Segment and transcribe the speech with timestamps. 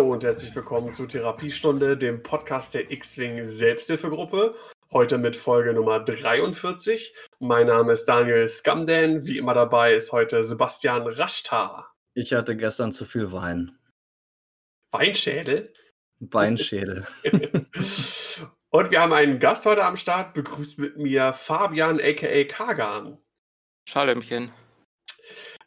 [0.00, 4.54] Hallo und herzlich willkommen zu Therapiestunde, dem Podcast der X-Wing Selbsthilfegruppe.
[4.90, 7.14] Heute mit Folge Nummer 43.
[7.38, 9.26] Mein Name ist Daniel Scamden.
[9.26, 11.94] Wie immer dabei ist heute Sebastian Raschtar.
[12.14, 13.78] Ich hatte gestern zu viel Wein.
[14.90, 15.70] Weinschädel?
[16.18, 17.06] Weinschädel.
[18.70, 20.32] und wir haben einen Gast heute am Start.
[20.32, 23.18] Begrüßt mit mir Fabian aka Kagan.
[23.86, 24.50] Schalömchen.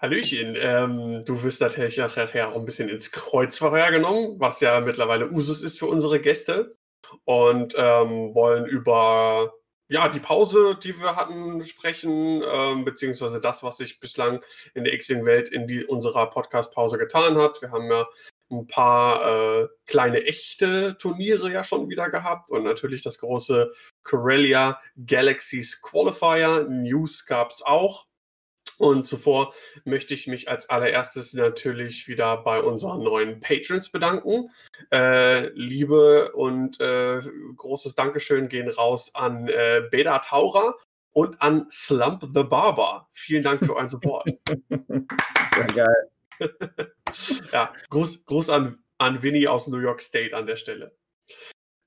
[0.04, 5.32] Hallöchen, ähm, du wirst natürlich nachher auch ein bisschen ins Kreuzverhör genommen, was ja mittlerweile
[5.32, 6.76] Usus ist für unsere Gäste.
[7.24, 9.54] Und ähm, wollen über
[9.88, 14.94] ja, die Pause, die wir hatten, sprechen, ähm, beziehungsweise das, was sich bislang in der
[14.94, 17.62] X-Wing-Welt in die, unserer Podcast-Pause getan hat.
[17.62, 18.06] Wir haben ja
[18.52, 23.72] ein paar äh, kleine echte Turniere ja schon wieder gehabt und natürlich das große
[24.04, 26.68] Corellia Galaxies Qualifier.
[26.68, 28.06] News gab es auch.
[28.84, 29.54] Und zuvor
[29.86, 34.50] möchte ich mich als allererstes natürlich wieder bei unseren neuen Patrons bedanken.
[34.92, 37.22] Äh, Liebe und äh,
[37.56, 40.76] großes Dankeschön gehen raus an äh, Beda Taura
[41.14, 43.08] und an Slump the Barber.
[43.14, 44.28] Vielen Dank für euren Support.
[44.70, 46.10] Sehr geil.
[47.54, 50.94] ja, Gruß, Gruß an, an Winnie aus New York State an der Stelle.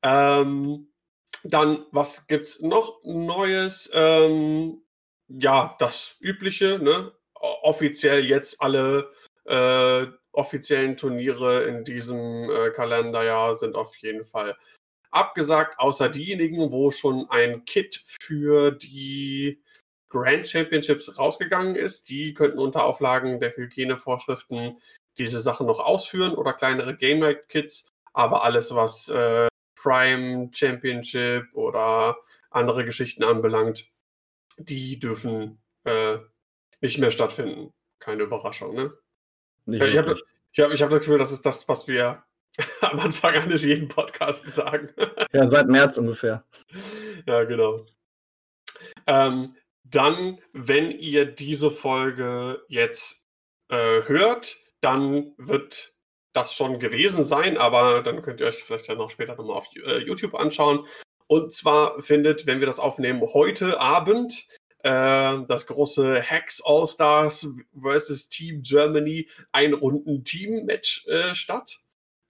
[0.01, 0.89] Ähm,
[1.45, 3.91] dann, was gibt's noch Neues?
[3.93, 4.81] Ähm,
[5.29, 7.13] ja, das Übliche, ne?
[7.35, 9.13] Offiziell jetzt alle
[9.45, 14.57] äh, offiziellen Turniere in diesem äh, Kalenderjahr sind auf jeden Fall
[15.11, 19.63] abgesagt, außer diejenigen, wo schon ein Kit für die
[20.09, 22.09] Grand Championships rausgegangen ist.
[22.09, 24.79] Die könnten unter Auflagen der Hygienevorschriften
[25.19, 27.89] diese Sachen noch ausführen oder kleinere Game Night Kits.
[28.13, 32.17] Aber alles, was äh, Prime Championship oder
[32.51, 33.89] andere Geschichten anbelangt,
[34.59, 36.19] die dürfen äh,
[36.81, 37.73] nicht mehr stattfinden.
[37.99, 38.93] Keine Überraschung, ne?
[39.65, 40.21] Nicht ich habe
[40.53, 42.25] ich hab, ich hab das Gefühl, das ist das, was wir
[42.81, 44.91] am Anfang eines jeden Podcasts sagen.
[45.33, 46.45] ja, seit März ungefähr.
[47.27, 47.87] Ja, genau.
[49.07, 53.27] Ähm, dann, wenn ihr diese Folge jetzt
[53.69, 55.95] äh, hört, dann wird
[56.33, 59.69] das schon gewesen sein, aber dann könnt ihr euch vielleicht ja noch später nochmal auf
[59.75, 60.87] äh, YouTube anschauen.
[61.29, 64.47] Und zwar findet, wenn wir das aufnehmen, heute Abend
[64.83, 67.49] äh, das große Hacks All-Stars
[67.81, 71.79] versus Team Germany ein Runden Team-Match äh, statt,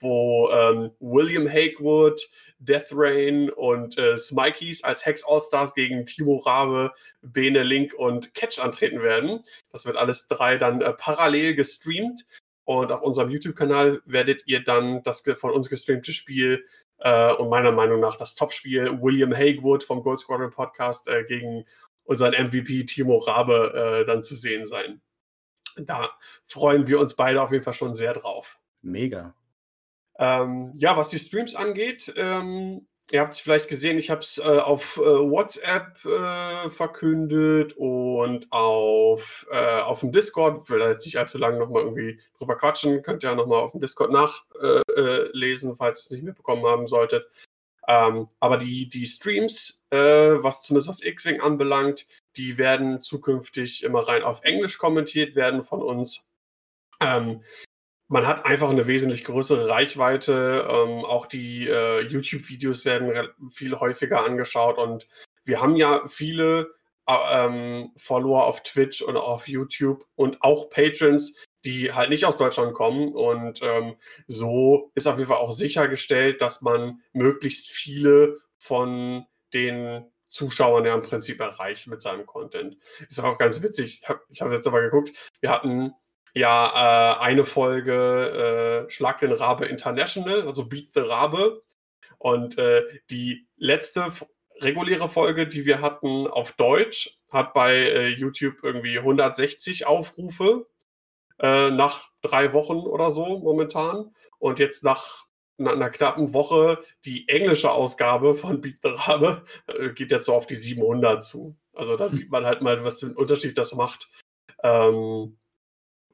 [0.01, 2.27] wo ähm, William Hakewood,
[2.59, 8.59] Death Rain und äh, Smikies als Hex All-Stars gegen Timo Rabe, Bene Link und Catch
[8.61, 9.43] antreten werden.
[9.71, 12.25] Das wird alles drei dann äh, parallel gestreamt.
[12.65, 16.65] Und auf unserem YouTube-Kanal werdet ihr dann das von uns gestreamte Spiel
[16.99, 21.65] äh, und meiner Meinung nach das Topspiel William Hagewood vom Gold Squadron Podcast äh, gegen
[22.05, 25.01] unseren MVP Timo Rabe äh, dann zu sehen sein.
[25.77, 26.11] Da
[26.45, 28.59] freuen wir uns beide auf jeden Fall schon sehr drauf.
[28.81, 29.35] Mega.
[30.19, 34.39] Ähm, ja, was die Streams angeht, ähm, Ihr habt es vielleicht gesehen, ich habe es
[34.39, 40.69] äh, auf äh, WhatsApp äh, verkündet und auf, äh, auf dem Discord.
[40.69, 43.03] Will da jetzt nicht allzu lange nochmal irgendwie drüber quatschen.
[43.03, 46.89] Könnt ihr ja nochmal auf dem Discord nachlesen, äh, falls ihr es nicht mitbekommen haben
[46.89, 47.28] solltet.
[47.87, 52.06] Ähm, aber die, die Streams, äh, was zumindest was X-Wing anbelangt,
[52.37, 56.27] die werden zukünftig immer rein auf Englisch kommentiert werden von uns.
[57.00, 57.44] Ähm,
[58.09, 60.67] man hat einfach eine wesentlich größere Reichweite.
[60.71, 63.12] Ähm, auch die äh, YouTube-Videos werden
[63.50, 65.09] viel häufiger angeschaut und
[65.44, 66.75] wir haben ja viele
[67.06, 72.37] äh, ähm, Follower auf Twitch und auf YouTube und auch Patrons, die halt nicht aus
[72.37, 73.12] Deutschland kommen.
[73.14, 80.05] Und ähm, so ist auf jeden Fall auch sichergestellt, dass man möglichst viele von den
[80.29, 82.76] Zuschauern ja im Prinzip erreicht mit seinem Content.
[83.08, 84.03] Ist auch ganz witzig.
[84.03, 85.93] Ich habe hab jetzt aber geguckt, wir hatten
[86.34, 91.62] ja äh, eine Folge äh, Schlag den Rabe International, also Beat the Rabe.
[92.19, 94.12] Und äh, die letzte
[94.61, 100.67] reguläre Folge, die wir hatten auf Deutsch, hat bei äh, YouTube irgendwie 160 Aufrufe
[101.38, 104.14] äh, nach drei Wochen oder so momentan.
[104.38, 105.26] Und jetzt nach,
[105.58, 110.34] nach einer knappen Woche die englische Ausgabe von Beat the Rabe äh, geht jetzt so
[110.34, 111.56] auf die 700 zu.
[111.75, 114.08] Also da sieht man halt mal, was den Unterschied das macht.
[114.62, 115.38] Ähm,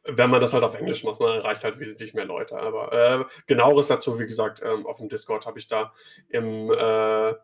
[0.05, 2.57] wenn man das halt auf Englisch macht, man erreicht halt wesentlich mehr Leute.
[2.57, 5.93] Aber äh, genaueres dazu, wie gesagt, ähm, auf dem Discord habe ich da
[6.29, 7.35] im äh,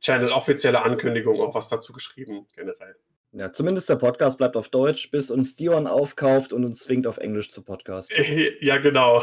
[0.00, 2.96] Channel offizielle Ankündigung auch was dazu geschrieben, generell.
[3.32, 7.18] Ja, zumindest der Podcast bleibt auf Deutsch, bis uns Dion aufkauft und uns zwingt auf
[7.18, 8.10] Englisch zu Podcast.
[8.60, 9.22] Ja, genau.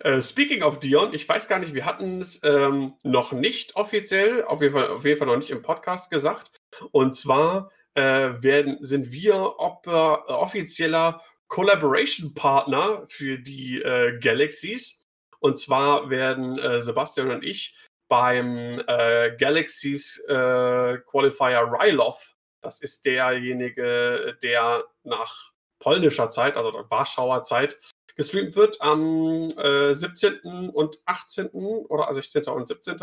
[0.00, 4.44] Äh, speaking of Dion, ich weiß gar nicht, wir hatten es ähm, noch nicht offiziell,
[4.44, 6.60] auf jeden, Fall, auf jeden Fall noch nicht im Podcast gesagt.
[6.90, 8.02] Und zwar äh,
[8.42, 15.00] werden, sind wir ob, äh, offizieller Collaboration Partner für die äh, Galaxies.
[15.38, 17.76] Und zwar werden äh, Sebastian und ich
[18.08, 27.42] beim äh, Galaxies äh, Qualifier Rylov, das ist derjenige, der nach polnischer Zeit, also Warschauer
[27.42, 27.76] Zeit,
[28.16, 30.70] gestreamt wird am äh, 17.
[30.70, 31.48] und 18.
[31.48, 32.44] oder 16.
[32.44, 32.96] und 17.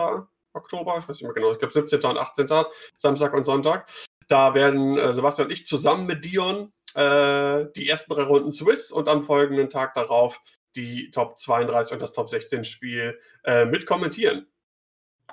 [0.54, 2.02] Oktober, ich weiß nicht mehr genau, ich glaube 17.
[2.04, 2.48] und 18.
[2.98, 3.90] Samstag und Sonntag.
[4.28, 8.92] Da werden äh, Sebastian und ich zusammen mit Dion äh, die ersten drei Runden Swiss
[8.92, 10.42] und am folgenden Tag darauf
[10.76, 14.48] die Top 32 und das Top 16 Spiel äh, mit kommentieren.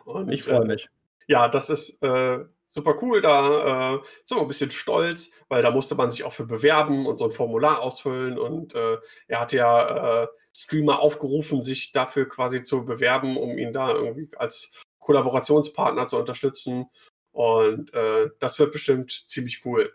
[0.05, 0.89] Und, ich freue mich.
[1.27, 3.21] ja, das ist äh, super cool.
[3.21, 7.07] Da äh, sind wir ein bisschen stolz, weil da musste man sich auch für bewerben
[7.07, 8.39] und so ein Formular ausfüllen.
[8.39, 8.99] Und äh,
[9.29, 14.29] er hat ja äh, Streamer aufgerufen, sich dafür quasi zu bewerben, um ihn da irgendwie
[14.37, 16.87] als Kollaborationspartner zu unterstützen.
[17.33, 19.93] Und äh, das wird bestimmt ziemlich cool.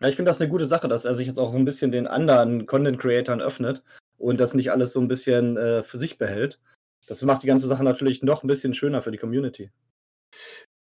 [0.00, 1.90] Ja, ich finde das eine gute Sache, dass er sich jetzt auch so ein bisschen
[1.90, 3.82] den anderen Content-Creatern öffnet
[4.18, 6.60] und das nicht alles so ein bisschen äh, für sich behält.
[7.06, 9.70] Das macht die ganze Sache natürlich noch ein bisschen schöner für die Community.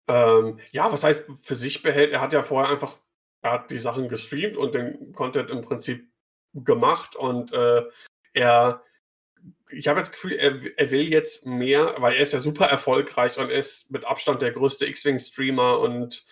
[0.09, 2.13] Ähm, ja, was heißt für sich behält?
[2.13, 2.99] Er hat ja vorher einfach,
[3.43, 6.09] er hat die Sachen gestreamt und den Content im Prinzip
[6.55, 7.83] gemacht und äh,
[8.33, 8.83] er,
[9.71, 13.39] ich habe das Gefühl, er, er, will jetzt mehr, weil er ist ja super erfolgreich
[13.39, 16.27] und ist mit Abstand der größte X-Wing-Streamer und,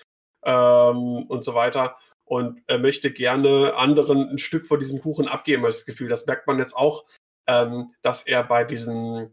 [0.44, 1.98] ähm, und so weiter.
[2.26, 6.08] Und er möchte gerne anderen ein Stück von diesem Kuchen abgeben, habe ich das Gefühl.
[6.08, 7.06] Das merkt man jetzt auch,
[7.46, 9.30] ähm, dass er bei diesen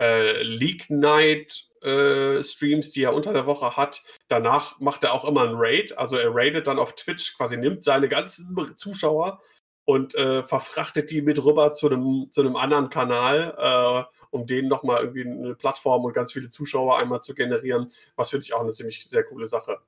[0.00, 4.02] äh, League Night äh, Streams, die er unter der Woche hat.
[4.28, 5.96] Danach macht er auch immer einen Raid.
[5.96, 9.40] Also er raidet dann auf Twitch, quasi nimmt seine ganzen Zuschauer
[9.84, 14.68] und äh, verfrachtet die mit rüber zu einem, zu einem anderen Kanal, äh, um denen
[14.68, 17.86] nochmal irgendwie eine Plattform und ganz viele Zuschauer einmal zu generieren.
[18.16, 19.78] Was finde ich auch eine ziemlich sehr coole Sache.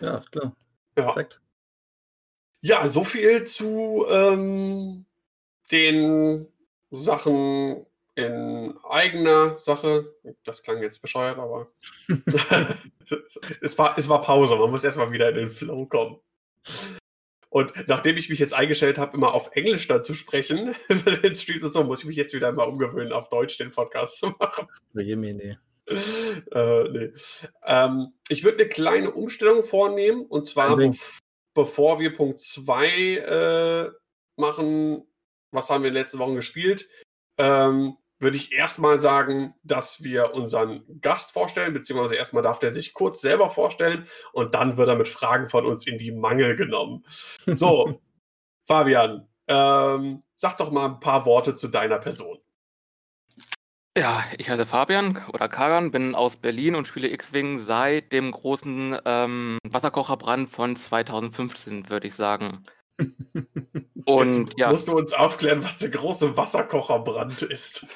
[0.00, 0.54] Ja, klar.
[0.96, 1.04] Ja.
[1.04, 1.40] Perfekt.
[2.60, 5.04] Ja, so viel zu ähm,
[5.70, 6.46] den
[6.90, 10.14] Sachen in eigener Sache.
[10.44, 11.68] Das klang jetzt bescheuert, aber
[13.60, 14.56] es, war, es war Pause.
[14.56, 16.20] Man muss erstmal wieder in den Flow kommen.
[17.50, 21.62] Und nachdem ich mich jetzt eingestellt habe, immer auf Englisch dann zu sprechen, in Streams
[21.62, 24.68] und so, muss ich mich jetzt wieder mal umgewöhnen, auf Deutsch den Podcast zu machen.
[24.92, 25.56] Nee.
[26.50, 27.12] Äh, nee.
[27.64, 30.90] Ähm, ich würde eine kleine Umstellung vornehmen und zwar be
[31.54, 32.86] bevor wir Punkt 2
[33.16, 33.90] äh,
[34.36, 35.06] machen,
[35.52, 36.88] was haben wir in den letzten Wochen gespielt,
[37.38, 42.94] ähm, würde ich erstmal sagen, dass wir unseren Gast vorstellen, beziehungsweise erstmal darf der sich
[42.94, 47.04] kurz selber vorstellen und dann wird er mit Fragen von uns in die Mangel genommen.
[47.46, 48.00] So,
[48.66, 52.38] Fabian, ähm, sag doch mal ein paar Worte zu deiner Person.
[53.96, 58.98] Ja, ich heiße Fabian oder Karan, bin aus Berlin und spiele X-Wing seit dem großen
[59.04, 62.60] ähm, Wasserkocherbrand von 2015, würde ich sagen.
[64.06, 64.70] Und Jetzt ja.
[64.70, 67.86] musst du uns aufklären, was der große Wasserkocherbrand ist.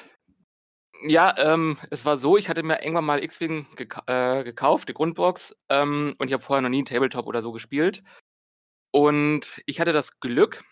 [1.03, 4.93] Ja, ähm, es war so, ich hatte mir irgendwann mal X-Wing geka äh, gekauft, die
[4.93, 8.03] Grundbox, ähm, und ich habe vorher noch nie 'n Tabletop oder so gespielt.
[8.91, 10.63] Und ich hatte das Glück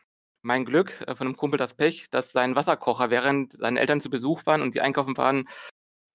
[0.48, 4.10] mein Glück, äh, von einem Kumpel das Pech, dass sein Wasserkocher, während seine Eltern zu
[4.10, 5.48] Besuch waren und die einkaufen waren,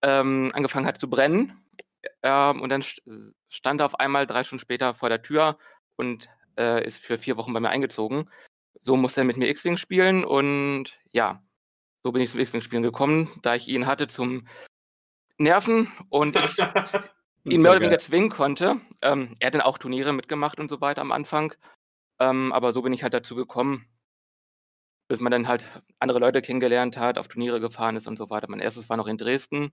[0.02, 1.62] ähm, angefangen hat zu brennen.
[2.22, 2.82] Ähm, und dann
[3.48, 5.58] stand er auf einmal drei Stunden später vor der Tür
[5.96, 8.28] und, äh, ist für vier Wochen bei mir eingezogen.
[8.82, 11.42] So musste er mit mir X-Wing spielen und ja.
[12.02, 14.48] So bin ich zum X-Wing-Spielen gekommen, da ich ihn hatte zum
[15.38, 16.58] Nerven und ich
[17.44, 18.80] ihn mehr oder weniger zwingen konnte.
[19.02, 21.54] Ähm, er hat dann auch Turniere mitgemacht und so weiter am Anfang.
[22.18, 23.86] Ähm, aber so bin ich halt dazu gekommen,
[25.08, 25.64] bis man dann halt
[25.98, 28.48] andere Leute kennengelernt hat, auf Turniere gefahren ist und so weiter.
[28.48, 29.72] Mein erstes war noch in Dresden.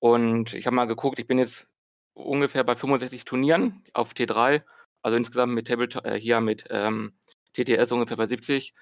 [0.00, 1.72] Und ich habe mal geguckt, ich bin jetzt
[2.14, 4.62] ungefähr bei 65 Turnieren auf T3,
[5.02, 7.14] also insgesamt mit Tabletop, äh, hier mit ähm,
[7.54, 8.74] TTS ungefähr bei 70.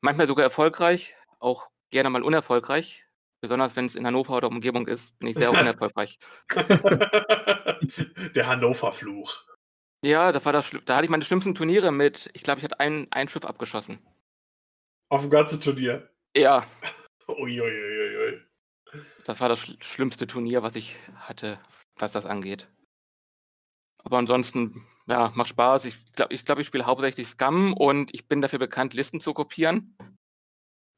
[0.00, 3.06] Manchmal sogar erfolgreich, auch gerne mal unerfolgreich.
[3.40, 6.18] Besonders wenn es in Hannover oder Umgebung ist, bin ich sehr unerfolgreich.
[8.34, 9.44] Der Hannover-Fluch.
[10.04, 12.78] Ja, das war das, da hatte ich meine schlimmsten Turniere mit, ich glaube, ich hatte
[12.78, 14.00] ein, ein Schiff abgeschossen.
[15.10, 16.10] Auf dem ganzen Turnier?
[16.36, 16.66] Ja.
[17.28, 18.42] Uiuiuiui.
[19.24, 21.58] Das war das sch schlimmste Turnier, was ich hatte,
[21.96, 22.68] was das angeht.
[24.04, 25.84] Aber ansonsten, ja, macht Spaß.
[25.86, 29.34] Ich glaube, ich, glaub, ich spiele hauptsächlich Scum und ich bin dafür bekannt, Listen zu
[29.34, 29.96] kopieren.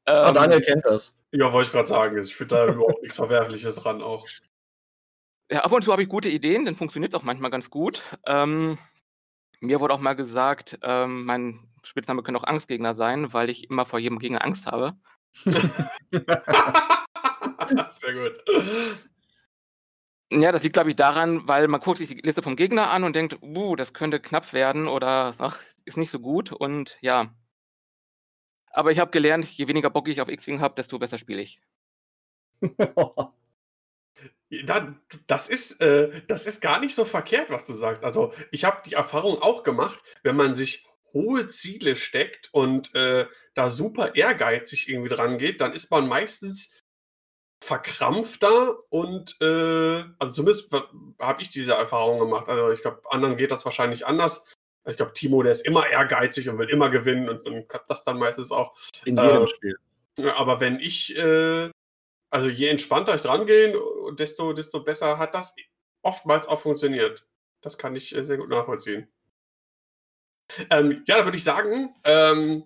[0.05, 1.17] Ah, ähm, Daniel kennt das.
[1.31, 2.17] Ja, wollte ich gerade sagen.
[2.21, 4.27] Ich finde da überhaupt nichts Verwerfliches dran auch.
[5.51, 8.01] Ja, ab und zu habe ich gute Ideen, dann funktioniert es auch manchmal ganz gut.
[8.25, 8.77] Ähm,
[9.59, 13.85] mir wurde auch mal gesagt, ähm, mein Spitzname könnte auch Angstgegner sein, weil ich immer
[13.85, 14.95] vor jedem Gegner Angst habe.
[17.89, 18.43] Sehr gut.
[20.33, 23.03] Ja, das liegt, glaube ich, daran, weil man guckt sich die Liste vom Gegner an
[23.03, 26.51] und denkt, uh, das könnte knapp werden oder ach, ist nicht so gut.
[26.53, 27.35] Und ja,
[28.71, 31.61] Aber ich habe gelernt, je weniger Bock ich auf X-Wing habe, desto besser spiele ich.
[34.65, 34.93] Da,
[35.27, 38.03] das, ist, äh, das ist gar nicht so verkehrt, was du sagst.
[38.03, 43.25] Also, ich habe die Erfahrung auch gemacht, wenn man sich hohe Ziele steckt und äh,
[43.53, 46.77] da super ehrgeizig irgendwie dran geht, dann ist man meistens
[47.63, 50.71] verkrampfter und äh, also zumindest
[51.19, 52.49] habe ich diese Erfahrung gemacht.
[52.49, 54.45] Also ich glaube, anderen geht das wahrscheinlich anders.
[54.89, 58.03] Ich glaube, Timo, der ist immer ehrgeizig und will immer gewinnen und dann klappt das
[58.03, 58.75] dann meistens auch.
[59.05, 59.77] In jedem äh, Spiel.
[60.35, 61.69] Aber wenn ich, äh,
[62.31, 63.79] also je entspannter ich dran gehe,
[64.13, 65.55] desto, desto besser hat das
[66.01, 67.27] oftmals auch funktioniert.
[67.61, 69.07] Das kann ich äh, sehr gut nachvollziehen.
[70.69, 72.63] Ähm, ja, da würde ich sagen, ähm,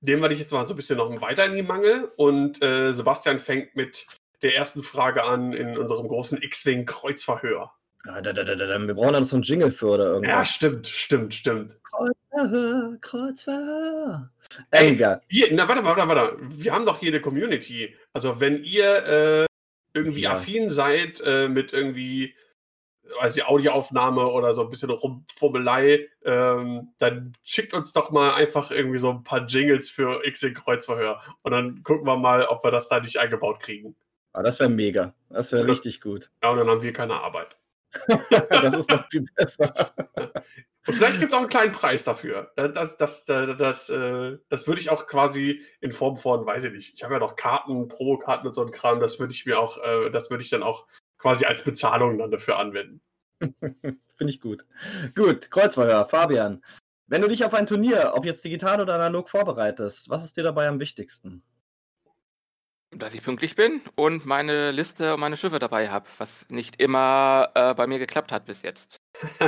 [0.00, 2.92] dem werde ich jetzt mal so ein bisschen noch weiter in die Mangel und äh,
[2.92, 4.06] Sebastian fängt mit
[4.42, 7.72] der ersten Frage an in unserem großen X-Wing-Kreuzverhör.
[8.04, 10.28] Ja, da, da, da, wir brauchen dann so einen Jingle für oder irgendwas.
[10.28, 11.76] Ja, stimmt, stimmt, stimmt.
[11.84, 14.30] Kreuzverhör, Kreuzverhör.
[14.72, 16.36] Ey, ihr, na, warte, warte, warte.
[16.40, 17.94] Wir haben doch hier eine Community.
[18.12, 19.46] Also, wenn ihr äh,
[19.94, 20.32] irgendwie ja.
[20.32, 22.34] affin seid äh, mit irgendwie
[23.20, 28.70] weiß die Audioaufnahme oder so ein bisschen Rumfummelei, ähm, dann schickt uns doch mal einfach
[28.70, 32.70] irgendwie so ein paar Jingles für X-Wing Kreuzverhör und dann gucken wir mal, ob wir
[32.70, 33.96] das da nicht eingebaut kriegen.
[34.32, 35.14] Ah, das wäre mega.
[35.28, 35.70] Das wäre ja.
[35.70, 36.30] richtig gut.
[36.42, 37.56] Ja, und dann haben wir keine Arbeit.
[38.48, 39.92] das ist noch viel besser.
[40.84, 42.50] Und vielleicht gibt es auch einen kleinen Preis dafür.
[42.56, 46.72] Das, das, das, das, äh, das würde ich auch quasi in Form von, weiß ich
[46.72, 49.60] nicht, ich habe ja noch Karten, Promokarten und so ein Kram, das würde ich mir
[49.60, 50.88] auch, äh, das würde ich dann auch
[51.22, 53.00] quasi als Bezahlung dann dafür anwenden.
[53.40, 54.66] Finde ich gut.
[55.14, 56.62] Gut, Kreuzverhör, Fabian.
[57.06, 60.42] Wenn du dich auf ein Turnier, ob jetzt digital oder analog, vorbereitest, was ist dir
[60.42, 61.42] dabei am wichtigsten?
[62.90, 67.50] Dass ich pünktlich bin und meine Liste und meine Schiffe dabei habe, was nicht immer
[67.54, 68.96] äh, bei mir geklappt hat bis jetzt.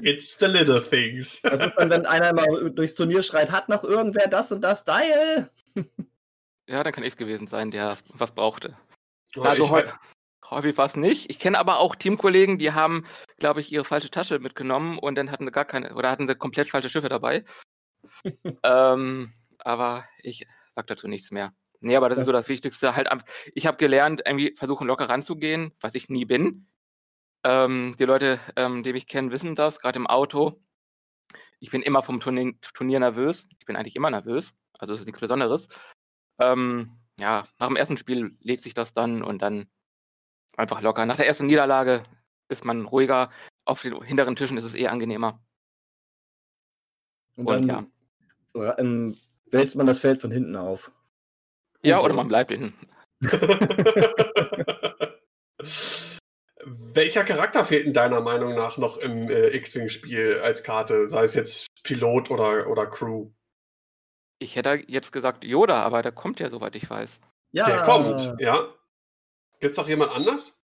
[0.00, 1.40] It's the little things.
[1.44, 4.84] Was ist dann, wenn einer mal durchs Turnier schreit, hat noch irgendwer das und das
[4.84, 5.50] Dial?
[6.68, 8.76] ja, dann kann ich es gewesen sein, der was brauchte.
[9.36, 9.82] Oh, also
[10.50, 11.30] häufig war es nicht.
[11.30, 13.04] Ich kenne aber auch Teamkollegen, die haben,
[13.38, 16.34] glaube ich, ihre falsche Tasche mitgenommen und dann hatten sie gar keine, oder hatten sie
[16.34, 17.44] komplett falsche Schiffe dabei.
[18.62, 21.54] ähm, aber ich sag dazu nichts mehr.
[21.80, 22.94] Nee, aber das, das ist so das Wichtigste.
[22.94, 23.08] Halt,
[23.54, 26.68] ich habe gelernt, irgendwie versuchen locker ranzugehen, was ich nie bin.
[27.44, 30.62] Ähm, die Leute, ähm, die mich kennen, wissen das, gerade im Auto.
[31.58, 33.48] Ich bin immer vom Turnier, Turnier, nervös.
[33.58, 34.56] Ich bin eigentlich immer nervös.
[34.78, 35.68] Also es ist nichts Besonderes.
[36.38, 39.68] Ähm, ja, nach dem ersten Spiel legt sich das dann und dann
[40.56, 41.06] einfach locker.
[41.06, 42.02] Nach der ersten Niederlage
[42.48, 43.30] ist man ruhiger.
[43.64, 45.40] Auf den hinteren Tischen ist es eh angenehmer.
[47.36, 47.92] Und, und dann
[48.54, 48.78] ja.
[48.78, 49.16] Ähm,
[49.50, 50.90] wälzt man das Feld von hinten auf.
[51.82, 52.74] Ja, oder man bleibt hinten.
[56.64, 61.08] Welcher Charakter fehlt in deiner Meinung nach noch im äh, X-Wing-Spiel als Karte?
[61.08, 63.30] Sei es jetzt Pilot oder, oder Crew?
[64.42, 67.20] Ich hätte jetzt gesagt Yoda, aber der kommt ja, soweit ich weiß.
[67.52, 67.64] Ja.
[67.64, 68.74] Der kommt, ja.
[69.60, 70.60] Gibt es noch jemand anders?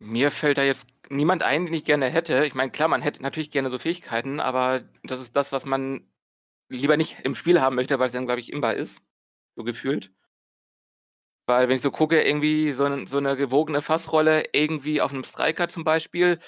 [0.00, 2.44] Mir fällt da jetzt niemand ein, den ich gerne hätte.
[2.44, 6.08] Ich meine, klar, man hätte natürlich gerne so Fähigkeiten, aber das ist das, was man
[6.68, 9.02] lieber nicht im Spiel haben möchte, weil es dann, glaube ich, imbar ist.
[9.56, 10.12] So gefühlt.
[11.46, 15.24] Weil, wenn ich so gucke, irgendwie so, ein, so eine gewogene Fassrolle irgendwie auf einem
[15.24, 16.38] Striker zum Beispiel,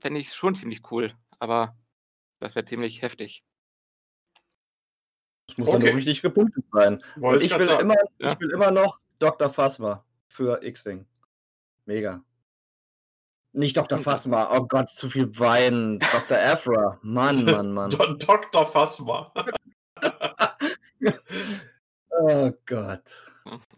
[0.00, 1.14] fände ich schon ziemlich cool.
[1.38, 1.78] Aber
[2.40, 3.44] das wäre ziemlich heftig.
[5.48, 5.86] Das muss okay.
[5.86, 7.02] dann richtig gepunktet sein.
[7.20, 8.32] Und ich, will immer, ja.
[8.32, 9.50] ich will immer noch Dr.
[9.50, 11.06] Phasma für X-Wing.
[11.86, 12.22] Mega.
[13.52, 13.98] Nicht Dr.
[13.98, 15.98] Phasma, oh Gott, zu viel Wein.
[15.98, 16.38] Dr.
[16.38, 17.90] Afra, Mann, Mann, Mann.
[17.90, 18.66] Dr.
[18.66, 19.32] Phasma.
[22.10, 23.24] oh Gott.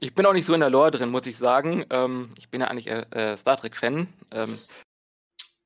[0.01, 1.85] Ich bin auch nicht so in der Lore drin, muss ich sagen.
[1.91, 4.09] Ähm, ich bin ja eigentlich äh, Star Trek-Fan.
[4.33, 4.59] Ähm,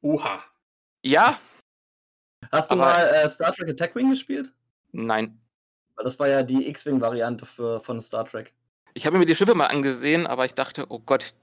[0.02, 0.44] Uha.
[1.02, 1.38] Ja.
[2.52, 4.52] Hast du mal äh, Star Trek Attack Wing gespielt?
[4.92, 5.40] Nein.
[5.96, 8.54] Das war ja die X-Wing-Variante von Star Trek.
[8.94, 11.34] Ich habe mir die Schiffe mal angesehen, aber ich dachte, oh Gott,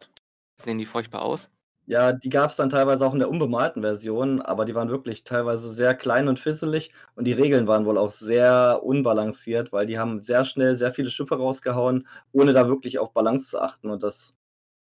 [0.58, 1.50] sehen die furchtbar aus.
[1.88, 5.24] Ja, die gab es dann teilweise auch in der unbemalten Version, aber die waren wirklich
[5.24, 10.00] teilweise sehr klein und fisselig und die Regeln waren wohl auch sehr unbalanciert, weil die
[10.00, 14.04] haben sehr schnell sehr viele Schiffe rausgehauen, ohne da wirklich auf Balance zu achten und
[14.04, 14.36] das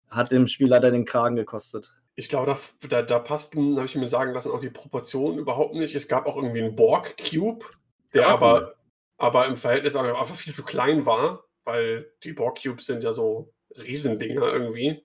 [0.09, 1.93] hat dem Spiel leider den Kragen gekostet.
[2.15, 5.75] Ich glaube, da, da, da passten, habe ich mir sagen lassen, auch die Proportionen überhaupt
[5.75, 5.93] nicht.
[5.93, 7.65] Es gab auch irgendwie einen Borg-Cube,
[8.13, 8.73] der ja, aber
[9.17, 13.53] aber im Verhältnis einfach viel zu klein war, weil die Borg Cubes sind ja so
[13.75, 15.03] Riesendinger irgendwie.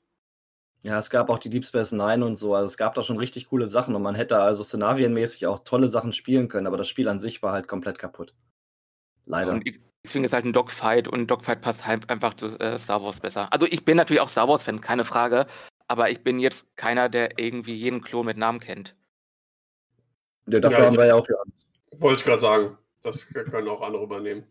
[0.83, 2.55] Ja, es gab auch die Deep Space Nine und so.
[2.55, 5.89] Also es gab da schon richtig coole Sachen und man hätte also szenarienmäßig auch tolle
[5.89, 8.35] Sachen spielen können, aber das Spiel an sich war halt komplett kaputt.
[9.25, 9.53] Leider.
[9.53, 13.03] Und ich finde es halt ein Dogfight und Dogfight passt halt einfach zu äh, Star
[13.03, 13.47] Wars besser.
[13.53, 15.47] Also ich bin natürlich auch Star Wars-Fan, keine Frage,
[15.87, 18.97] aber ich bin jetzt keiner, der irgendwie jeden Klon mit Namen kennt.
[20.49, 21.37] Ja, dafür ja, haben wir ja auch ja.
[22.01, 22.79] Wollte ich gerade sagen.
[23.03, 24.47] Das können auch andere übernehmen.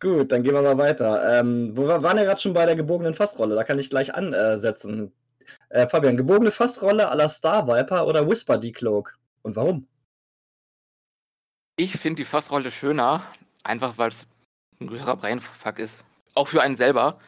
[0.00, 1.40] Gut, dann gehen wir mal weiter.
[1.40, 3.56] Ähm, wo wir waren ja gerade schon bei der gebogenen Fassrolle.
[3.56, 5.12] Da kann ich gleich ansetzen.
[5.70, 9.18] Äh, Fabian, gebogene Fassrolle à la Star Viper oder Whisper Decloak?
[9.42, 9.88] Und warum?
[11.76, 13.22] Ich finde die Fassrolle schöner,
[13.64, 14.26] einfach weil es
[14.80, 16.04] ein größerer Brainfuck ist.
[16.34, 17.18] Auch für einen selber.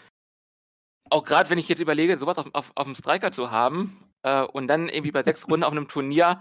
[1.09, 4.43] Auch gerade wenn ich jetzt überlege, sowas auf, auf, auf dem Striker zu haben äh,
[4.43, 6.41] und dann irgendwie bei sechs Runden auf einem Turnier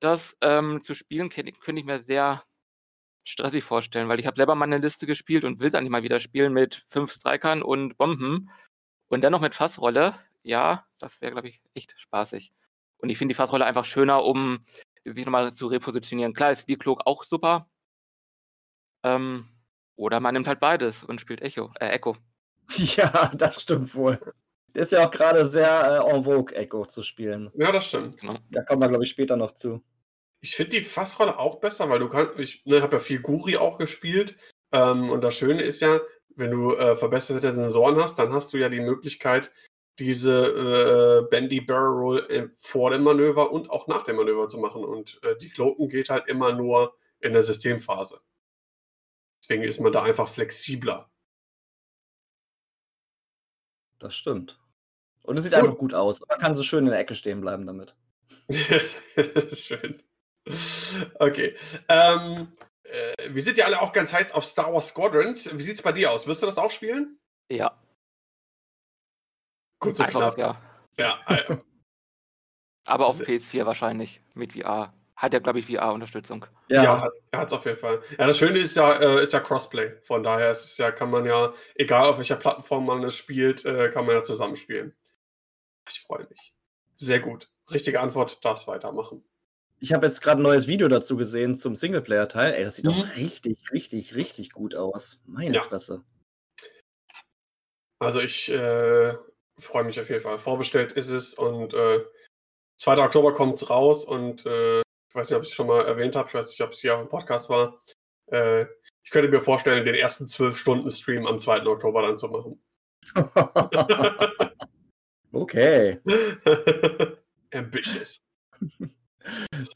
[0.00, 2.42] das ähm, zu spielen, könnte ich mir sehr
[3.24, 6.02] stressig vorstellen, weil ich habe selber mal eine Liste gespielt und will es eigentlich mal
[6.02, 8.50] wieder spielen mit fünf Strikern und Bomben
[9.08, 10.14] und dann noch mit Fassrolle.
[10.42, 12.52] Ja, das wäre, glaube ich, echt spaßig.
[12.98, 14.60] Und ich finde die Fassrolle einfach schöner, um
[15.04, 16.34] sich nochmal zu repositionieren.
[16.34, 17.68] Klar ist die Klog auch super.
[19.02, 19.46] Ähm,
[19.96, 22.16] oder man nimmt halt beides und spielt Echo, äh, Echo.
[22.76, 24.18] Ja, das stimmt wohl.
[24.74, 27.50] Ist ja auch gerade sehr äh, en vogue, Echo zu spielen.
[27.54, 28.20] Ja, das stimmt.
[28.20, 28.36] Genau.
[28.50, 29.82] Da kommen wir, glaube ich, später noch zu.
[30.40, 33.56] Ich finde die Fassrolle auch besser, weil du kannst, ich ne, habe ja viel Guri
[33.56, 34.36] auch gespielt.
[34.72, 36.00] Ähm, und das Schöne ist ja,
[36.36, 39.52] wenn du äh, verbesserte Sensoren hast, dann hast du ja die Möglichkeit,
[39.98, 44.84] diese äh, Bendy Barrel Roll vor dem Manöver und auch nach dem Manöver zu machen.
[44.84, 48.20] Und äh, die Kloken geht halt immer nur in der Systemphase.
[49.42, 51.09] Deswegen ist man da einfach flexibler.
[54.00, 54.58] Das stimmt.
[55.22, 55.62] Und es sieht gut.
[55.62, 56.20] einfach gut aus.
[56.26, 57.94] Man kann so schön in der Ecke stehen bleiben damit.
[59.52, 60.02] schön.
[61.18, 61.54] Okay.
[61.88, 62.52] Ähm,
[62.82, 65.56] äh, wir sind ja alle auch ganz heiß auf Star Wars Squadrons.
[65.56, 66.26] Wie sieht es bei dir aus?
[66.26, 67.20] Wirst du das auch spielen?
[67.50, 67.78] Ja.
[69.78, 70.36] Kurz und knapp.
[70.36, 70.60] Ja.
[70.98, 71.20] Ja,
[72.86, 74.92] Aber auf PS4 wahrscheinlich mit VR.
[75.20, 76.46] Hat ja, glaube ich, VR-Unterstützung.
[76.68, 78.00] Ja, ja er hat es auf jeden Fall.
[78.18, 80.00] Ja, das Schöne ist ja, äh, ist ja Crossplay.
[80.00, 83.66] Von daher ist es ja, kann man ja, egal auf welcher Plattform man es spielt,
[83.66, 84.94] äh, kann man ja zusammenspielen.
[85.86, 86.54] Ich freue mich.
[86.96, 87.50] Sehr gut.
[87.70, 89.22] Richtige Antwort, darfst weitermachen.
[89.78, 92.54] Ich habe jetzt gerade ein neues Video dazu gesehen zum Singleplayer-Teil.
[92.54, 93.00] Ey, das sieht mhm.
[93.00, 95.20] doch richtig, richtig, richtig gut aus.
[95.26, 95.60] Meine ja.
[95.60, 96.02] Fresse.
[97.98, 99.14] Also ich äh,
[99.58, 100.38] freue mich auf jeden Fall.
[100.38, 102.00] Vorbestellt ist es und äh,
[102.78, 103.04] 2.
[103.04, 106.14] Oktober kommt es raus und äh, ich weiß nicht, ob ich es schon mal erwähnt
[106.14, 107.82] habe, ich weiß nicht, ob es hier auf dem Podcast war.
[108.30, 108.62] Äh,
[109.02, 111.66] ich könnte mir vorstellen, den ersten 12-Stunden-Stream am 2.
[111.66, 112.62] Oktober dann zu machen.
[115.32, 116.00] okay.
[117.52, 118.20] Ambitious.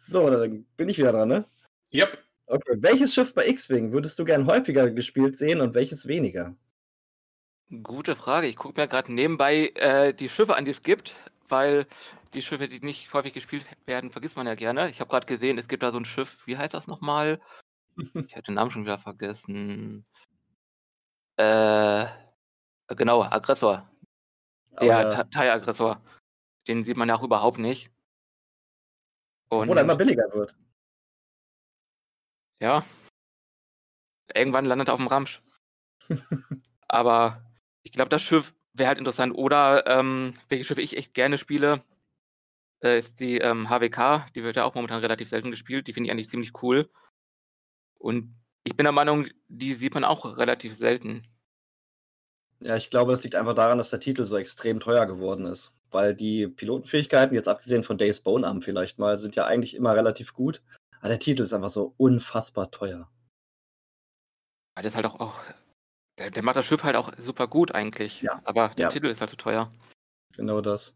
[0.06, 1.44] So, dann bin ich wieder dran, ne?
[1.92, 2.18] Yep.
[2.46, 6.56] Okay, welches Schiff bei X-Wing würdest du gern häufiger gespielt sehen und welches weniger?
[7.82, 8.46] Gute Frage.
[8.46, 11.14] Ich gucke mir gerade nebenbei äh, die Schiffe an, die es gibt,
[11.46, 11.86] weil
[12.34, 14.90] die Schiffe, die nicht häufig gespielt werden, vergisst man ja gerne.
[14.90, 17.40] Ich habe gerade gesehen, es gibt da so ein Schiff, wie heißt das nochmal?
[18.26, 20.04] ich habe den Namen schon wieder vergessen.
[21.36, 22.06] Äh,
[22.88, 23.90] genau, Aggressor.
[24.80, 26.00] Der Thai-Aggressor.
[26.66, 27.90] Den sieht man ja auch überhaupt nicht.
[29.48, 30.56] Und Obwohl er immer billiger wird.
[32.60, 32.84] Ja.
[34.34, 35.40] Irgendwann landet er auf dem Ramsch.
[36.88, 37.44] Aber
[37.82, 39.34] ich glaube, das Schiff wäre halt interessant.
[39.34, 41.84] Oder ähm, welche Schiffe ich echt gerne spiele,
[42.84, 44.26] äh, ist die ähm, HWK.
[44.34, 45.88] Die wird ja auch momentan relativ selten gespielt.
[45.88, 46.90] Die finde ich eigentlich ziemlich cool.
[47.98, 51.26] Und ich bin der Meinung, die sieht man auch relativ selten.
[52.60, 55.72] Ja, ich glaube, das liegt einfach daran, dass der Titel so extrem teuer geworden ist.
[55.90, 59.94] Weil die Pilotenfähigkeiten, jetzt abgesehen von Days Bone Arm vielleicht mal, sind ja eigentlich immer
[59.94, 60.62] relativ gut.
[60.98, 63.10] Aber der Titel ist einfach so unfassbar teuer.
[64.76, 65.40] Ja, das ist halt auch, auch
[66.18, 68.22] der, der, macht das Schiff halt auch super gut eigentlich.
[68.22, 68.40] Ja.
[68.44, 68.88] Aber der ja.
[68.88, 69.72] Titel ist halt zu teuer.
[70.36, 70.94] Genau das.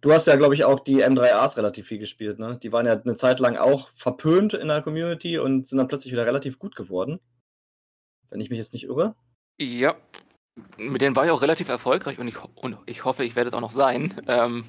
[0.00, 2.58] Du hast ja, glaube ich, auch die M3As relativ viel gespielt, ne?
[2.62, 6.12] Die waren ja eine Zeit lang auch verpönt in der Community und sind dann plötzlich
[6.12, 7.20] wieder relativ gut geworden.
[8.30, 9.16] Wenn ich mich jetzt nicht irre.
[9.60, 9.96] Ja,
[10.76, 13.54] mit denen war ich auch relativ erfolgreich und ich, und ich hoffe, ich werde es
[13.54, 14.14] auch noch sein.
[14.28, 14.64] Ähm,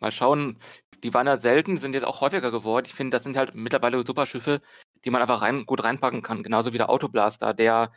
[0.00, 0.58] mal schauen.
[1.02, 2.86] Die waren ja selten, sind jetzt auch häufiger geworden.
[2.86, 4.60] Ich finde, das sind halt mittlerweile super Schiffe,
[5.04, 6.42] die man einfach rein, gut reinpacken kann.
[6.42, 7.92] Genauso wie der Autoblaster, der,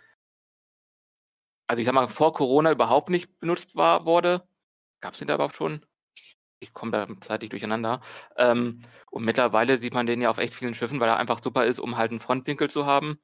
[1.68, 4.48] also ich sag mal, vor Corona überhaupt nicht benutzt war, wurde.
[5.02, 5.86] Gab es den da überhaupt schon?
[6.60, 8.02] Ich, komme da zeitlich durcheinander.
[8.36, 11.66] Ähm, und mittlerweile sieht man den ja auf echt vielen Schiffen, weil er einfach super
[11.66, 13.20] ist, um halt einen Frontwinkel zu haben.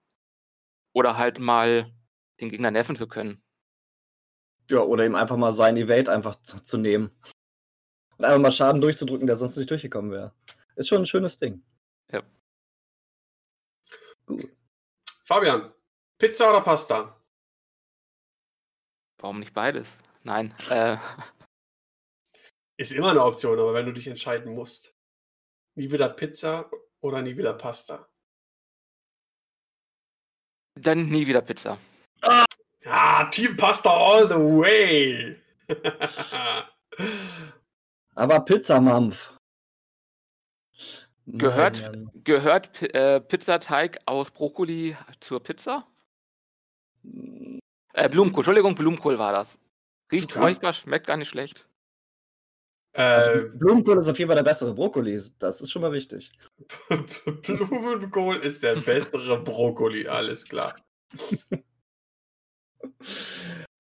[0.94, 1.92] Oder halt mal
[2.40, 3.44] den Gegner nerven zu können.
[4.70, 7.12] Ja, oder ihm einfach mal sein Evade einfach zu, zu nehmen.
[8.18, 10.34] Und einfach mal Schaden durchzudrücken, der sonst nicht durchgekommen wäre.
[10.76, 11.64] Ist schon ein schönes Ding.
[12.12, 12.24] Ja.
[14.26, 14.50] Gut.
[15.26, 15.74] Fabian,
[16.18, 17.20] Pizza oder Pasta?
[19.18, 19.98] Warum nicht beides?
[20.24, 20.54] Nein.
[20.70, 20.98] Äh.
[22.78, 24.94] Ist immer eine Option, aber wenn du dich entscheiden musst.
[25.76, 26.70] Nie wieder Pizza
[27.02, 28.08] oder nie wieder Pasta?
[30.78, 31.78] Dann nie wieder Pizza.
[32.22, 32.46] Ah,
[32.88, 35.42] Ah, Team Pasta all the way.
[38.16, 39.34] Aber Pizzamampf.
[41.26, 45.88] Gehört, Nein, gehört äh, Pizzateig aus Brokkoli zur Pizza?
[47.02, 47.60] Mann.
[47.94, 49.58] Äh, Blumenkohl, Entschuldigung, Blumenkohl war das.
[50.12, 50.42] Riecht Ja.
[50.42, 51.68] furchtbar, schmeckt gar nicht schlecht.
[52.96, 55.22] Also, Äh, Blumenkohl ist auf jeden Fall der bessere Brokkoli.
[55.38, 56.32] Das ist schon mal wichtig.
[57.46, 60.76] Blumenkohl ist der bessere Brokkoli, alles klar.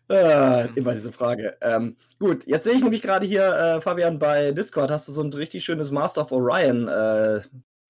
[0.09, 1.57] Äh, immer diese Frage.
[1.61, 5.21] Ähm, gut, jetzt sehe ich nämlich gerade hier, äh, Fabian, bei Discord hast du so
[5.21, 7.41] ein richtig schönes Master of Orion äh,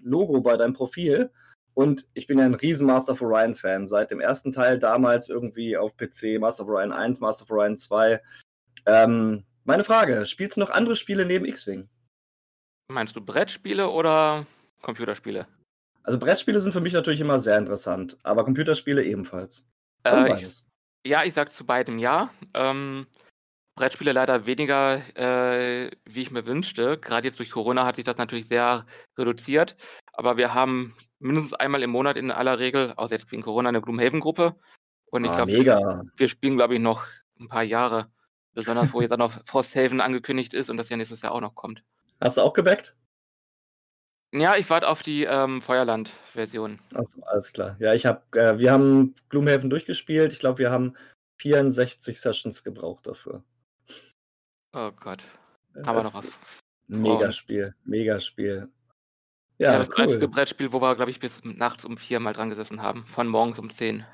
[0.03, 1.31] Logo bei deinem Profil.
[1.73, 3.88] Und ich bin ja ein riesen Master of Orion-Fan.
[3.88, 7.75] Seit dem ersten Teil damals irgendwie auf PC, Master of Orion 1, Master of Orion
[7.77, 8.21] 2.
[8.85, 11.89] Ähm, meine Frage: Spielst du noch andere Spiele neben X-Wing?
[12.88, 14.45] Meinst du Brettspiele oder
[14.82, 15.47] Computerspiele?
[16.04, 19.65] Also, Brettspiele sind für mich natürlich immer sehr interessant, aber Computerspiele ebenfalls.
[20.04, 20.63] Äh, ich,
[21.06, 22.30] ja, ich sag zu beidem ja.
[22.54, 23.08] Ähm,
[23.75, 26.97] Brettspiele leider weniger, äh, wie ich mir wünschte.
[26.97, 28.86] Gerade jetzt durch Corona hat sich das natürlich sehr
[29.17, 29.75] reduziert.
[30.13, 33.82] Aber wir haben mindestens einmal im Monat in aller Regel, außer jetzt wegen Corona, eine
[33.82, 34.56] Gloomhaven-Gruppe.
[35.08, 37.06] Und ich Ah, glaube, wir, wir spielen, glaube ich, noch
[37.39, 38.12] ein paar Jahre.
[38.56, 41.54] Besonders, wo jetzt dann noch Frosthaven angekündigt ist und das ja nächstes Jahr auch noch
[41.56, 41.84] kommt.
[42.22, 42.96] Hast du auch gebackt?
[44.34, 46.80] Ja, ich warte auf die ähm, Feuerland-Version.
[46.94, 47.76] Achso, alles klar.
[47.80, 50.34] Ja, ich habe, äh, wir haben Gloomhaven durchgespielt.
[50.34, 50.96] Ich glaube, wir haben
[51.38, 53.44] 64 Sessions gebraucht dafür.
[54.74, 55.24] Oh Gott.
[55.86, 56.32] Haben wir noch was?
[56.88, 58.70] Megaspiel, Megaspiel.
[59.58, 60.32] Ja, Ja, das einzige cool.
[60.32, 63.06] Brettspiel, wo wir, glaube ich, bis nachts um vier mal dran gesessen haben.
[63.06, 64.06] Von morgens um zehn.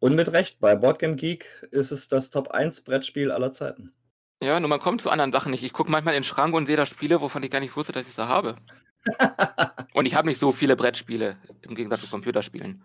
[0.00, 3.92] Und mit Recht, bei Boardgame Geek ist es das Top 1 Brettspiel aller Zeiten.
[4.42, 5.64] Ja, nur man kommt zu anderen Sachen nicht.
[5.64, 7.92] Ich gucke manchmal in den Schrank und sehe da Spiele, wovon ich gar nicht wusste,
[7.92, 8.54] dass ich sie habe.
[9.94, 11.36] Und ich habe nicht so viele Brettspiele,
[11.68, 12.84] im Gegensatz zu Computerspielen.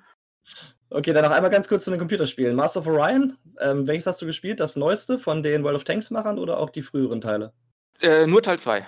[0.90, 2.56] Okay, dann noch einmal ganz kurz zu den Computerspielen.
[2.56, 4.60] Master of Orion, ähm, welches hast du gespielt?
[4.60, 7.54] Das neueste von den World of Tanks Machern oder auch die früheren Teile?
[8.00, 8.88] Äh, nur Teil 2,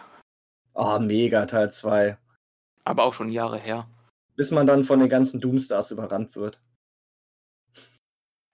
[0.75, 2.17] Ah, mega, Teil 2.
[2.83, 3.88] aber auch schon Jahre her.
[4.35, 6.61] Bis man dann von den ganzen Doomstars überrannt wird.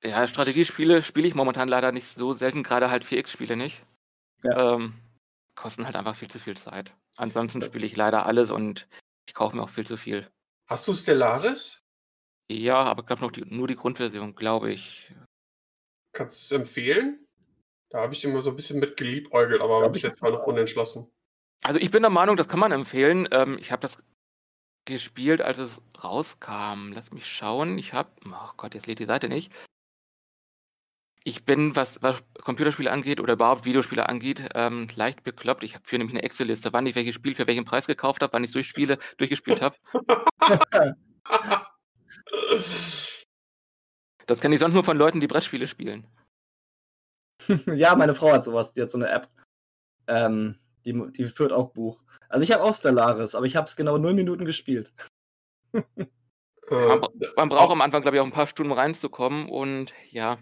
[0.04, 3.86] Ja, Strategiespiele spiele ich momentan leider nicht so selten, gerade halt 4X-Spiele nicht.
[4.44, 4.76] Ja.
[4.76, 4.94] Ähm,
[5.56, 6.96] kosten halt einfach viel zu viel Zeit.
[7.18, 8.88] Ansonsten spiele ich leider alles und
[9.28, 10.28] ich kaufe mir auch viel zu viel.
[10.68, 11.82] Hast du Stellaris?
[12.52, 15.14] Ja, aber ich glaube noch die, nur die Grundversion, glaube ich.
[16.14, 17.28] Kannst du es empfehlen?
[17.90, 20.44] Da habe ich immer so ein bisschen mit geliebäugelt, aber bis ich jetzt war noch
[20.44, 21.12] unentschlossen.
[21.64, 23.28] Also ich bin der Meinung, das kann man empfehlen.
[23.32, 23.98] Ähm, ich habe das
[24.86, 26.94] gespielt, als es rauskam.
[26.94, 27.78] Lass mich schauen.
[27.78, 29.54] Ich habe, oh Gott, jetzt lädt die Seite nicht.
[31.24, 35.64] Ich bin, was, was Computerspiele angeht oder überhaupt Videospiele angeht, ähm, leicht bekloppt.
[35.64, 38.34] Ich habe für nämlich eine Excel-Liste, wann ich welches Spiel für welchen Preis gekauft habe,
[38.34, 39.76] wann ich es durchspiele, durchgespielt habe.
[44.28, 46.08] Das kenne ich sonst nur von Leuten, die Brettspiele spielen.
[47.66, 49.30] ja, meine Frau hat sowas, die hat so eine App.
[50.08, 52.02] Ähm, die, die führt auch Buch.
[52.30, 54.94] Also ich habe auch Stellaris, aber ich habe es genau 0 Minuten gespielt.
[55.74, 55.84] Äh,
[56.70, 60.38] Man, bra- man braucht am Anfang, glaube ich, auch ein paar Stunden reinzukommen und ja,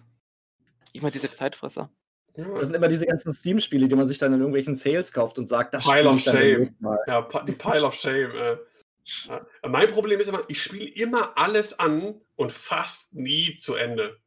[0.94, 1.90] immer diese Zeitfresser.
[2.36, 5.48] Das sind immer diese ganzen Steam-Spiele, die man sich dann in irgendwelchen Sales kauft und
[5.48, 6.76] sagt, das Pile of ich Shame.
[7.08, 8.32] Ja, die Pile of Shame.
[8.36, 8.58] Äh.
[9.28, 9.46] Ja.
[9.68, 14.20] Mein Problem ist immer, ich spiele immer alles an und fast nie zu Ende.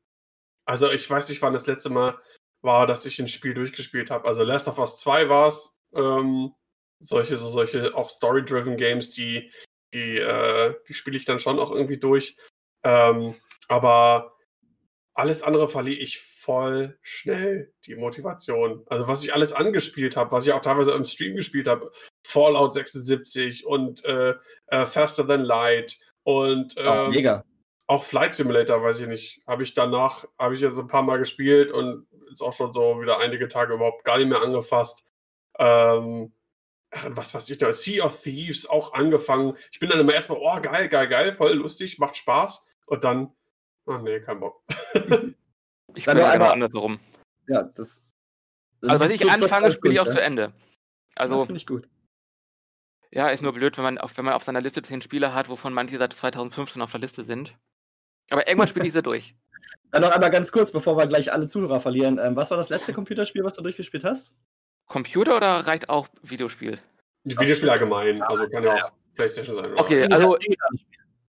[0.64, 2.18] Also ich weiß nicht, wann das letzte Mal
[2.60, 4.26] war, dass ich ein Spiel durchgespielt habe.
[4.26, 5.72] Also Last of Us 2 war es.
[5.94, 6.52] Ähm,
[6.98, 9.50] solche, so solche auch Story-driven Games, die,
[9.92, 12.36] die, äh, die spiele ich dann schon auch irgendwie durch.
[12.84, 13.34] Ähm,
[13.68, 14.36] aber
[15.14, 18.84] alles andere verliere ich voll schnell die Motivation.
[18.88, 21.90] Also was ich alles angespielt habe, was ich auch teilweise im Stream gespielt habe,
[22.26, 24.34] Fallout 76 und äh,
[24.66, 27.44] äh, Faster Than Light und Oh, ähm, mega.
[27.86, 31.18] auch Flight Simulator, weiß ich nicht, habe ich danach, habe ich jetzt ein paar Mal
[31.18, 35.06] gespielt und ist auch schon so wieder einige Tage überhaupt gar nicht mehr angefasst.
[35.58, 36.32] Ähm,
[37.06, 39.56] was weiß ich da, Sea of Thieves auch angefangen.
[39.70, 42.66] Ich bin dann immer erstmal, oh geil, geil, geil, voll lustig, macht Spaß.
[42.86, 43.32] Und dann,
[43.86, 44.62] oh nee, kein Bock.
[45.94, 46.98] Ich ja genau einmal- andersrum.
[47.48, 48.00] Ja, das.
[48.80, 50.12] das Also, was ist ich so- anfange, spiele ich auch ja.
[50.12, 50.52] zu Ende.
[51.14, 51.88] Das Also, finde ich gut.
[53.10, 55.48] ja, ist nur blöd, wenn man, auf, wenn man auf seiner Liste zehn Spiele hat,
[55.48, 57.56] wovon manche seit 2015 auf der Liste sind.
[58.30, 59.34] Aber irgendwann spiele ich sie durch.
[59.90, 62.18] Dann noch einmal ganz kurz, bevor wir gleich alle Zuhörer verlieren.
[62.18, 64.32] Ähm, was war das letzte Computerspiel, was du durchgespielt hast?
[64.86, 66.78] Computer oder reicht auch Videospiel?
[67.24, 69.72] Die Videospiele allgemein, also kann ja auch Playstation sein.
[69.72, 69.80] Oder?
[69.80, 70.36] Okay, also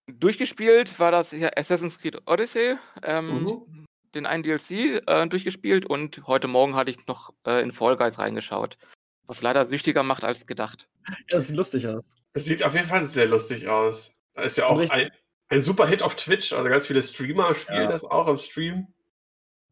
[0.08, 3.86] durchgespielt war das hier Assassin's Creed Odyssey, ähm, Mhm.
[4.16, 8.18] Den einen DLC äh, durchgespielt und heute Morgen hatte ich noch äh, in Fall Guys
[8.20, 8.78] reingeschaut.
[9.26, 10.88] Was leider süchtiger macht als gedacht.
[11.30, 12.06] Das sieht lustig aus.
[12.34, 14.14] Es sieht auf jeden Fall sehr lustig aus.
[14.36, 14.92] Da ist ja auch Richtig.
[14.92, 15.12] ein,
[15.50, 17.88] ein super Hit auf Twitch, also ganz viele Streamer spielen Ja.
[17.88, 18.88] das auch im Stream.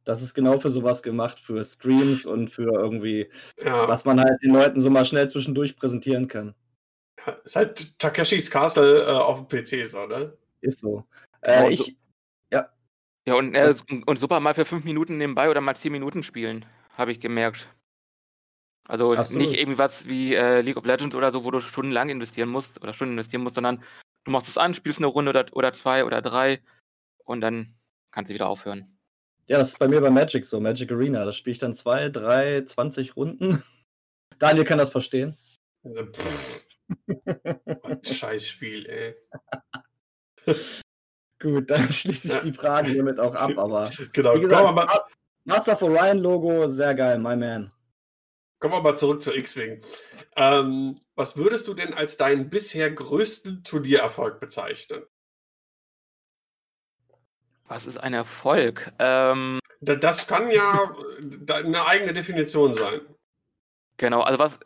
[0.04, 3.30] Das ist genau für sowas gemacht, für Streams und für irgendwie,
[3.64, 6.54] Ja, was man halt den Leuten so mal schnell zwischendurch präsentieren kann.
[7.44, 10.38] Ist halt Takeshis Castle äh, auf dem PC so, ne?
[10.62, 11.06] Ist so.
[11.42, 11.96] Genau, Äh, ich,
[13.28, 13.74] Ja, und, äh,
[14.06, 16.64] und super mal für fünf Minuten nebenbei oder mal zehn Minuten spielen,
[16.96, 17.68] habe ich gemerkt.
[18.88, 19.42] Also Absolut.
[19.42, 22.82] nicht irgendwie was wie äh, League of Legends oder so, wo du stundenlang investieren musst
[22.82, 23.84] oder Stunden investieren musst, sondern
[24.26, 26.62] du machst es an, spielst eine Runde oder, oder zwei oder drei
[27.24, 27.68] und dann
[28.12, 28.86] kannst du wieder aufhören.
[29.48, 31.26] ja, das ist bei mir bei Magic so, Magic Arena.
[31.26, 33.64] Da spiele ich dann zwei, drei, 20 Runden.
[34.38, 35.36] Daniel kann das verstehen.
[35.84, 36.66] Äh, Pff,
[37.08, 39.16] ein Scheißspiel, ey.
[41.42, 44.86] Gut, dann schließe ich die Fragen hiermit auch ab, aber Genau, wie gesagt, kommen wir,
[44.86, 45.02] mal,
[45.46, 47.72] Master of Orion Logo, sehr geil, my man.
[48.60, 49.82] kommen wir mal zurück zur X-Wing.
[50.38, 55.04] Ähm, was würdest du denn als deinen bisher größten Turniererfolg bezeichnen?
[57.68, 58.92] Was ist ein Erfolg?
[59.00, 60.96] Ähm, Da- Das kann ja
[61.50, 63.02] eine eigene Definition sein.
[63.98, 64.60] genau, also was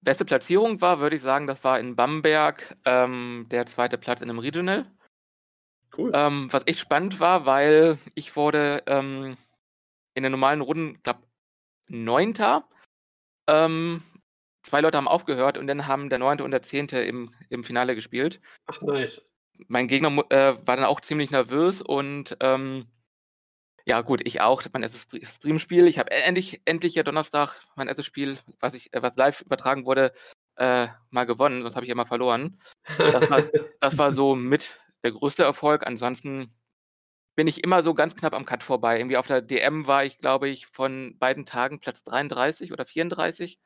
[0.00, 4.30] beste Platzierung war, würde ich sagen, das war in Bamberg ähm, der zweite Platz in
[4.30, 4.86] einem Regional.
[5.96, 6.12] Cool.
[6.14, 9.36] Ähm, was echt spannend war, weil ich wurde ähm,
[10.14, 11.22] in den normalen Runden, glaube
[11.88, 12.68] Neunter.
[13.46, 14.02] Ähm,
[14.62, 17.94] zwei Leute haben aufgehört und dann haben der Neunte und der Zehnte im, im Finale
[17.94, 18.40] gespielt.
[18.66, 19.28] Ach, nice.
[19.66, 22.86] Mein Gegner äh, war dann auch ziemlich nervös und ähm,
[23.86, 24.62] ja gut, ich auch.
[24.72, 25.86] Mein erstes Stre- Streamspiel.
[25.88, 29.86] Ich habe endlich, endlich ja Donnerstag mein erstes Spiel, was ich, äh, was live übertragen
[29.86, 30.12] wurde,
[30.56, 31.62] äh, mal gewonnen.
[31.62, 32.60] Sonst habe ich immer verloren.
[32.98, 33.42] Das war,
[33.80, 35.86] das war so mit der größte Erfolg.
[35.86, 36.52] Ansonsten
[37.36, 38.98] bin ich immer so ganz knapp am Cut vorbei.
[38.98, 43.60] Irgendwie auf der DM war ich, glaube ich, von beiden Tagen Platz 33 oder 34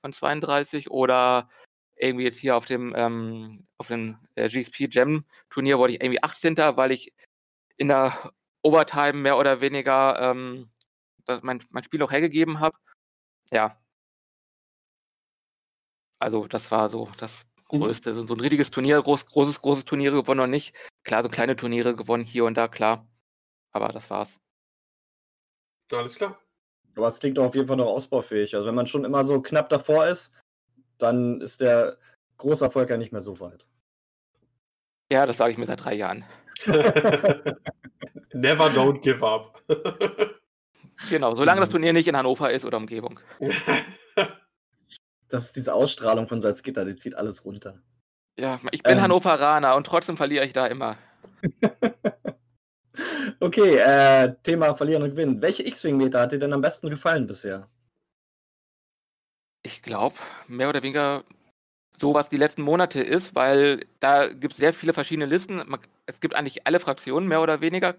[0.00, 1.48] von 32 oder
[1.96, 6.22] irgendwie jetzt hier auf dem ähm, auf dem äh, GSP Gem Turnier wurde ich irgendwie
[6.22, 6.56] 18.
[6.76, 7.14] weil ich
[7.76, 10.70] in der Overtime mehr oder weniger ähm,
[11.42, 12.76] mein, mein Spiel auch hergegeben habe.
[13.50, 13.76] Ja.
[16.18, 17.46] Also das war so das.
[17.68, 18.14] Größte.
[18.14, 20.74] So, so ein richtiges Turnier, groß, großes, großes Turniere gewonnen noch nicht.
[21.04, 23.06] Klar, so kleine Turniere gewonnen hier und da, klar.
[23.72, 24.40] Aber das war's.
[25.92, 26.38] Alles klar.
[26.96, 28.54] Aber es klingt doch auf jeden Fall noch ausbaufähig.
[28.54, 30.32] Also wenn man schon immer so knapp davor ist,
[30.98, 31.98] dann ist der
[32.38, 33.66] Großerfolg ja nicht mehr so weit.
[35.12, 36.24] Ja, das sage ich mir seit drei Jahren.
[38.32, 39.62] Never don't give up.
[41.10, 41.72] Genau, solange das Mhm.
[41.72, 43.20] Turnier nicht in Hannover ist oder Umgebung.
[45.28, 47.82] Das ist diese Ausstrahlung von Salzgitter, die zieht alles runter.
[48.38, 49.02] Ja, ich bin Ähm.
[49.02, 50.96] Hannoveraner und trotzdem verliere ich da immer.
[53.40, 55.42] Okay, äh, Thema Verlieren und Gewinnen.
[55.42, 57.68] Welche X-Wing-Meter hat dir denn am besten gefallen bisher?
[59.62, 60.16] Ich glaube,
[60.48, 61.24] mehr oder weniger
[62.00, 65.62] so, was die letzten Monate ist, weil da gibt es sehr viele verschiedene Listen.
[66.06, 67.96] Es gibt eigentlich alle Fraktionen, mehr oder weniger.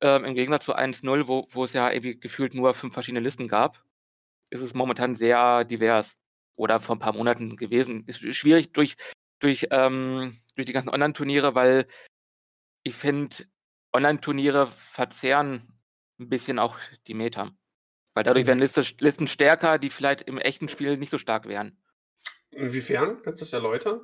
[0.00, 3.48] Ähm, Im Gegensatz zu 1.0, wo, wo es ja irgendwie gefühlt nur fünf verschiedene Listen
[3.48, 3.84] gab,
[4.52, 6.18] ist es momentan sehr divers.
[6.54, 8.04] Oder vor ein paar Monaten gewesen.
[8.06, 8.96] Ist sch- schwierig durch,
[9.40, 11.86] durch, ähm, durch die ganzen Online-Turniere, weil
[12.84, 13.36] ich finde,
[13.94, 15.62] Online-Turniere verzehren
[16.20, 17.50] ein bisschen auch die Meta.
[18.14, 18.48] Weil dadurch Mhm.
[18.48, 21.82] werden Liste, Listen stärker, die vielleicht im echten Spiel nicht so stark wären.
[22.50, 23.22] Inwiefern?
[23.22, 24.00] Kannst du das erläutern?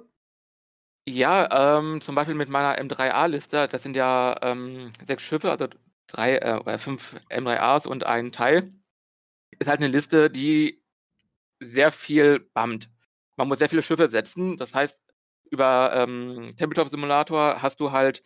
[1.07, 5.69] Ja, ähm, zum Beispiel mit meiner M3A-Liste, das sind ja ähm, sechs Schiffe, also
[6.07, 8.73] drei äh, oder fünf M3As und ein Teil.
[9.51, 10.83] Ist halt eine Liste, die
[11.61, 12.91] sehr viel bammt.
[13.37, 14.57] Man muss sehr viele Schiffe setzen.
[14.57, 14.99] Das heißt,
[15.51, 18.23] über ähm, Tabletop-Simulator hast du halt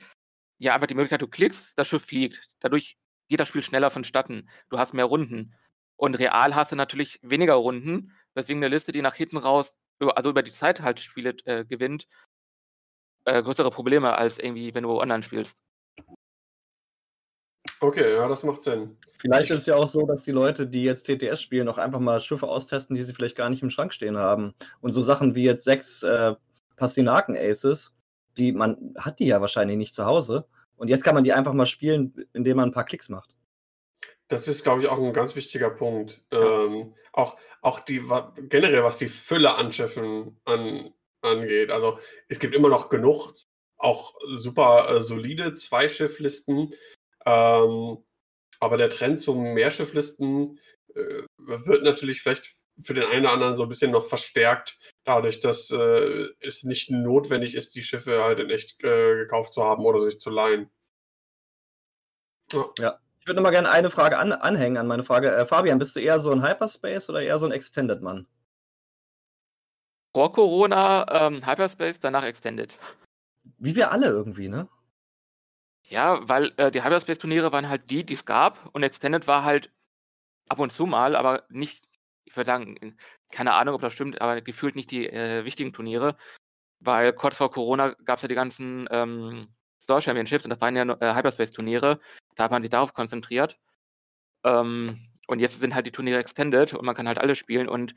[0.58, 2.48] ja einfach die Möglichkeit, du klickst, das Schiff fliegt.
[2.60, 2.96] Dadurch
[3.28, 4.48] geht das Spiel schneller vonstatten.
[4.70, 5.54] Du hast mehr Runden.
[5.96, 10.30] Und real hast du natürlich weniger Runden, weswegen eine Liste, die nach hinten raus, also
[10.30, 12.08] über die Zeit halt Spiele äh, gewinnt,
[13.24, 15.62] äh, größere Probleme als irgendwie, wenn du online spielst.
[17.82, 18.96] Okay, ja, das macht Sinn.
[19.12, 21.98] Vielleicht ist es ja auch so, dass die Leute, die jetzt TTS spielen, auch einfach
[21.98, 24.54] mal Schiffe austesten, die sie vielleicht gar nicht im Schrank stehen haben.
[24.80, 26.36] Und so Sachen wie jetzt sechs äh,
[26.76, 27.92] Pastinaken-Aces,
[28.36, 30.46] die man hat die ja wahrscheinlich nicht zu Hause.
[30.76, 33.34] Und jetzt kann man die einfach mal spielen, indem man ein paar Klicks macht.
[34.28, 36.22] Das ist, glaube ich, auch ein ganz wichtiger Punkt.
[36.30, 38.00] Ähm, auch, auch die
[38.48, 41.72] generell, was die Fülle an Schiffen an, angeht.
[41.72, 43.32] Also es gibt immer noch genug,
[43.76, 46.72] auch super äh, solide Zweischifflisten.
[47.24, 47.98] Ähm,
[48.60, 50.58] aber der Trend zu Mehrschifflisten
[50.94, 55.40] äh, wird natürlich vielleicht für den einen oder anderen so ein bisschen noch verstärkt, dadurch,
[55.40, 59.84] dass äh, es nicht notwendig ist, die Schiffe halt in echt äh, gekauft zu haben
[59.84, 60.70] oder sich zu leihen.
[63.22, 65.34] Ich würde noch mal gerne eine Frage an, anhängen an meine Frage.
[65.34, 68.26] Äh, Fabian, bist du eher so ein Hyperspace oder eher so ein Extended-Mann?
[70.14, 72.78] Vor Corona ähm, Hyperspace, danach Extended.
[73.58, 74.68] Wie wir alle irgendwie, ne?
[75.92, 79.70] Ja, weil äh, die Hyperspace-Turniere waren halt die, die es gab und Extended war halt
[80.48, 81.84] ab und zu mal, aber nicht,
[82.24, 82.96] ich würde sagen, in
[83.30, 86.16] keine Ahnung, ob das stimmt, aber gefühlt nicht die äh, wichtigen Turniere,
[86.80, 90.76] weil kurz vor Corona gab es ja die ganzen ähm, Store Championships und das waren
[90.76, 92.00] ja äh, Hyperspace-Turniere.
[92.36, 93.58] Da hat man sich darauf konzentriert.
[94.44, 97.68] Ähm, und jetzt sind halt die Turniere extended und man kann halt alle spielen.
[97.68, 97.94] Und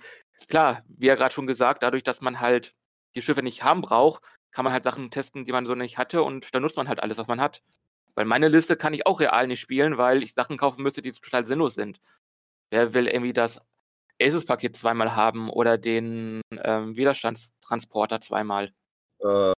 [0.49, 2.75] klar, wie ja gerade schon gesagt, dadurch, dass man halt
[3.15, 6.23] die Schiffe nicht haben braucht, kann man halt Sachen testen, die man so nicht hatte
[6.23, 7.61] und dann nutzt man halt alles, was man hat.
[8.15, 11.11] Weil meine Liste kann ich auch real nicht spielen, weil ich Sachen kaufen müsste, die
[11.11, 11.99] total sinnlos sind.
[12.71, 13.59] Wer will irgendwie das
[14.21, 18.71] Aces-Paket zweimal haben oder den ähm, Widerstandstransporter zweimal?
[19.19, 19.51] Äh.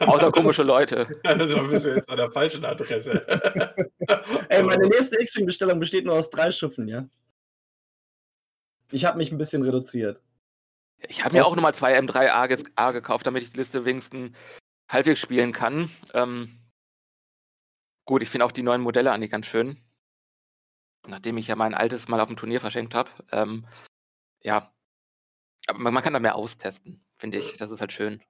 [0.00, 1.08] Außer komische Leute.
[1.22, 3.26] da bist du jetzt an der falschen Adresse.
[4.48, 7.08] Ey, meine nächste X-Wing-Bestellung besteht nur aus drei Schiffen, ja?
[8.92, 10.20] Ich habe mich ein bisschen reduziert.
[11.08, 14.36] Ich habe mir auch nochmal zwei M3A gekauft, damit ich die Liste wenigstens
[14.90, 15.88] halbwegs spielen kann.
[16.12, 16.50] Ähm,
[18.04, 19.78] gut, ich finde auch die neuen Modelle eigentlich ganz schön.
[21.08, 23.10] Nachdem ich ja mein altes mal auf dem Turnier verschenkt habe.
[23.32, 23.66] Ähm,
[24.42, 24.70] ja.
[25.66, 27.56] Aber man, man, kann da mehr austesten, finde ich.
[27.56, 28.20] Das ist halt schön.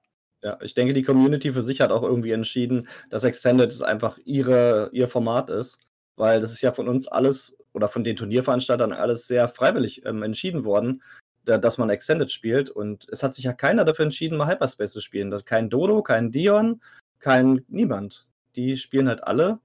[0.43, 4.89] Ja, ich denke, die Community für sich hat auch irgendwie entschieden, dass Extended einfach ihre,
[4.93, 5.77] ihr Format ist.
[6.15, 10.23] Weil das ist ja von uns alles oder von den Turnierveranstaltern alles sehr freiwillig ähm,
[10.23, 11.01] entschieden worden,
[11.45, 12.69] da, dass man Extended spielt.
[12.69, 15.33] Und es hat sich ja keiner dafür entschieden, mal Hyperspace zu spielen.
[15.45, 16.81] Kein Dodo, kein Dion,
[17.19, 18.27] kein niemand.
[18.55, 19.59] Die spielen halt alle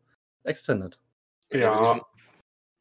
[0.44, 0.98] Extended.
[1.50, 2.00] Ja,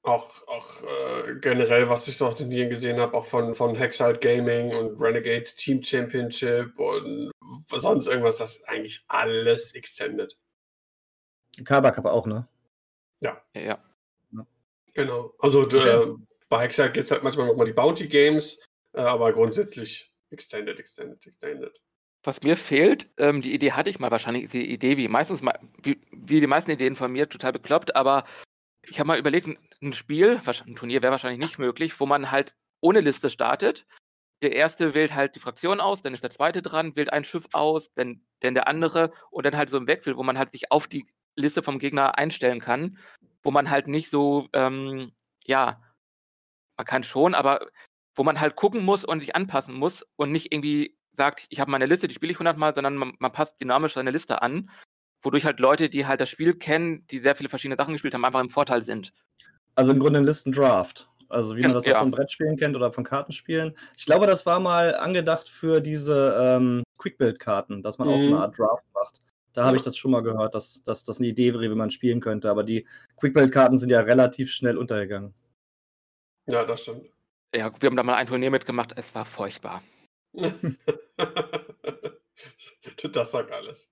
[0.05, 3.75] auch, auch äh, generell, was ich so auf den Turnieren gesehen habe, auch von, von
[3.75, 7.31] Hexalt Gaming und Renegade Team Championship und
[7.67, 10.38] sonst irgendwas, das ist eigentlich alles Extended.
[11.63, 12.47] Kabak aber auch, ne?
[13.23, 13.41] Ja.
[13.55, 13.79] Ja.
[14.31, 14.47] ja.
[14.93, 15.34] Genau.
[15.39, 15.77] Also okay.
[15.77, 16.15] äh,
[16.49, 18.62] bei Hexalt gibt es halt manchmal nochmal die Bounty Games,
[19.03, 21.79] aber grundsätzlich Extended, Extended, Extended.
[22.23, 25.43] Was mir fehlt, ähm, die Idee hatte ich mal wahrscheinlich, die Idee, wie meistens
[25.84, 28.23] wie, wie die meisten Ideen von mir, total bekloppt, aber
[28.81, 29.47] ich habe mal überlegt,
[29.81, 33.86] ein Spiel, ein Turnier wäre wahrscheinlich nicht möglich, wo man halt ohne Liste startet.
[34.41, 37.47] Der erste wählt halt die Fraktion aus, dann ist der zweite dran, wählt ein Schiff
[37.53, 40.71] aus, dann, dann der andere und dann halt so im Wechsel, wo man halt sich
[40.71, 41.05] auf die
[41.36, 42.97] Liste vom Gegner einstellen kann,
[43.43, 45.12] wo man halt nicht so, ähm,
[45.45, 45.81] ja,
[46.77, 47.67] man kann schon, aber
[48.15, 51.71] wo man halt gucken muss und sich anpassen muss und nicht irgendwie sagt, ich habe
[51.71, 54.69] meine Liste, die spiele ich 100 Mal, sondern man, man passt dynamisch seine Liste an
[55.25, 58.23] wodurch halt Leute, die halt das Spiel kennen, die sehr viele verschiedene Sachen gespielt haben,
[58.23, 59.12] einfach im Vorteil sind.
[59.73, 61.10] Also im Grunde ein Listendraft.
[61.28, 61.97] Also wie man das ja.
[61.97, 63.75] auch von Brettspielen kennt oder von Kartenspielen.
[63.97, 68.13] Ich glaube, das war mal angedacht für diese ähm, Quick-Build-Karten, dass man mhm.
[68.13, 68.41] auch so eine mhm.
[68.41, 69.21] Art Draft macht.
[69.54, 71.89] Da habe ich das schon mal gehört, dass, dass das eine Idee wäre, wie man
[71.89, 72.49] spielen könnte.
[72.49, 72.86] Aber die
[73.17, 75.34] Quick-Build-Karten sind ja relativ schnell untergegangen.
[76.47, 77.08] Ja, das stimmt.
[77.53, 78.93] Ja, wir haben da mal ein Turnier mitgemacht.
[78.95, 79.81] Es war furchtbar.
[83.12, 83.91] das sagt alles.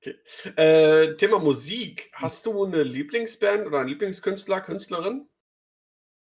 [0.00, 0.16] Okay.
[0.56, 2.10] Äh, Thema Musik.
[2.12, 5.28] Hast du eine Lieblingsband oder einen Lieblingskünstler, Künstlerin?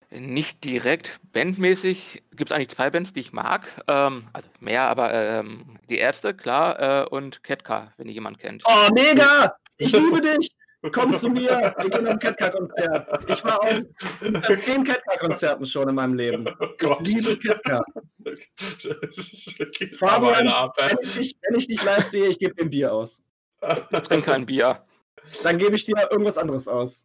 [0.10, 1.20] Nicht direkt.
[1.34, 3.68] Bandmäßig gibt es eigentlich zwei Bands, die ich mag.
[3.88, 8.63] Ähm, also mehr, aber ähm, die Ärzte, klar, äh, und Ketka, wenn ihr jemand kennt.
[8.66, 9.58] Oh, mega!
[9.78, 10.57] Ich liebe dich!
[10.91, 13.30] Komm zu mir, wir gehen am Ketka-Konzert.
[13.30, 13.82] Ich war auf
[14.63, 16.47] zehn Ketka-Konzerten schon in meinem Leben.
[16.60, 17.84] Oh ich liebe Ketka.
[19.97, 23.23] Fabian, wenn ich, dich, wenn ich dich live sehe, ich gebe dir ein Bier aus.
[23.91, 24.84] Ich trinke kein Bier.
[25.43, 27.04] Dann gebe ich dir irgendwas anderes aus.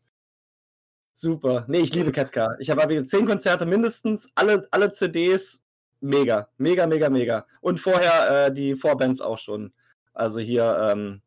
[1.12, 1.64] Super.
[1.68, 2.56] Nee, ich liebe Ketka.
[2.58, 5.62] Ich habe zehn Konzerte mindestens, alle, alle CDs.
[6.00, 7.46] Mega, mega, mega, mega.
[7.60, 9.72] Und vorher äh, die Vorbands auch schon.
[10.14, 11.22] Also hier, ähm,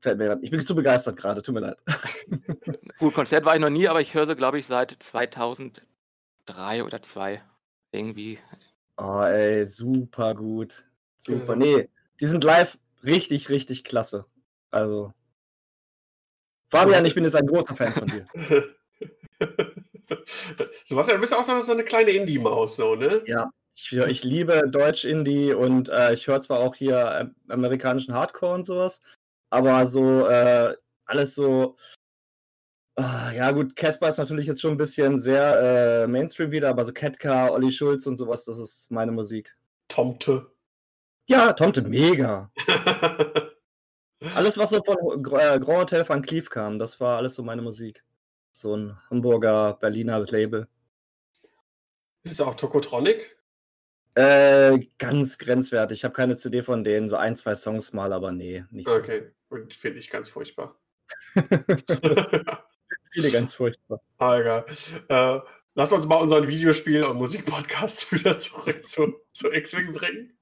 [0.00, 1.82] fällt mir grad, ich bin zu begeistert gerade, tut mir leid.
[2.98, 5.82] Gut, Konzert war ich noch nie, aber ich höre sie, glaube ich, seit 2003
[6.84, 7.42] oder 2
[7.92, 8.38] irgendwie.
[8.96, 10.84] Oh, ey, super gut.
[11.18, 11.56] Super.
[11.56, 11.88] Nee,
[12.20, 14.26] die sind live richtig, richtig klasse.
[14.70, 15.12] Also.
[16.70, 18.26] Fabian, ich bin jetzt ein großer Fan von dir.
[20.84, 23.22] Sebastian, du bist auch so eine kleine Indie-Maus, so, ne?
[23.26, 28.54] Ja, ich, ich liebe Deutsch-Indie und äh, ich höre zwar auch hier äh, amerikanischen Hardcore
[28.54, 29.00] und sowas,
[29.50, 30.74] aber so äh,
[31.06, 31.76] alles so.
[32.98, 36.84] Uh, ja, gut, Casper ist natürlich jetzt schon ein bisschen sehr äh, Mainstream wieder, aber
[36.84, 39.56] so Ketka, Olli Schulz und sowas, das ist meine Musik.
[39.86, 40.50] Tomte.
[41.28, 42.50] Ja, Tomte, mega.
[44.34, 47.62] alles, was so von äh, Grand Hotel van Cleef kam, das war alles so meine
[47.62, 48.02] Musik.
[48.50, 50.66] So ein Hamburger, Berliner Label.
[52.24, 53.38] Ist es auch Tokotronic?
[54.14, 55.98] Äh, ganz grenzwertig.
[55.98, 58.96] Ich habe keine CD von denen, so ein, zwei Songs mal, aber nee, nicht so.
[58.96, 60.78] Okay, und finde ich ganz furchtbar.
[63.10, 64.00] viele ganz furchtbar.
[64.18, 64.64] Ah, egal.
[65.08, 65.40] Äh,
[65.74, 70.38] lass uns mal unseren Videospiel- und Musikpodcast wieder zurück zu, zu X-Wing bringen.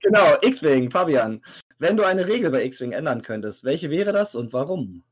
[0.00, 1.44] genau, X-Wing, Fabian.
[1.78, 5.04] Wenn du eine Regel bei X-Wing ändern könntest, welche wäre das und warum?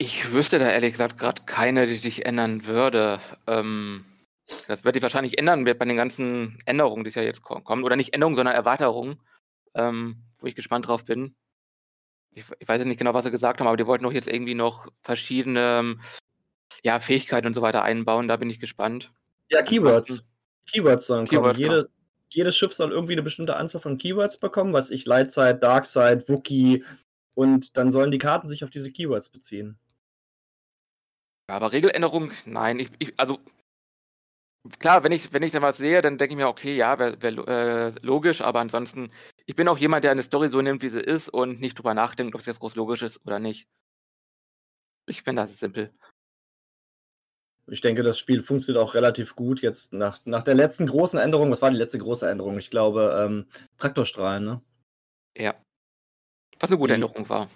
[0.00, 3.18] Ich wüsste da ehrlich gesagt gerade keine, die sich ändern würde.
[3.48, 4.04] Ähm,
[4.68, 7.84] das wird sich wahrscheinlich ändern bei den ganzen Änderungen, die es ja jetzt kommen.
[7.84, 9.20] Oder nicht Änderungen, sondern Erweiterungen,
[9.74, 11.34] ähm, wo ich gespannt drauf bin.
[12.32, 14.54] Ich, ich weiß nicht genau, was sie gesagt haben, aber die wollten doch jetzt irgendwie
[14.54, 16.00] noch verschiedene ähm,
[16.84, 18.28] ja, Fähigkeiten und so weiter einbauen.
[18.28, 19.12] Da bin ich gespannt.
[19.50, 20.22] Ja, Keywords.
[20.70, 21.70] Keywords sollen Keywords, kommen.
[21.70, 21.90] Jede,
[22.28, 26.84] jedes Schiff soll irgendwie eine bestimmte Anzahl von Keywords bekommen, was ich Lightside, Darkside, Wookie
[27.34, 29.78] und dann sollen die Karten sich auf diese Keywords beziehen.
[31.48, 32.78] Ja, aber Regeländerung, nein.
[32.78, 33.38] Ich, ich, also
[34.78, 37.22] klar, wenn ich, wenn ich da was sehe, dann denke ich mir, okay, ja, wäre
[37.22, 39.10] wär, äh, logisch, aber ansonsten,
[39.48, 41.94] ich bin auch jemand, der eine Story so nimmt, wie sie ist und nicht drüber
[41.94, 43.66] nachdenkt, ob es jetzt groß logisch ist oder nicht.
[45.06, 45.90] Ich finde das simpel.
[47.70, 51.50] Ich denke, das Spiel funktioniert auch relativ gut jetzt nach, nach der letzten großen Änderung.
[51.50, 52.58] Was war die letzte große Änderung?
[52.58, 53.46] Ich glaube, ähm,
[53.78, 54.60] Traktorstrahlen, ne?
[55.36, 55.54] Ja.
[56.60, 57.48] Was eine gute Die- Änderung war.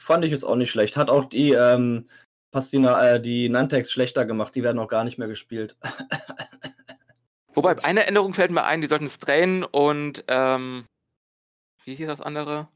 [0.00, 0.96] Fand ich jetzt auch nicht schlecht.
[0.96, 2.08] Hat auch die, ähm,
[2.52, 4.54] Pastina, äh, die Nantex schlechter gemacht.
[4.54, 5.76] Die werden auch gar nicht mehr gespielt.
[7.54, 10.84] Wobei, eine Änderung fällt mir ein, die sollten Strain und, ähm,
[11.86, 12.68] wie hieß das andere?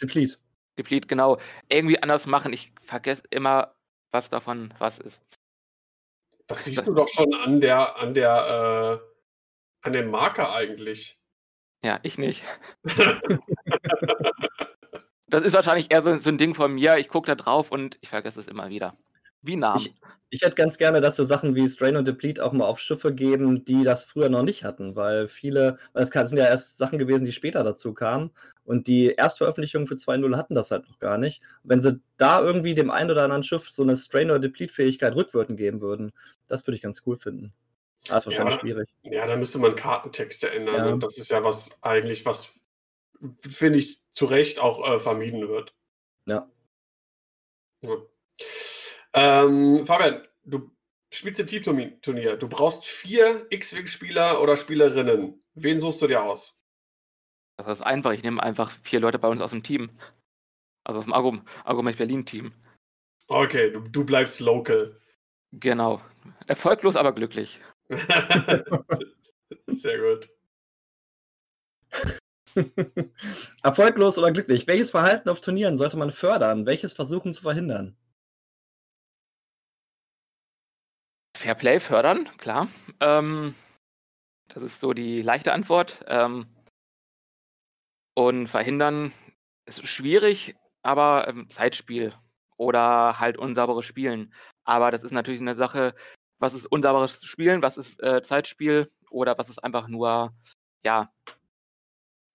[0.00, 0.38] Deplete.
[0.78, 1.38] Deplete, genau,
[1.68, 2.52] irgendwie anders machen.
[2.52, 3.74] Ich vergesse immer,
[4.10, 5.22] was davon was ist.
[6.46, 11.18] Das siehst du doch schon an der, an der, äh, an dem Marker eigentlich.
[11.82, 12.42] Ja, ich nicht.
[15.32, 16.98] Das ist wahrscheinlich eher so, so ein Ding von mir.
[16.98, 18.98] Ich gucke da drauf und ich vergesse es immer wieder.
[19.42, 19.80] Wie Namen.
[19.80, 19.94] Ich,
[20.30, 23.12] ich hätte ganz gerne, dass so Sachen wie Strain und Deplete auch mal auf Schiffe
[23.12, 26.98] geben, die das früher noch nicht hatten, weil viele, weil es sind ja erst Sachen
[26.98, 28.30] gewesen, die später dazu kamen
[28.64, 31.42] und die Erstveröffentlichungen für 2.0 hatten das halt noch gar nicht.
[31.64, 35.58] Wenn sie da irgendwie dem einen oder anderen Schiff so eine Strain- oder Deplete-Fähigkeit rückwirkend
[35.58, 36.12] geben würden,
[36.48, 37.52] das würde ich ganz cool finden.
[38.08, 38.60] Ah, ist wahrscheinlich Ja.
[38.60, 38.88] schwierig.
[39.02, 40.74] Ja, da müsste man Kartentexte ändern.
[40.76, 40.92] Ja.
[40.92, 42.52] Und das ist ja was eigentlich, was,
[43.50, 45.74] finde ich, zu Recht auch äh, vermieden wird.
[46.26, 46.48] Ja.
[47.84, 47.96] Ja.
[49.14, 50.70] Ähm, Fabian, du
[51.12, 52.36] spielst ein Teamturnier.
[52.36, 55.42] Du brauchst vier X-Wing-Spieler oder Spielerinnen.
[55.54, 56.60] Wen suchst du dir aus?
[57.58, 58.12] Das ist einfach.
[58.12, 59.90] Ich nehme einfach vier Leute bei uns aus dem Team.
[60.84, 62.52] Also aus dem Argum Argument Berlin-Team.
[63.28, 64.98] Okay, du, du bleibst local.
[65.52, 66.00] Genau.
[66.46, 67.60] Erfolglos, aber glücklich.
[69.68, 70.30] Sehr gut.
[73.62, 74.66] Erfolglos oder glücklich?
[74.66, 76.66] Welches Verhalten auf Turnieren sollte man fördern?
[76.66, 77.96] Welches versuchen zu verhindern?
[81.42, 82.68] Fairplay fördern, klar.
[83.00, 83.56] Ähm,
[84.46, 86.04] das ist so die leichte Antwort.
[86.06, 86.46] Ähm,
[88.14, 89.12] und verhindern
[89.66, 92.14] ist schwierig, aber ähm, Zeitspiel
[92.56, 94.32] oder halt unsauberes Spielen.
[94.62, 95.96] Aber das ist natürlich eine Sache,
[96.38, 100.32] was ist unsauberes Spielen, was ist äh, Zeitspiel oder was ist einfach nur,
[100.84, 101.12] ja,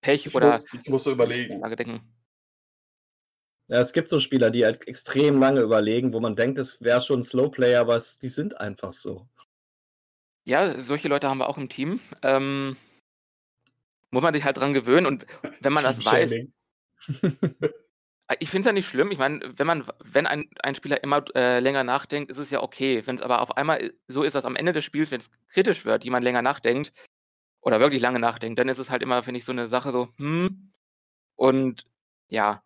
[0.01, 1.63] Pech Ich, oder muss, ich muss so überlegen.
[3.67, 7.01] Ja, es gibt so Spieler, die halt extrem lange überlegen, wo man denkt, es wäre
[7.01, 9.27] schon ein Slowplayer, aber es, die sind einfach so.
[10.45, 11.99] Ja, solche Leute haben wir auch im Team.
[12.21, 12.77] Ähm,
[14.09, 15.27] muss man sich halt dran gewöhnen und
[15.59, 16.53] wenn man das weiß, Teamshaming.
[18.39, 19.09] Ich finde es ja nicht schlimm.
[19.11, 22.61] Ich meine, wenn man, wenn ein, ein Spieler immer äh, länger nachdenkt, ist es ja
[22.61, 23.01] okay.
[23.05, 25.85] Wenn es aber auf einmal so ist, dass am Ende des Spiels, wenn es kritisch
[25.85, 26.91] wird, jemand länger nachdenkt
[27.61, 30.09] oder wirklich lange nachdenkt, dann ist es halt immer, finde ich, so eine Sache so,
[30.17, 30.69] hm.
[31.35, 31.85] Und
[32.27, 32.63] ja,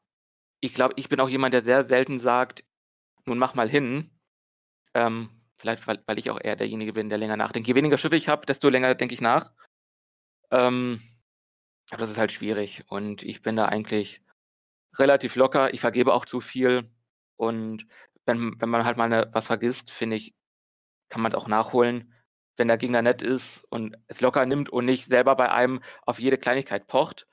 [0.62, 2.64] ich glaube, ich bin auch jemand, der sehr selten sagt,
[3.26, 4.12] nun mach mal hin.
[4.93, 7.68] Ähm, vielleicht, weil, weil ich auch eher derjenige bin, der länger nachdenkt.
[7.68, 9.51] Je weniger Schiffe ich habe, desto länger denke ich nach.
[10.51, 11.01] Ähm,
[11.89, 12.84] aber das ist halt schwierig.
[12.88, 14.22] Und ich bin da eigentlich
[14.97, 15.74] relativ locker.
[15.74, 16.89] Ich vergebe auch zu viel.
[17.38, 17.88] Und
[18.26, 20.36] wenn, wenn man halt mal eine, was vergisst, finde ich,
[21.09, 22.14] kann man es auch nachholen.
[22.55, 26.20] Wenn der Gegner nett ist und es locker nimmt und nicht selber bei einem auf
[26.20, 27.28] jede Kleinigkeit pocht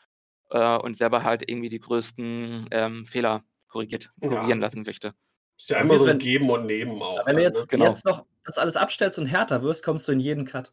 [0.51, 5.15] äh, und selber halt irgendwie die größten ähm, Fehler korrigiert, Ja, korrigieren das lassen möchte.
[5.57, 7.27] Ist ja immer so ein wenn- Geben und Nehmen auch.
[7.27, 7.67] Wenn du dann, jetzt, ne?
[7.69, 7.85] genau.
[7.87, 10.73] jetzt noch das alles abstellst und härter wirst, kommst du in jeden Cut.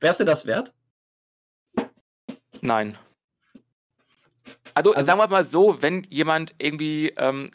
[0.00, 0.74] Wär's dir das wert?
[2.60, 2.96] Nein.
[4.74, 7.50] Also, Also- sagen wir mal so, wenn jemand irgendwie ähm,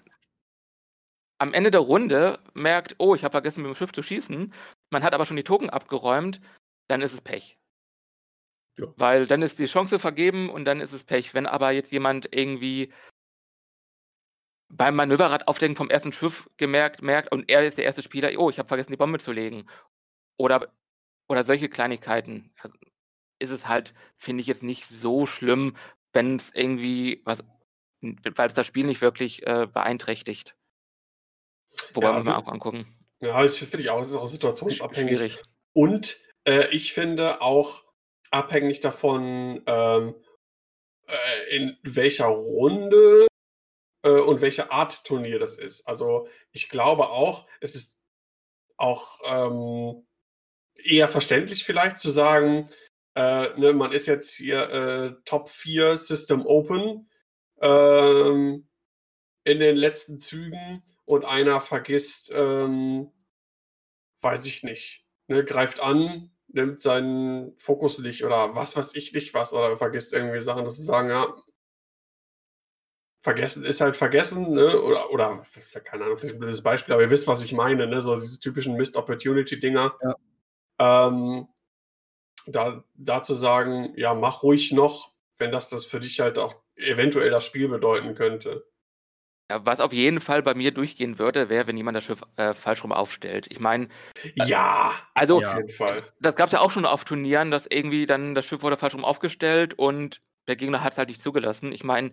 [1.39, 4.53] am Ende der Runde merkt, oh, ich habe vergessen, mit dem Schiff zu schießen,
[4.91, 6.39] man hat aber schon die Token abgeräumt,
[6.87, 7.57] dann ist es Pech.
[8.77, 8.87] Ja.
[8.97, 11.33] Weil dann ist die Chance vergeben und dann ist es Pech.
[11.33, 12.91] Wenn aber jetzt jemand irgendwie
[14.69, 18.49] beim Manöverrad aufdenken vom ersten Schiff gemerkt merkt und er ist der erste Spieler, oh,
[18.49, 19.67] ich habe vergessen, die Bombe zu legen.
[20.37, 20.73] Oder,
[21.29, 22.51] oder solche Kleinigkeiten.
[22.59, 22.75] Also,
[23.39, 25.75] ist es halt, finde ich jetzt nicht so schlimm,
[26.13, 27.43] wenn es irgendwie was,
[28.01, 30.55] weil es das Spiel nicht wirklich äh, beeinträchtigt.
[31.93, 32.87] Wobei Ja, muss man du- auch angucken.
[33.19, 34.01] Ja, das finde ich auch.
[34.01, 35.17] Es ist auch situationsabhängig.
[35.19, 35.43] Schwierig.
[35.73, 37.82] Und äh, ich finde auch
[38.33, 40.15] abhängig davon, ähm,
[41.07, 43.27] äh, in welcher Runde
[44.03, 45.87] äh, und welche Art Turnier das ist.
[45.87, 47.99] Also ich glaube auch, es ist
[48.77, 50.05] auch ähm,
[50.75, 52.69] eher verständlich vielleicht zu sagen,
[53.15, 57.09] äh, ne, man ist jetzt hier äh, Top 4 System Open
[57.61, 58.67] ähm,
[59.43, 63.11] in den letzten Zügen und einer vergisst, ähm,
[64.21, 69.33] weiß ich nicht, ne, greift an, nimmt seinen Fokus nicht oder was weiß ich nicht
[69.33, 71.33] was oder vergisst irgendwie Sachen, dass sie sagen, ja,
[73.21, 74.81] vergessen ist halt vergessen, ne?
[74.81, 75.43] Oder, oder
[75.83, 78.01] keine Ahnung, vielleicht ein blödes Beispiel, aber ihr wisst, was ich meine, ne?
[78.01, 79.97] So diese typischen Missed Opportunity-Dinger.
[80.01, 81.07] Ja.
[81.07, 81.47] Ähm,
[82.47, 86.55] da, da zu sagen, ja, mach ruhig noch, wenn das das für dich halt auch
[86.75, 88.65] eventuell das Spiel bedeuten könnte.
[89.51, 92.53] Ja, was auf jeden Fall bei mir durchgehen würde, wäre, wenn jemand das Schiff äh,
[92.53, 93.47] falsch rum aufstellt.
[93.49, 93.87] Ich meine.
[94.23, 95.97] Äh, ja, also, auf jeden Fall.
[96.19, 98.95] Das gab es ja auch schon auf Turnieren, dass irgendwie dann das Schiff wurde falsch
[98.95, 101.71] rum aufgestellt und der Gegner hat es halt nicht zugelassen.
[101.71, 102.11] Ich meine,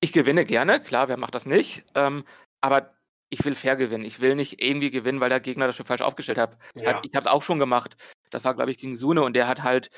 [0.00, 1.84] ich gewinne gerne, klar, wer macht das nicht?
[1.94, 2.24] Ähm,
[2.60, 2.94] aber
[3.30, 4.04] ich will fair gewinnen.
[4.04, 6.58] Ich will nicht irgendwie gewinnen, weil der Gegner das schon falsch aufgestellt hat.
[6.76, 7.00] Ja.
[7.02, 7.96] Ich habe es auch schon gemacht.
[8.30, 9.90] Das war, glaube ich, gegen Sune und der hat halt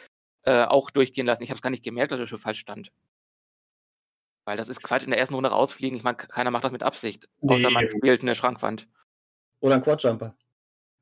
[0.42, 1.42] äh, auch durchgehen lassen.
[1.42, 2.92] Ich habe es gar nicht gemerkt, dass er schon falsch stand.
[4.44, 5.96] Weil das ist Quatsch in der ersten Runde rausfliegen.
[5.96, 7.28] Ich meine, keiner macht das mit Absicht.
[7.40, 7.54] Nee.
[7.54, 8.86] Außer man spielt eine Schrankwand.
[9.60, 10.34] Oder ein Quadjumper.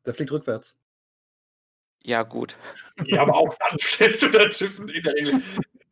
[0.06, 0.76] Der fliegt rückwärts.
[2.04, 2.56] Ja, gut.
[3.06, 5.42] Ja, aber auch dann stellst du das Schiff in der Regel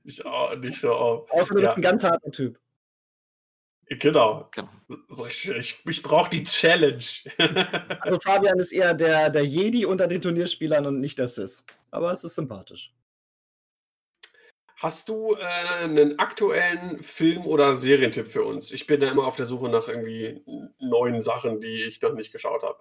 [0.05, 0.25] nicht,
[0.61, 1.31] nicht so auf.
[1.31, 1.67] Außer du ja.
[1.67, 2.59] bist ein ganz harter Typ.
[3.87, 4.49] Genau.
[4.53, 4.69] genau.
[5.29, 5.51] Ich,
[5.85, 7.05] ich brauche die Challenge.
[8.01, 11.65] also Fabian ist eher der, der Jedi unter den Turnierspielern und nicht der Sis.
[11.91, 12.93] Aber es ist sympathisch.
[14.81, 18.73] Hast du äh, einen aktuellen Film- oder Serientipp für uns?
[18.73, 20.43] Ich bin da immer auf der Suche nach irgendwie
[20.79, 22.79] neuen Sachen, die ich noch nicht geschaut habe.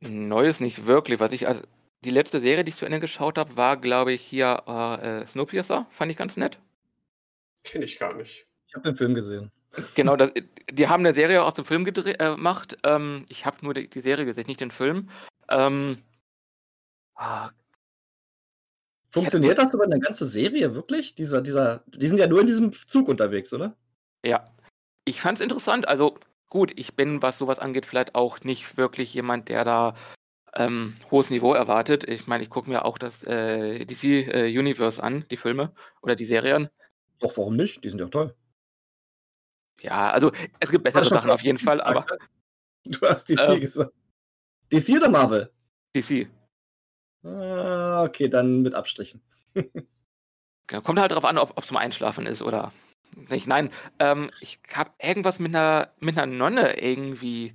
[0.00, 1.20] Neues nicht wirklich.
[1.20, 1.60] Was ich also
[2.04, 5.26] die letzte Serie, die ich zu Ende geschaut habe, war, glaube ich, hier äh, äh
[5.26, 5.86] Snowpiercer.
[5.90, 6.58] Fand ich ganz nett.
[7.64, 8.46] Kenne ich gar nicht.
[8.66, 9.52] Ich habe den Film gesehen.
[9.94, 10.32] Genau, das,
[10.70, 12.78] die haben eine Serie aus dem Film äh, gemacht.
[12.82, 15.10] Ähm, ich habe nur die, die, Serie gesehen, nicht den Film.
[15.50, 15.98] Ähm,
[17.14, 17.50] ah,
[19.16, 21.14] Funktioniert das über eine ganze Serie wirklich?
[21.14, 23.74] Dieser, dieser, die sind ja nur in diesem Zug unterwegs, oder?
[24.24, 24.44] Ja.
[25.06, 25.88] Ich fand es interessant.
[25.88, 26.18] Also
[26.50, 29.94] gut, ich bin, was sowas angeht, vielleicht auch nicht wirklich jemand, der da
[30.54, 32.08] ähm, hohes Niveau erwartet.
[32.08, 36.14] Ich meine, ich gucke mir auch das äh, DC äh, Universe an, die Filme oder
[36.14, 36.68] die Serien.
[37.18, 37.84] Doch, warum nicht?
[37.84, 38.34] Die sind ja toll.
[39.80, 42.06] Ja, also es gibt bessere Sachen auf jeden Fall, aber.
[42.84, 43.92] Du hast DC ähm, gesagt.
[44.72, 45.50] DC oder Marvel?
[45.94, 46.28] DC.
[47.26, 49.20] Ah, okay, dann mit Abstrichen.
[50.66, 52.72] Kommt halt darauf an, ob es zum Einschlafen ist oder
[53.30, 53.46] nicht.
[53.46, 57.54] Nein, ähm, ich habe irgendwas mit einer, mit einer Nonne irgendwie.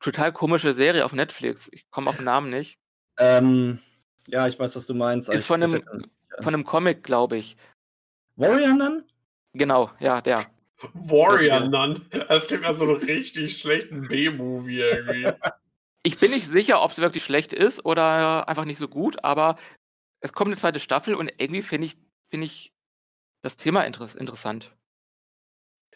[0.00, 1.68] Total komische Serie auf Netflix.
[1.72, 2.78] Ich komme auf den Namen nicht.
[3.18, 3.80] Ähm,
[4.28, 5.28] ja, ich weiß, was du meinst.
[5.28, 5.82] Ist von einem,
[6.40, 7.56] von einem Comic, glaube ich.
[8.36, 9.04] Warrior Nun?
[9.54, 10.44] Genau, ja, der.
[10.92, 12.04] Warrior Nun.
[12.28, 15.32] Das klingt nach so einem richtig schlechten B-Movie irgendwie.
[16.02, 19.56] Ich bin nicht sicher, ob es wirklich schlecht ist oder einfach nicht so gut, aber
[20.20, 21.96] es kommt eine zweite Staffel und irgendwie finde ich,
[22.26, 22.72] find ich
[23.42, 24.74] das Thema inter interessant.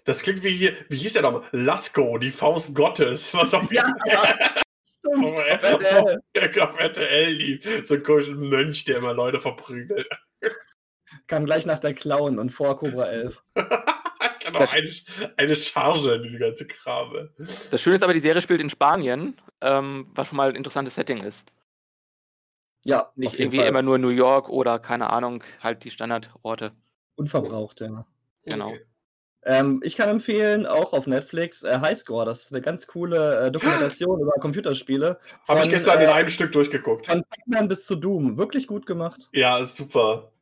[0.05, 1.45] Das klingt wie, wie hieß der nochmal?
[1.53, 3.33] Lasko, die Faust Gottes.
[3.35, 3.85] Was auf, ja,
[5.05, 6.21] auf, RTL.
[6.61, 7.87] auf RTL lief.
[7.87, 10.09] So ein komischer Mönch, der immer Leute verprügelt.
[11.29, 13.43] Kam gleich nach der Clown und vor Cobra 11.
[14.45, 14.91] genau, eine,
[15.37, 17.31] eine Charge in die ganze Krame.
[17.71, 20.95] Das Schöne ist aber, die Serie spielt in Spanien, ähm, was schon mal ein interessantes
[20.95, 21.53] Setting ist.
[22.85, 23.69] Ja, nicht irgendwie Fall.
[23.69, 26.73] immer nur New York oder keine Ahnung, halt die Standardorte.
[27.15, 28.07] Unverbraucht, ja.
[28.45, 28.69] Genau.
[28.69, 28.87] Okay.
[29.45, 32.25] Ähm, ich kann empfehlen, auch auf Netflix, äh, Highscore.
[32.25, 35.19] Das ist eine ganz coole äh, Dokumentation über Computerspiele.
[35.49, 37.07] Habe ich gestern äh, in einem Stück durchgeguckt.
[37.07, 38.39] Von Pac-Man bis zu Doom.
[38.39, 39.29] Wirklich gut gemacht.
[39.33, 40.33] Ja, ist super.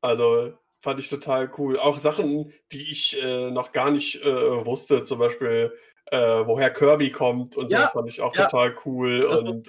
[0.00, 0.54] Also,
[0.86, 1.80] Fand ich total cool.
[1.80, 5.76] Auch Sachen, die ich äh, noch gar nicht äh, wusste, zum Beispiel,
[6.12, 8.46] äh, woher Kirby kommt und ja, so, fand ich auch ja.
[8.46, 9.22] total cool.
[9.28, 9.68] Das und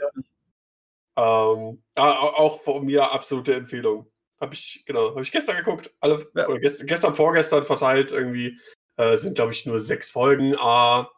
[1.17, 4.11] ähm, auch von mir absolute Empfehlung.
[4.39, 5.91] Habe ich, genau, habe ich gestern geguckt.
[6.01, 6.47] Alle, ja.
[6.47, 8.59] oder gest, gestern, vorgestern verteilt irgendwie.
[8.97, 10.55] Äh, sind, glaube ich, nur sechs Folgen.
[10.59, 11.09] Ah,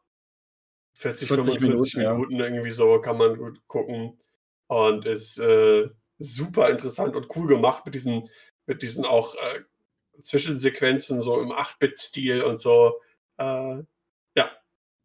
[0.93, 4.17] 40, 40 45 Minuten, Minuten irgendwie so kann man gut gucken.
[4.67, 5.89] Und ist äh,
[6.19, 8.29] super interessant und cool gemacht mit diesen,
[8.65, 9.59] mit diesen auch äh,
[10.23, 12.99] Zwischensequenzen so im 8-Bit-Stil und so.
[13.37, 13.83] Äh,
[14.35, 14.49] ja,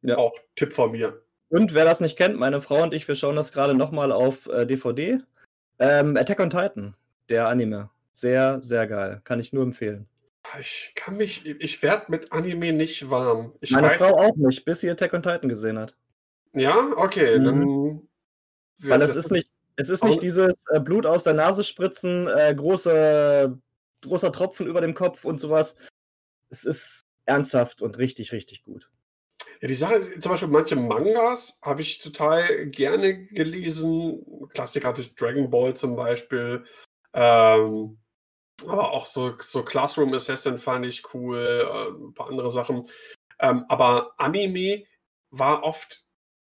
[0.03, 1.23] ja, auch Tipp von mir.
[1.49, 4.47] Und wer das nicht kennt, meine Frau und ich, wir schauen das gerade nochmal auf
[4.47, 5.21] äh, DVD.
[5.79, 6.95] Ähm, Attack on Titan,
[7.29, 7.91] der Anime.
[8.13, 9.21] Sehr, sehr geil.
[9.25, 10.09] Kann ich nur empfehlen.
[10.59, 13.55] Ich kann mich, ich werde mit Anime nicht warm.
[13.61, 15.97] Ich Meine weiß, Frau auch nicht, bis sie Attack on Titan gesehen hat.
[16.53, 17.45] Ja, okay, mhm.
[17.45, 18.09] dann.
[18.83, 22.55] Weil es ist nicht, es ist nicht dieses äh, Blut aus der Nase spritzen, äh,
[22.55, 23.59] große
[24.05, 25.77] großer Tropfen über dem Kopf und sowas.
[26.51, 28.91] Es ist ernsthaft und richtig, richtig gut.
[29.61, 34.49] Ja, die Sache ist, zum Beispiel manche Mangas habe ich total gerne gelesen.
[34.51, 36.65] Klassiker durch Dragon Ball zum Beispiel.
[37.13, 37.99] Ähm,
[38.67, 42.89] aber auch so, so Classroom Assassin fand ich cool, äh, ein paar andere Sachen.
[43.39, 44.85] Ähm, aber Anime
[45.31, 46.05] war oft,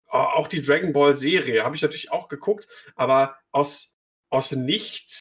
[0.07, 3.95] auch die Dragon Ball Serie habe ich natürlich auch geguckt, aber aus,
[4.29, 5.19] aus nichts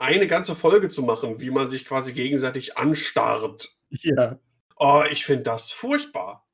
[0.00, 3.68] eine ganze Folge zu machen, wie man sich quasi gegenseitig anstarrt.
[3.90, 4.38] Ja.
[4.76, 6.46] Oh, ich finde das furchtbar.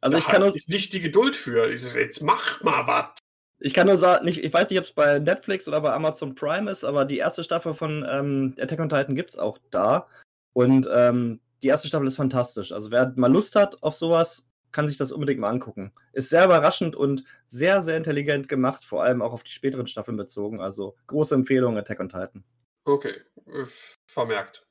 [0.00, 1.70] Also Da ich kann ich nicht die Geduld für.
[1.70, 3.06] Ich so, jetzt macht mal was.
[3.60, 6.34] ich kann nur sagen, nicht, ich weiß nicht, ob es bei Netflix oder bei Amazon
[6.34, 10.08] Prime ist, aber die erste Staffel von ähm, Attack on Titan gibt es auch da.
[10.52, 12.72] Und ähm, die erste Staffel ist fantastisch.
[12.72, 15.92] Also wer mal Lust hat auf sowas, kann sich das unbedingt mal angucken.
[16.12, 20.16] Ist sehr überraschend und sehr, sehr intelligent gemacht, vor allem auch auf die späteren Staffeln
[20.16, 20.60] bezogen.
[20.60, 22.42] Also große Empfehlung, Attack on Titan.
[22.84, 23.14] Okay,
[23.46, 23.64] äh,
[24.06, 24.66] vermerkt.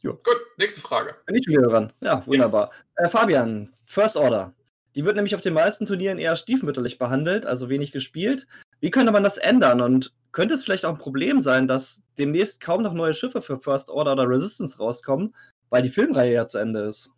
[0.00, 0.14] Jo.
[0.14, 1.16] Gut, nächste Frage.
[1.26, 1.92] Bin ich wieder dran.
[2.00, 2.70] Ja, wunderbar.
[2.94, 4.54] Äh, Fabian, First Order.
[4.94, 8.46] Die wird nämlich auf den meisten Turnieren eher stiefmütterlich behandelt, also wenig gespielt.
[8.80, 9.80] Wie könnte man das ändern?
[9.80, 13.58] Und könnte es vielleicht auch ein Problem sein, dass demnächst kaum noch neue Schiffe für
[13.58, 15.34] First Order oder Resistance rauskommen,
[15.68, 17.10] weil die Filmreihe ja zu Ende ist?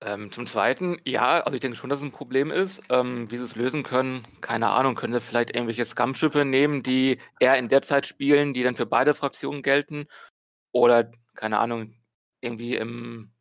[0.00, 2.80] Ähm, zum Zweiten, ja, also ich denke schon, dass es ein Problem ist.
[2.88, 4.94] Ähm, wie sie es lösen können, keine Ahnung.
[4.94, 8.86] Können sie vielleicht irgendwelche Scum-Schiffe nehmen, die eher in der Zeit spielen, die dann für
[8.86, 10.06] beide Fraktionen gelten?
[10.72, 11.94] Oder, keine Ahnung,
[12.40, 13.32] irgendwie im.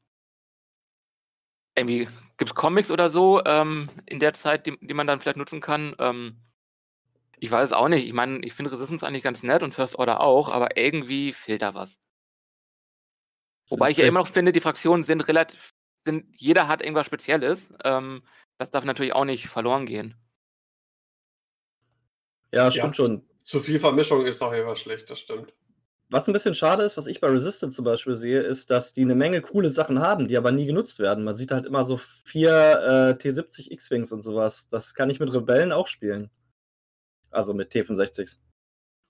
[1.75, 5.37] Irgendwie gibt es Comics oder so ähm, in der Zeit, die, die man dann vielleicht
[5.37, 5.95] nutzen kann.
[5.99, 6.41] Ähm,
[7.39, 8.07] ich weiß es auch nicht.
[8.07, 11.61] Ich meine, ich finde Resistance eigentlich ganz nett und First Order auch, aber irgendwie fehlt
[11.61, 11.99] da was.
[13.69, 15.73] Wobei ich ja immer noch finde, die Fraktionen sind relativ,
[16.07, 17.71] sind, jeder hat irgendwas Spezielles.
[17.83, 18.23] Ähm,
[18.57, 20.15] das darf natürlich auch nicht verloren gehen.
[22.51, 23.05] Ja, stimmt Ja.
[23.05, 23.23] schon.
[23.43, 25.53] Zu viel Vermischung ist auf jeden Fall schlecht, das stimmt.
[26.09, 29.01] Was ein bisschen schade ist, was ich bei Resistance zum Beispiel sehe, ist, dass die
[29.01, 31.23] eine Menge coole Sachen haben, die aber nie genutzt werden.
[31.25, 32.51] Man sieht halt immer so vier
[33.19, 34.69] äh, T70 X-Wings und sowas.
[34.69, 36.29] Das kann ich mit Rebellen auch spielen.
[37.29, 38.37] Also mit T65s.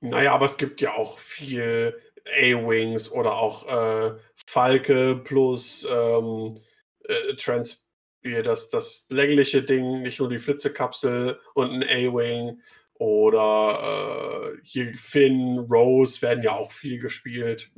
[0.01, 1.95] Naja, aber es gibt ja auch viel
[2.25, 4.17] A-Wings oder auch äh,
[4.47, 6.59] Falke plus ähm,
[7.07, 7.85] äh, Trans
[8.21, 12.61] hier das, das längliche Ding, nicht nur die Flitzekapsel und ein A-Wing.
[12.95, 17.71] Oder äh, hier Finn, Rose werden ja auch viel gespielt.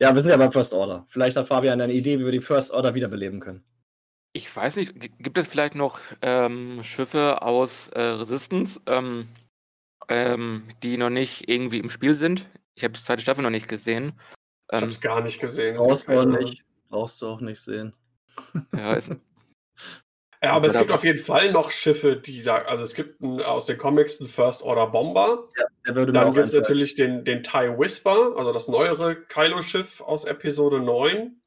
[0.00, 1.04] Ja, wir sind ja beim First Order.
[1.08, 3.64] Vielleicht hat Fabian eine Idee, wie wir die First Order wiederbeleben können.
[4.32, 9.28] Ich weiß nicht, gibt es vielleicht noch ähm, Schiffe aus äh, Resistance, ähm,
[10.08, 12.46] ähm, die noch nicht irgendwie im Spiel sind?
[12.74, 14.12] Ich habe die zweite Staffel noch nicht gesehen.
[14.68, 15.76] Ich habe Ähm, es gar nicht gesehen.
[15.76, 16.64] Brauchst du auch keine nicht.
[16.88, 17.94] Brauchst du auch nicht sehen.
[18.76, 19.10] ja, ist,
[20.42, 23.40] Ja, aber es gibt auf jeden Fall noch Schiffe, die da, also es gibt ein,
[23.40, 25.48] aus den Comics einen First Order Bomber.
[25.86, 30.00] Der würde mir Dann gibt es natürlich den, den TIE Whisper, also das neuere Kylo-Schiff
[30.00, 31.40] aus Episode 9.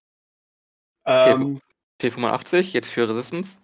[1.05, 1.61] Ähm,
[2.01, 3.57] T85, jetzt für Resistance.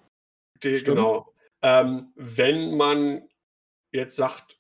[0.64, 1.34] die, genau.
[1.62, 3.28] Ähm, wenn man
[3.92, 4.60] jetzt sagt,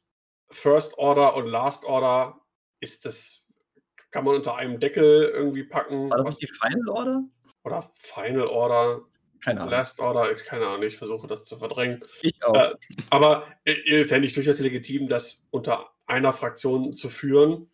[0.49, 2.39] First Order und Last Order,
[2.79, 3.43] ist das,
[4.11, 6.09] kann man unter einem Deckel irgendwie packen.
[6.09, 7.23] War das Was, die Final Order?
[7.63, 9.01] Oder Final Order,
[9.43, 9.71] Keine Ahnung.
[9.71, 12.03] Last Order, ich- keine Ahnung, ich versuche das zu verdrängen.
[12.21, 12.53] Ich auch.
[12.55, 12.75] Äh,
[13.09, 17.69] Aber äh, fände ich durchaus legitim, das unter einer Fraktion zu führen.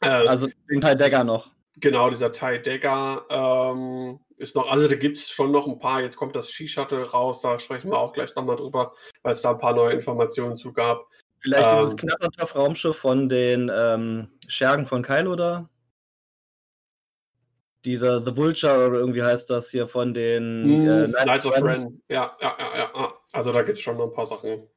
[0.00, 1.50] Äh, also den Teil Dagger noch.
[1.78, 6.00] Genau, dieser Ty Dagger ähm, ist noch, also da gibt es schon noch ein paar.
[6.00, 9.50] Jetzt kommt das Ski-Shuttle raus, da sprechen wir auch gleich nochmal drüber, weil es da
[9.50, 11.06] ein paar neue Informationen zu gab.
[11.40, 15.68] Vielleicht ähm, dieses Knattertoff-Raumschiff von den ähm, Schergen von Kylo da.
[17.84, 22.02] Dieser The Vulture oder irgendwie heißt das hier von den äh, Hm, Knights of Ren.
[22.08, 23.14] Ja, ja, ja, ja.
[23.32, 24.68] Also da gibt es schon noch ein paar Sachen.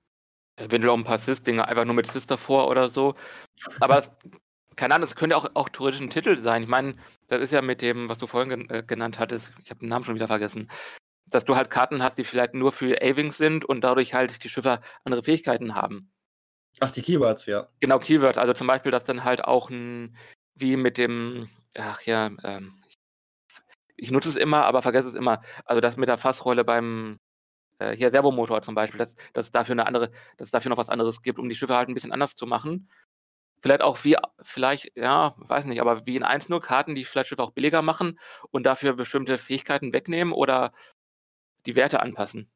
[0.57, 3.15] Eventuell auch ein paar Sis-Dinge einfach nur mit Sis davor oder so.
[3.79, 4.11] Aber das,
[4.75, 6.63] keine Ahnung, das könnte auch, auch theoretisch ein Titel sein.
[6.63, 6.95] Ich meine,
[7.27, 9.89] das ist ja mit dem, was du vorhin gen äh, genannt hattest, ich habe den
[9.89, 10.69] Namen schon wieder vergessen,
[11.27, 14.49] dass du halt Karten hast, die vielleicht nur für A-Wings sind und dadurch halt die
[14.49, 16.11] Schiffe andere Fähigkeiten haben.
[16.79, 17.67] Ach, die Keywords, ja.
[17.79, 18.37] Genau, Keywords.
[18.37, 20.15] Also zum Beispiel, dass dann halt auch ein,
[20.55, 22.78] wie mit dem, ach ja, ähm,
[23.99, 25.41] ich nutze es immer, aber vergesse es immer.
[25.65, 27.19] Also das mit der Fassrolle beim
[27.79, 30.77] äh, hier Servomotor zum Beispiel, dass, dass es dafür eine andere, dass es dafür noch
[30.77, 32.89] was anderes gibt, um die Schiffe halt ein bisschen anders zu machen.
[33.61, 37.29] Vielleicht auch wie, vielleicht, ja, weiß nicht, aber wie in 1 nur Karten, die vielleicht
[37.29, 38.19] Schiffe auch billiger machen
[38.51, 40.71] und dafür bestimmte Fähigkeiten wegnehmen oder
[41.65, 42.49] die Werte anpassen.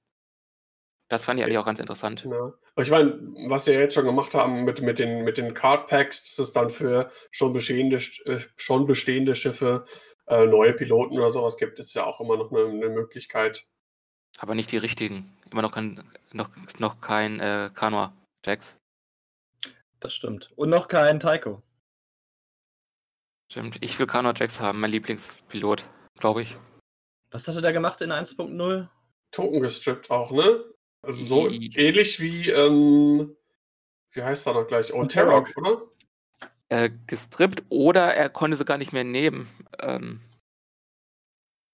[1.10, 2.26] Das fand ich eigentlich auch ganz interessant.
[2.30, 2.54] Ja.
[2.82, 6.36] Ich meine, was sie jetzt schon gemacht haben mit, mit den, mit den Card Packs,
[6.36, 9.86] dass es dann für schon bestehende, äh, schon bestehende Schiffe
[10.28, 13.68] äh, neue Piloten oder sowas gibt, ist ja auch immer noch eine, eine Möglichkeit.
[14.40, 15.32] Aber nicht die richtigen.
[15.52, 16.50] Immer noch kein, noch,
[16.80, 18.14] noch kein äh, Kanor
[18.46, 18.76] Jax.
[20.00, 20.52] Das stimmt.
[20.56, 21.62] Und noch kein Taiko.
[23.52, 23.78] Stimmt.
[23.82, 25.86] Ich will Kanor Jax haben, mein Lieblingspilot.
[26.20, 26.58] glaube ich.
[27.32, 28.88] Was hatte der gemacht in 1.0?
[29.32, 30.66] Token gestrippt auch, ne?
[31.02, 33.36] Also so ähnlich wie, ähm,
[34.12, 34.94] wie heißt er noch gleich?
[34.94, 35.82] Oh, Terror, oder?
[36.74, 39.48] Äh, gestrippt oder er konnte sie gar nicht mehr nehmen.
[39.80, 40.22] Ähm,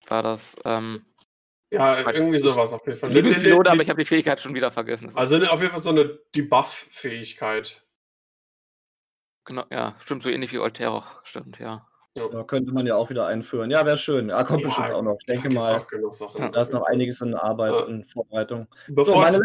[0.10, 0.58] war das.
[0.66, 1.06] Ähm,
[1.72, 3.10] Ja, irgendwie sowas auf jeden Fall.
[3.10, 5.12] Ne, ne, aber ich habe die Fähigkeit schon wieder vergessen.
[5.16, 7.88] Also ne, auf jeden Fall so eine Debuff-Fähigkeit.
[9.46, 11.06] Genau, ja, stimmt, so ähnlich wie Altero.
[11.24, 11.88] Stimmt, ja.
[12.14, 13.72] Da könnte man ja auch wieder einführen.
[13.72, 14.28] Ja, wäre schön.
[14.28, 15.18] Ja, kommt Ja, bestimmt auch noch.
[15.22, 15.86] Ich denke mal.
[16.38, 17.84] Ja, da ist noch einiges in Arbeit Ja.
[17.84, 18.68] und Vorbereitung.
[18.90, 19.44] Bevor meine es,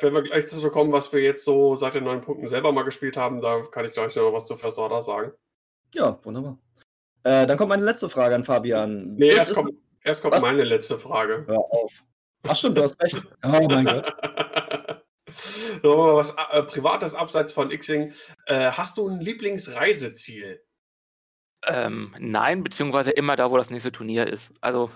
[0.00, 2.82] wenn wir gleich dazu kommen, was wir jetzt so seit den neuen Punkten selber mal
[2.82, 5.32] gespielt haben, da kann ich gleich noch was zu First Order sagen.
[5.94, 6.58] Ja, wunderbar.
[7.22, 9.14] Äh, dann kommt meine letzte Frage an Fabian.
[9.14, 10.42] Nee, erst ist- kommt, erst kommt Was?
[10.42, 11.44] meine letzte Frage.
[11.46, 12.04] Hör auf.
[12.48, 13.22] Ach stimmt, du hast recht.
[13.44, 14.14] Oh mein Gott.
[15.82, 18.12] so, mal was äh, Privates abseits von Xing.
[18.46, 20.62] Äh, hast du ein Lieblingsreiseziel?
[21.66, 24.52] Ähm, nein, beziehungsweise immer da, wo das nächste Turnier ist.
[24.62, 24.90] Also,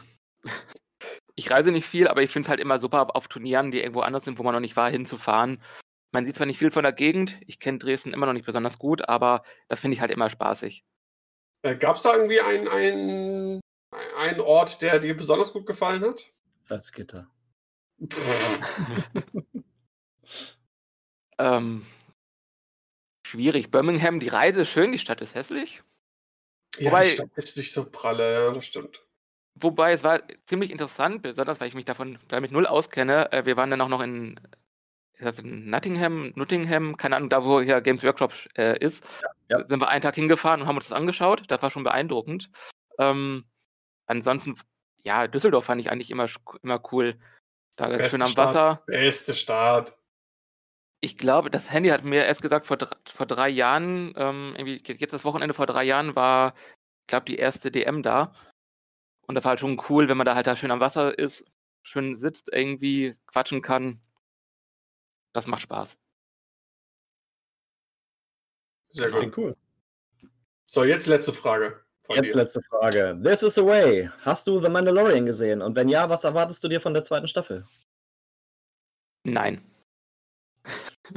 [1.36, 4.00] ich reise nicht viel, aber ich finde es halt immer super, auf Turnieren, die irgendwo
[4.00, 5.62] anders sind, wo man noch nicht war, hinzufahren.
[6.12, 8.78] Man sieht zwar nicht viel von der Gegend, ich kenne Dresden immer noch nicht besonders
[8.78, 10.84] gut, aber das finde ich halt immer spaßig.
[11.62, 13.60] Äh, Gab es da irgendwie einen, einen,
[14.18, 16.32] einen Ort, der dir besonders gut gefallen hat?
[16.60, 17.28] Salzgitter.
[21.38, 21.84] Ähm,
[23.26, 23.70] schwierig.
[23.70, 25.82] Birmingham, die Reise ist schön, die Stadt ist hässlich.
[26.78, 29.04] ja, Wobei- die Stadt ist nicht so pralle, ja, das stimmt.
[29.56, 33.30] Wobei es war ziemlich interessant, besonders weil ich mich davon damit null auskenne.
[33.32, 34.40] Äh, wir waren dann auch noch in,
[35.14, 39.04] ist das in Nottingham, Nottingham, keine Ahnung, da wo hier Games Workshop äh, ist.
[39.48, 39.66] Ja, ja.
[39.66, 41.44] Sind wir einen Tag hingefahren und haben uns das angeschaut.
[41.48, 42.50] Das war schon beeindruckend.
[42.98, 43.44] Ähm,
[44.06, 44.56] ansonsten,
[45.04, 46.26] ja, Düsseldorf fand ich eigentlich immer,
[46.62, 47.16] immer cool.
[47.76, 48.48] Da ganz Beste schön am Stadt.
[48.48, 48.82] Wasser.
[48.86, 49.96] Beste Start.
[51.00, 55.12] Ich glaube, das Handy hat mir erst gesagt, vor, vor drei Jahren, ähm, irgendwie, jetzt
[55.12, 56.54] das Wochenende vor drei Jahren war,
[57.02, 58.32] ich glaube, die erste DM da.
[59.26, 61.44] Und das war halt schon cool, wenn man da halt da schön am Wasser ist,
[61.82, 64.00] schön sitzt, irgendwie quatschen kann.
[65.32, 65.96] Das macht Spaß.
[68.90, 69.36] Sehr gut.
[69.36, 69.56] Cool.
[70.66, 71.84] So, jetzt letzte Frage.
[72.04, 72.38] Von Jetzt dir.
[72.38, 73.18] letzte Frage.
[73.24, 74.10] This is the way.
[74.20, 75.62] Hast du The Mandalorian gesehen?
[75.62, 77.64] Und wenn ja, was erwartest du dir von der zweiten Staffel?
[79.24, 79.62] Nein.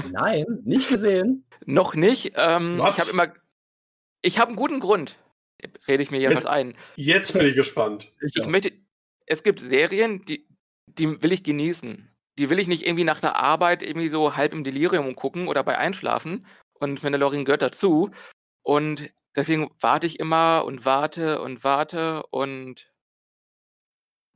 [0.10, 1.45] Nein, nicht gesehen.
[1.66, 2.34] Noch nicht.
[2.36, 2.97] Ähm, Was?
[2.97, 3.34] Ich habe immer.
[4.22, 5.18] Ich habe einen guten Grund.
[5.88, 6.76] Rede ich mir jedenfalls ein.
[6.95, 8.12] Jetzt bin ich gespannt.
[8.22, 8.72] Ich möchte.
[9.26, 10.47] Es gibt Serien, die,
[10.86, 12.10] die will ich genießen.
[12.38, 15.64] Die will ich nicht irgendwie nach der Arbeit irgendwie so halb im Delirium gucken oder
[15.64, 16.45] bei Einschlafen.
[16.74, 18.12] Und Mandalorian gehört dazu.
[18.62, 22.91] Und deswegen warte ich immer und warte und warte und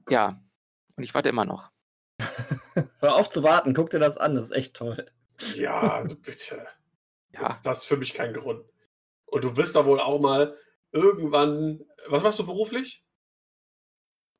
[0.09, 0.39] ja.
[0.95, 1.71] Und ich warte immer noch.
[2.99, 5.05] Hör auf zu warten, guck dir das an, das ist echt toll.
[5.55, 6.67] Ja, also bitte.
[7.33, 7.43] Ja.
[7.43, 8.65] Das, das ist für mich kein Grund.
[9.25, 10.57] Und du wirst da wohl auch mal
[10.91, 11.81] irgendwann.
[12.07, 13.03] Was machst du beruflich?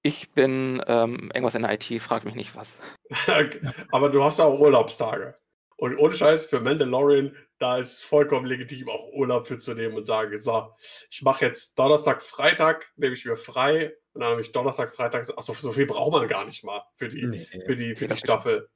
[0.04, 2.70] Ich bin ähm, irgendwas in der IT, fragt mich nicht was.
[3.92, 5.38] Aber du hast auch Urlaubstage.
[5.78, 10.04] Und ohne Scheiß für Mandalorian, da ist vollkommen legitim, auch Urlaub für zu nehmen und
[10.04, 10.72] sagen, so,
[11.10, 15.28] ich mache jetzt Donnerstag, Freitag, nehme ich mir frei und dann habe ich Donnerstag, Freitag,
[15.36, 17.22] achso, so viel braucht man gar nicht mal für die,
[17.66, 18.70] für die, für die Staffel.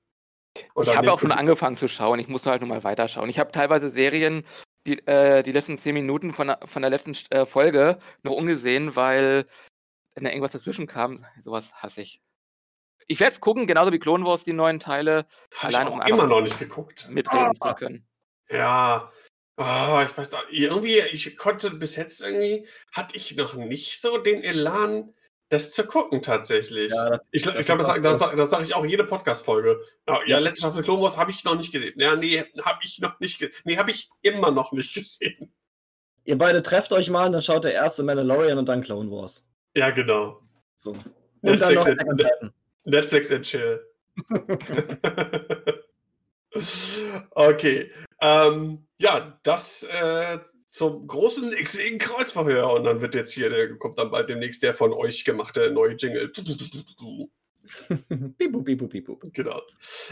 [0.73, 2.19] Und ich habe den- auch schon angefangen zu schauen.
[2.19, 3.30] Ich muss nur halt nur mal weiterschauen.
[3.30, 4.43] Ich habe teilweise Serien,
[4.86, 8.96] die, äh, die letzten zehn Minuten von der, von der letzten äh, Folge noch ungesehen,
[8.96, 9.46] weil
[10.16, 11.26] da irgendwas dazwischen kam.
[11.42, 12.22] Sowas hasse ich.
[13.08, 15.26] Ich werde es gucken, genauso wie Clone Wars, die neuen Teile,
[15.56, 17.08] Hab ich allein auch um immer noch nicht geguckt.
[17.10, 17.70] mitreden Ah.
[17.70, 18.08] zu können.
[18.50, 19.12] Ja.
[19.58, 24.18] Ah, ich weiß auch, irgendwie, ich konnte bis jetzt irgendwie, hatte ich noch nicht so
[24.18, 25.14] den Elan,
[25.50, 26.91] das zu gucken tatsächlich.
[26.91, 29.80] Ja, ich das glaube, das, das, das sage ich auch jede Podcast-Folge.
[30.08, 31.93] Ja, ja, letzte Staffel Clone Wars habe ich noch nicht gesehen.
[31.98, 33.54] Ja, nee, habe ich noch nicht gesehen.
[33.64, 35.54] Nee, habe ich immer noch nicht gesehen.
[36.24, 39.46] Ihr beide trefft euch mal und dann schaut der erste Mandalorian und dann Clone Wars.
[39.76, 40.41] Ja, genau.
[40.76, 40.91] So.
[41.41, 42.54] Und dann Netflix noch and-.
[42.86, 43.86] Netflix and chill.
[47.32, 47.91] okay.
[48.22, 50.39] Ähm, ja, das äh,
[50.76, 52.73] zum großen X-Wing Kreuzverhör.
[52.73, 55.95] Und dann wird jetzt hier, der kommt dann bald demnächst der von euch gemachte neue
[55.95, 56.28] Jingle.
[58.38, 59.17] Pipu, pipu, pipu.
[59.34, 59.61] Genau.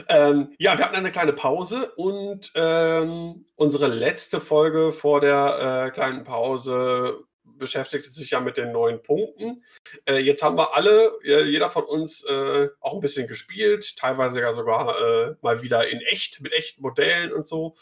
[0.08, 5.92] Ähm, ja, wir hatten eine kleine Pause und ähm, unsere letzte Folge vor der äh,
[5.92, 9.64] kleinen Pause beschäftigte sich ja mit den neuen Punkten.
[10.06, 14.54] Äh, jetzt haben wir alle, jeder von uns, äh, auch ein bisschen gespielt, teilweise ja
[14.54, 17.76] sogar äh, mal wieder in echt, mit echten Modellen und so.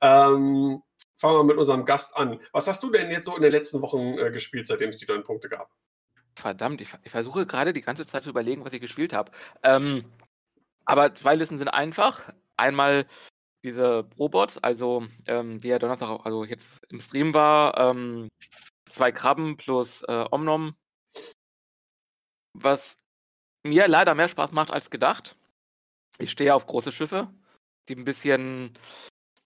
[0.00, 0.82] Ähm,
[1.16, 2.40] fangen wir mit unserem Gast an.
[2.52, 5.06] Was hast du denn jetzt so in den letzten Wochen äh, gespielt, seitdem es die
[5.06, 5.70] neuen Punkte gab?
[6.34, 9.32] Verdammt, ich, ich versuche gerade die ganze Zeit zu überlegen, was ich gespielt habe.
[9.62, 10.04] Ähm,
[10.84, 12.32] aber zwei Listen sind einfach.
[12.56, 13.06] Einmal
[13.64, 18.28] diese Probots, also ähm, wie er Donnerstag, also jetzt im Stream war, ähm,
[18.88, 20.76] zwei Krabben plus äh, Omnom.
[22.54, 22.96] was
[23.64, 25.36] mir leider mehr Spaß macht als gedacht.
[26.18, 27.28] Ich stehe auf große Schiffe,
[27.88, 28.72] die ein bisschen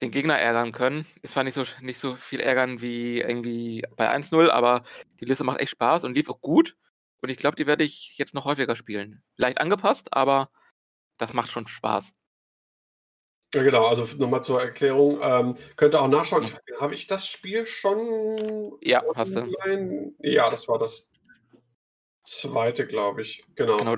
[0.00, 1.06] den Gegner ärgern können.
[1.22, 4.82] Ist zwar nicht so, nicht so viel ärgern wie irgendwie bei 1-0, aber
[5.20, 6.76] die Liste macht echt Spaß und lief auch gut.
[7.22, 9.22] Und ich glaube, die werde ich jetzt noch häufiger spielen.
[9.36, 10.50] Leicht angepasst, aber
[11.18, 12.14] das macht schon Spaß.
[13.52, 15.18] Ja, genau, also nochmal zur Erklärung.
[15.20, 16.46] Ähm, könnt ihr auch nachschauen.
[16.78, 18.78] Habe ich das Spiel schon?
[18.80, 20.14] Ja, hast du.
[20.20, 21.10] Ja, das war das
[22.22, 23.44] zweite, glaube ich.
[23.56, 23.76] Genau.
[23.78, 23.96] Genau,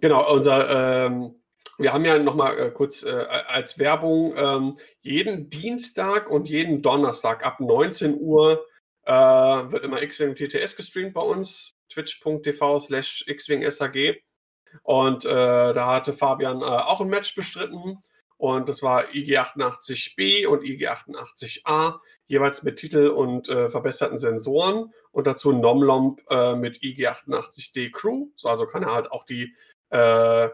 [0.00, 1.40] genau unser, ähm,
[1.78, 7.46] wir haben ja nochmal äh, kurz äh, als Werbung ähm, jeden Dienstag und jeden Donnerstag
[7.46, 8.66] ab 19 Uhr
[9.04, 11.74] äh, wird immer X-Wing TTS gestreamt bei uns.
[11.88, 14.16] Twitch.tv slash X-Wing SAG.
[14.82, 18.02] Und äh, da hatte Fabian äh, auch ein Match bestritten.
[18.36, 24.92] Und das war IG88B und IG88A, jeweils mit Titel und äh, verbesserten Sensoren.
[25.10, 28.28] Und dazu Nomlomp äh, mit IG88D Crew.
[28.36, 29.54] So, also kann er halt auch die
[29.90, 30.48] äh,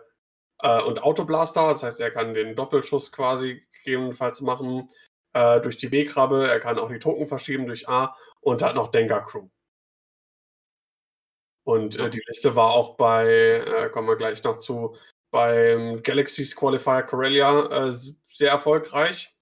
[0.64, 4.88] äh, und Autoblaster, das heißt, er kann den Doppelschuss quasi gegebenenfalls machen
[5.34, 6.48] äh, durch die B-Krabbe.
[6.48, 9.48] Er kann auch die Token verschieben durch A und hat noch Dengar Crew.
[11.64, 14.96] Und äh, die Liste war auch bei, äh, kommen wir gleich noch zu,
[15.30, 17.92] beim Galaxies Qualifier Corellia äh,
[18.28, 19.36] sehr erfolgreich.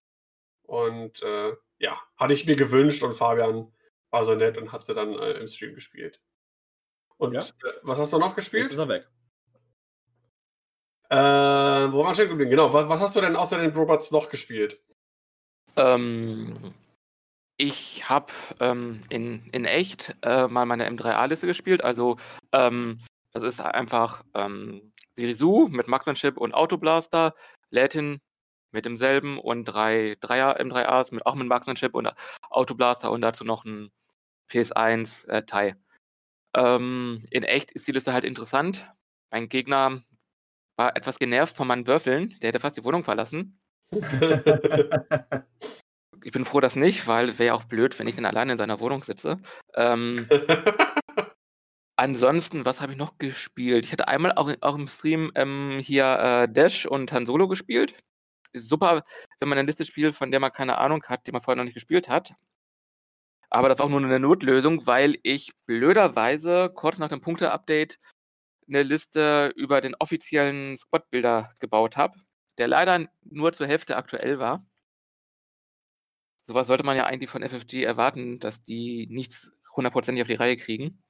[0.62, 3.73] Und äh, ja, hatte ich mir gewünscht und Fabian
[4.11, 6.20] war so nett und hat sie dann im Stream gespielt.
[7.16, 7.41] Und ja.
[7.83, 8.64] Was hast du noch gespielt?
[8.64, 9.09] Jetzt ist er weg.
[11.13, 12.51] Äh, wo war stehen geblieben?
[12.51, 14.81] Genau, was, was, hast du denn außer den Robots noch gespielt?
[15.77, 16.73] Ähm,
[17.59, 21.85] ich habe ähm, in, in echt äh, mal meine M3A-Liste gespielt.
[21.85, 22.17] Also,
[22.53, 22.99] ähm,
[23.33, 27.35] das ist einfach ähm, Sirisu mit Marksmanship und Autoblaster,
[27.69, 28.19] Latin
[28.71, 32.09] mit demselben und drei Dreier M3As mit auch mit Marksmanship und
[32.49, 33.91] Autoblaster und dazu noch ein
[34.51, 35.75] PS1 äh.
[36.55, 38.91] Ähm, in echt ist die Liste halt interessant.
[39.31, 40.03] Mein Gegner
[40.77, 42.35] war etwas genervt von meinen Würfeln.
[42.41, 43.61] Der hätte fast die Wohnung verlassen.
[46.25, 48.53] ich bin froh, dass nicht, weil es wäre ja auch blöd, wenn ich dann alleine
[48.53, 49.39] in seiner Wohnung sitze.
[49.75, 50.29] Ähm,
[51.97, 53.85] ansonsten, was habe ich noch gespielt?
[53.85, 57.95] Ich hatte einmal auch, auch im Stream ähm, hier äh, Dash und Han Solo gespielt.
[58.53, 59.03] Ist super,
[59.41, 61.64] wenn man eine Liste spielt, von der man keine Ahnung hat, die man vorher noch
[61.64, 62.35] nicht gespielt hat.
[63.51, 67.99] Aber das ist auch nur eine Notlösung, weil ich blöderweise kurz nach dem Punkte-Update
[68.69, 72.19] eine Liste über den offiziellen Squad-Builder gebaut habe,
[72.59, 74.65] der leider nur zur Hälfte aktuell war
[76.45, 80.57] sowas sollte man ja eigentlich von FFG erwarten, dass die nichts hundertprozentig auf die Reihe
[80.57, 81.03] kriegen.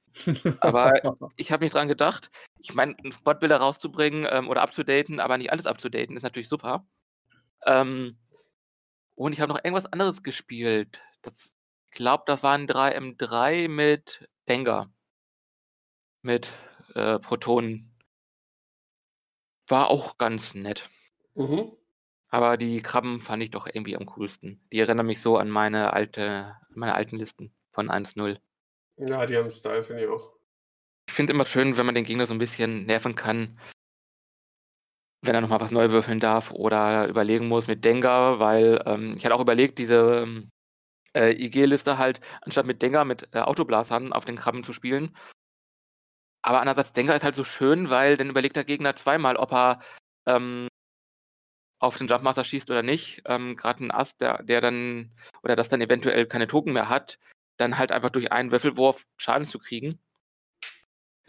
[0.59, 0.93] Aber
[1.37, 2.29] ich habe nicht dran gedacht.
[2.59, 6.85] Ich meine, einen Spotbilder rauszubringen ähm, oder abzudaten, aber nicht alles abzudaten, ist natürlich super.
[7.65, 8.17] Ähm,
[9.15, 11.01] und ich habe noch irgendwas anderes gespielt.
[11.21, 11.51] Das,
[11.91, 14.91] ich glaube, das war ein 3M3 mit Dengar.
[16.21, 16.51] Mit
[16.95, 17.91] äh, Protonen.
[19.67, 20.89] War auch ganz nett.
[21.35, 21.71] Mhm.
[22.29, 24.59] Aber die Krabben fand ich doch irgendwie am coolsten.
[24.71, 28.39] Die erinnern mich so an meine alte, meine alten Listen von 1-0.
[28.97, 30.33] Ja, die haben Style, finde ich auch.
[31.07, 33.59] Ich finde immer schön, wenn man den Gegner so ein bisschen nerven kann,
[35.21, 39.25] wenn er nochmal was neu würfeln darf oder überlegen muss mit Dengar, weil ähm, ich
[39.25, 40.27] hatte auch überlegt, diese
[41.15, 45.15] äh, IG-Liste halt, anstatt mit Dengar mit äh, Autoblasern auf den Krabben zu spielen.
[46.43, 49.79] Aber andererseits, Dengar ist halt so schön, weil dann überlegt der Gegner zweimal, ob er
[50.27, 50.67] ähm,
[51.79, 55.69] auf den Jumpmaster schießt oder nicht, ähm, gerade ein Ass, der, der dann, oder das
[55.69, 57.17] dann eventuell keine Token mehr hat,
[57.57, 59.99] dann halt einfach durch einen Würfelwurf Schaden zu kriegen.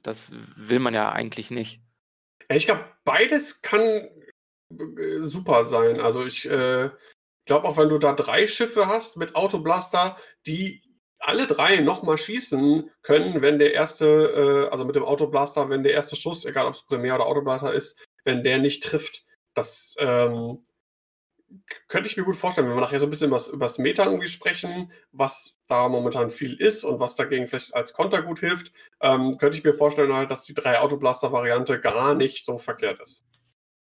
[0.03, 1.81] Das will man ja eigentlich nicht.
[2.49, 6.01] Ich glaube, beides kann äh, super sein.
[6.01, 6.91] Also ich äh,
[7.47, 10.84] glaube auch, wenn du da drei Schiffe hast mit Autoblaster, die
[11.25, 15.93] alle drei nochmal schießen können, wenn der erste, äh, also mit dem Autoblaster, wenn der
[15.93, 20.63] erste Schuss, egal ob es Primär oder Autoblaster ist, wenn der nicht trifft, das ähm,
[21.89, 24.27] könnte ich mir gut vorstellen, wenn wir nachher so ein bisschen über das Meta irgendwie
[24.27, 29.37] sprechen, was da momentan viel ist und was dagegen vielleicht als Konter gut hilft, ähm,
[29.39, 33.25] könnte ich mir vorstellen, halt, dass die drei Autoblaster-Variante gar nicht so verkehrt ist.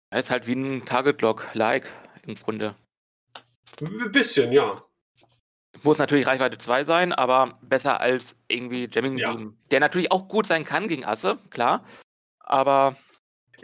[0.09, 1.87] Er ist halt wie ein Target-Lock-like
[2.25, 2.75] im Grunde.
[3.81, 4.83] Ein bisschen, ja.
[5.83, 9.41] Muss natürlich Reichweite 2 sein, aber besser als irgendwie Jamming Beam.
[9.41, 9.67] Ja.
[9.71, 11.85] Der natürlich auch gut sein kann gegen Asse, klar.
[12.39, 12.97] Aber.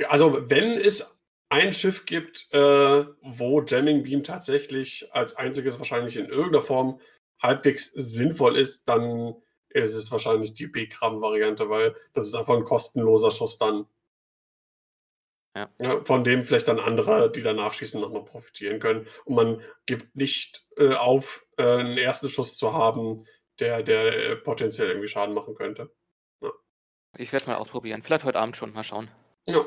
[0.08, 1.18] Also, wenn es
[1.50, 7.00] ein Schiff gibt, äh, wo Jamming Beam tatsächlich als einziges wahrscheinlich in irgendeiner Form
[7.42, 9.36] halbwegs sinnvoll ist, dann
[9.70, 13.86] ist es wahrscheinlich die B-Kram-Variante, weil das ist einfach ein kostenloser Schuss dann.
[15.56, 15.70] Ja.
[15.80, 19.08] Ja, von dem vielleicht dann andere, die danach schießen, nochmal profitieren können.
[19.24, 23.26] Und man gibt nicht äh, auf, äh, einen ersten Schuss zu haben,
[23.60, 25.94] der, der äh, potenziell irgendwie Schaden machen könnte.
[26.42, 26.52] Ja.
[27.18, 28.04] Ich werde mal ausprobieren.
[28.04, 28.74] Vielleicht heute Abend schon.
[28.74, 29.10] Mal schauen.
[29.46, 29.66] Ja.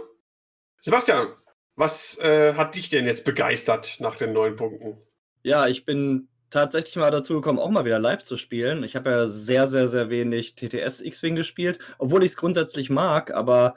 [0.80, 1.34] Sebastian,
[1.74, 5.00] was äh, hat dich denn jetzt begeistert nach den neun Punkten?
[5.42, 8.84] Ja, ich bin tatsächlich mal dazu gekommen, auch mal wieder live zu spielen.
[8.84, 13.30] Ich habe ja sehr, sehr, sehr wenig TTS X-Wing gespielt, obwohl ich es grundsätzlich mag,
[13.30, 13.74] aber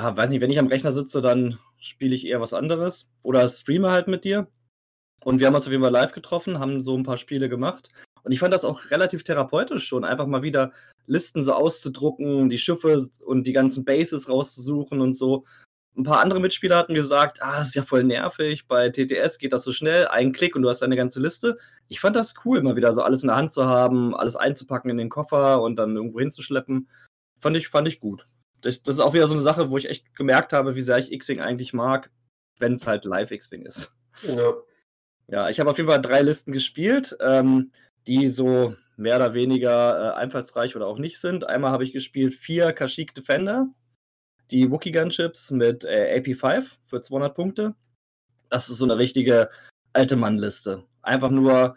[0.00, 3.46] ja, weiß nicht, wenn ich am Rechner sitze, dann spiele ich eher was anderes oder
[3.48, 4.48] streame halt mit dir.
[5.24, 7.90] Und wir haben uns auf jeden Fall live getroffen, haben so ein paar Spiele gemacht.
[8.22, 10.72] Und ich fand das auch relativ therapeutisch schon, einfach mal wieder
[11.06, 15.44] Listen so auszudrucken, die Schiffe und die ganzen Bases rauszusuchen und so.
[15.96, 19.52] Ein paar andere Mitspieler hatten gesagt, ah, das ist ja voll nervig, bei TTS geht
[19.52, 21.58] das so schnell, ein Klick und du hast deine ganze Liste.
[21.88, 24.90] Ich fand das cool, mal wieder so alles in der Hand zu haben, alles einzupacken
[24.90, 26.88] in den Koffer und dann irgendwo hinzuschleppen.
[27.38, 28.26] Fand ich, fand ich gut.
[28.62, 30.98] Das, das ist auch wieder so eine Sache, wo ich echt gemerkt habe, wie sehr
[30.98, 32.10] ich X-Wing eigentlich mag,
[32.58, 33.92] wenn es halt live X-Wing ist.
[34.22, 34.54] Ja.
[35.30, 37.70] Ja, ich habe auf jeden Fall drei Listen gespielt, ähm,
[38.08, 41.48] die so mehr oder weniger äh, einfallsreich oder auch nicht sind.
[41.48, 43.68] Einmal habe ich gespielt vier Kashyyyk Defender,
[44.50, 47.74] die Wookie Gunships mit äh, AP5 für 200 Punkte.
[48.48, 49.50] Das ist so eine richtige
[49.92, 50.84] alte Mann-Liste.
[51.02, 51.76] Einfach nur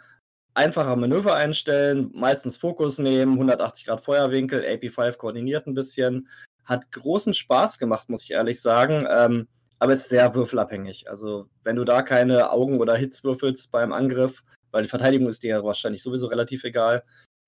[0.55, 6.27] einfacher Manöver einstellen, meistens Fokus nehmen, 180 Grad Feuerwinkel, AP5 koordiniert ein bisschen.
[6.65, 9.05] Hat großen Spaß gemacht, muss ich ehrlich sagen.
[9.09, 9.47] Ähm,
[9.79, 11.09] aber ist sehr würfelabhängig.
[11.09, 15.43] Also, wenn du da keine Augen oder Hits würfelst beim Angriff, weil die Verteidigung ist
[15.43, 17.03] dir ja wahrscheinlich sowieso relativ egal,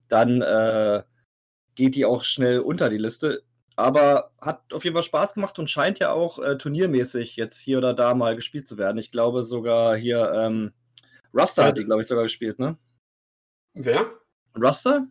[0.08, 1.02] dann äh,
[1.74, 3.42] geht die auch schnell unter die Liste.
[3.74, 7.78] Aber hat auf jeden Fall Spaß gemacht und scheint ja auch äh, turniermäßig jetzt hier
[7.78, 8.98] oder da mal gespielt zu werden.
[8.98, 10.72] Ich glaube sogar hier, ähm,
[11.34, 12.78] Ruster hat die, glaube ich, sogar gespielt, ne?
[13.74, 14.06] Wer?
[14.58, 15.06] Ruster?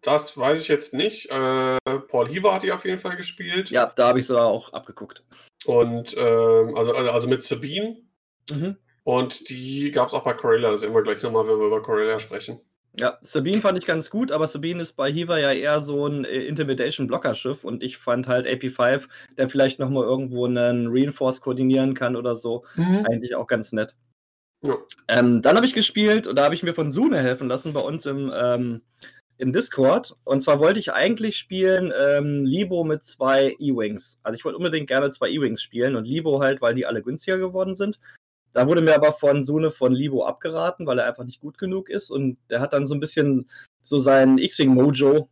[0.00, 1.30] Das weiß ich jetzt nicht.
[1.30, 1.78] Äh,
[2.08, 3.70] Paul Heaver hat die auf jeden Fall gespielt.
[3.70, 5.24] Ja, da habe ich sogar auch abgeguckt.
[5.64, 7.96] Und ähm, also, also mit Sabine.
[8.50, 8.76] Mhm.
[9.02, 10.70] Und die gab es auch bei Corella.
[10.70, 12.60] Das sehen wir gleich nochmal, wenn wir über Corella sprechen.
[12.98, 16.24] Ja, Sabine fand ich ganz gut, aber Sabine ist bei Hiva ja eher so ein
[16.24, 22.14] äh, Intimidation-Blocker-Schiff und ich fand halt AP5, der vielleicht nochmal irgendwo einen Reinforce koordinieren kann
[22.14, 23.04] oder so, Mhm.
[23.10, 23.96] eigentlich auch ganz nett.
[24.64, 24.76] Ja.
[25.08, 27.80] Ähm, dann habe ich gespielt und da habe ich mir von Sune helfen lassen bei
[27.80, 28.82] uns im, ähm,
[29.44, 30.16] im Discord.
[30.24, 34.18] Und zwar wollte ich eigentlich spielen ähm, Libo mit zwei E-Wings.
[34.22, 37.38] Also ich wollte unbedingt gerne zwei E-Wings spielen und Libo halt, weil die alle günstiger
[37.38, 38.00] geworden sind.
[38.52, 41.90] Da wurde mir aber von Sune von Libo abgeraten, weil er einfach nicht gut genug
[41.90, 42.10] ist.
[42.10, 43.50] Und der hat dann so ein bisschen
[43.82, 45.28] so sein X-Wing-Mojo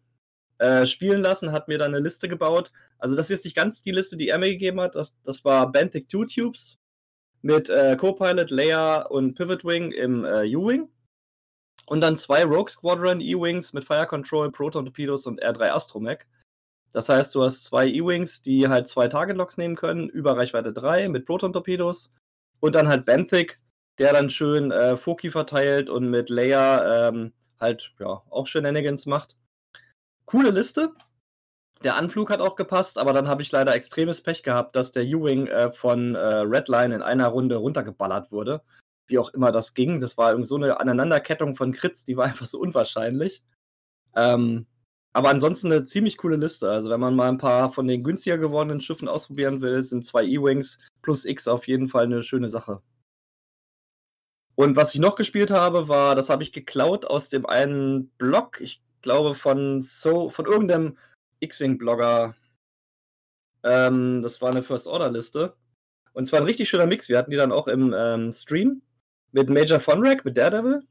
[0.58, 2.70] äh, spielen lassen, hat mir dann eine Liste gebaut.
[2.98, 4.94] Also das ist nicht ganz die Liste, die er mir gegeben hat.
[4.94, 6.78] Das, das war Benthic 2 Tubes
[7.40, 10.88] mit äh, Copilot, Leia und Pivot Wing im äh, U-Wing.
[11.86, 16.20] Und dann zwei Rogue Squadron E-Wings mit Fire Control, Proton Torpedos und R3 Astromech.
[16.92, 20.72] Das heißt, du hast zwei E-Wings, die halt zwei Target Locks nehmen können, über Reichweite
[20.72, 22.10] 3 mit Proton Torpedos.
[22.60, 23.58] Und dann halt Benthic,
[23.98, 29.36] der dann schön äh, Foki verteilt und mit Leia ähm, halt ja auch Shenanigans macht.
[30.26, 30.92] Coole Liste.
[31.82, 35.02] Der Anflug hat auch gepasst, aber dann habe ich leider extremes Pech gehabt, dass der
[35.02, 38.62] U-Wing äh, von äh, Redline in einer Runde runtergeballert wurde.
[39.12, 40.00] Wie auch immer das ging.
[40.00, 43.42] Das war irgendwie so eine Aneinanderkettung von Crits, die war einfach so unwahrscheinlich.
[44.16, 44.66] Ähm,
[45.12, 46.70] aber ansonsten eine ziemlich coole Liste.
[46.70, 50.24] Also, wenn man mal ein paar von den günstiger gewordenen Schiffen ausprobieren will, sind zwei
[50.24, 52.80] E-Wings plus X auf jeden Fall eine schöne Sache.
[54.54, 58.60] Und was ich noch gespielt habe, war, das habe ich geklaut aus dem einen Blog,
[58.60, 60.96] ich glaube von so, von irgendeinem
[61.40, 62.34] X-Wing-Blogger.
[63.64, 65.54] Ähm, das war eine First-Order-Liste.
[66.14, 67.08] Und zwar ein richtig schöner Mix.
[67.08, 68.82] Wir hatten die dann auch im ähm, Stream
[69.32, 70.82] mit Major Fonrek, mit Daredevil,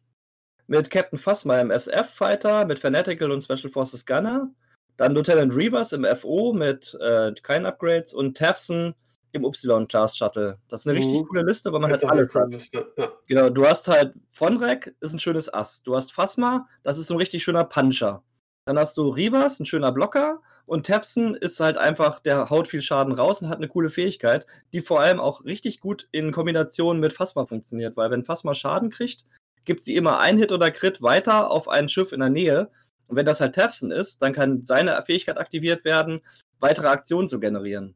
[0.67, 4.49] mit Captain Phasma im SF-Fighter, mit Fanatical und Special Forces Gunner,
[4.97, 8.93] dann Lieutenant Reavers im FO mit äh, keinen Upgrades und Tafson
[9.33, 10.59] im Y-Class Shuttle.
[10.67, 11.25] Das ist eine richtig Mhm.
[11.27, 12.51] coole Liste, weil man Das halt alles hat.
[12.51, 12.91] Liste.
[12.97, 13.11] Ja.
[13.27, 15.81] Genau, du hast halt Vonrek, ist ein schönes Ass.
[15.83, 18.23] Du hast Phasma, das ist ein richtig schöner Puncher.
[18.65, 20.41] Dann hast du Rivas, ein schöner Blocker.
[20.71, 24.47] Und Tefson ist halt einfach, der haut viel Schaden raus und hat eine coole Fähigkeit,
[24.71, 27.97] die vor allem auch richtig gut in Kombination mit Phasma funktioniert.
[27.97, 29.25] Weil wenn Phasma Schaden kriegt,
[29.65, 32.71] gibt sie immer ein Hit oder Crit weiter auf ein Schiff in der Nähe.
[33.07, 36.21] Und wenn das halt Tefson ist, dann kann seine Fähigkeit aktiviert werden,
[36.61, 37.93] weitere Aktionen zu generieren.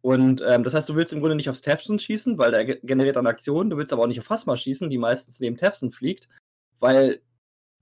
[0.00, 2.80] Und ähm, das heißt, du willst im Grunde nicht aufs Tefson schießen, weil der ge-
[2.82, 3.70] generiert dann Aktionen.
[3.70, 6.28] Du willst aber auch nicht auf Phasma schießen, die meistens neben Tefson fliegt,
[6.80, 7.20] weil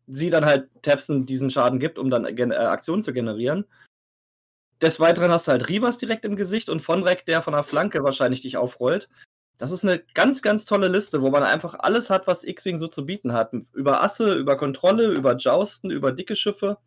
[0.06, 3.64] sie dann halt Tefson diesen Schaden gibt, um dann äh, Aktionen zu generieren.
[4.80, 8.04] Des Weiteren hast du halt Rivas direkt im Gesicht und Vonrek, der von der Flanke
[8.04, 9.08] wahrscheinlich dich aufrollt.
[9.58, 12.86] Das ist eine ganz, ganz tolle Liste, wo man einfach alles hat, was X-Wing so
[12.86, 13.52] zu bieten hat.
[13.72, 16.78] Über Asse, über Kontrolle, über Jousten, über dicke Schiffe.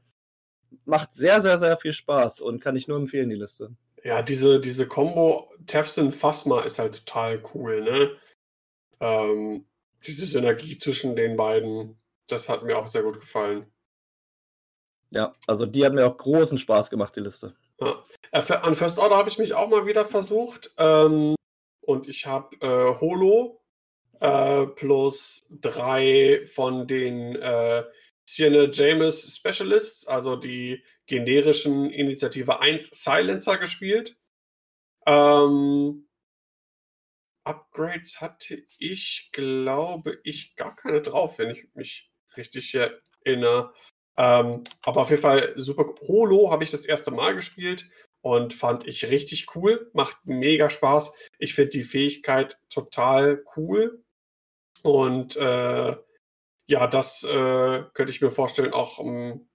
[0.86, 3.76] Macht sehr, sehr, sehr viel Spaß und kann ich nur empfehlen, die Liste.
[4.04, 8.12] Ja, diese, diese Combo Tefson Phasma ist halt total cool, ne?
[9.02, 9.66] Ähm,
[10.06, 13.66] diese Synergie zwischen den beiden, das hat mir auch sehr gut gefallen.
[15.10, 17.54] Ja, also die hat mir auch großen Spaß gemacht, die Liste.
[17.82, 18.04] Ja.
[18.32, 20.72] Äh, an First Order habe ich mich auch mal wieder versucht.
[20.78, 21.36] Ähm,
[21.82, 23.62] und ich habe äh, Holo
[24.20, 27.84] äh, plus drei von den äh,
[28.24, 34.16] Sienna James Specialists, also die generischen Initiative 1 Silencer gespielt.
[35.08, 36.08] Ähm,
[37.44, 43.74] Upgrades hatte ich, glaube ich, gar keine drauf, wenn ich mich richtig erinnere.
[44.22, 45.96] Ähm, aber auf jeden Fall super.
[46.08, 47.90] Holo habe ich das erste Mal gespielt
[48.22, 49.90] und fand ich richtig cool.
[49.94, 51.12] Macht mega Spaß.
[51.40, 54.04] Ich finde die Fähigkeit total cool.
[54.84, 55.96] Und äh,
[56.68, 59.50] ja, das äh, könnte ich mir vorstellen, auch ein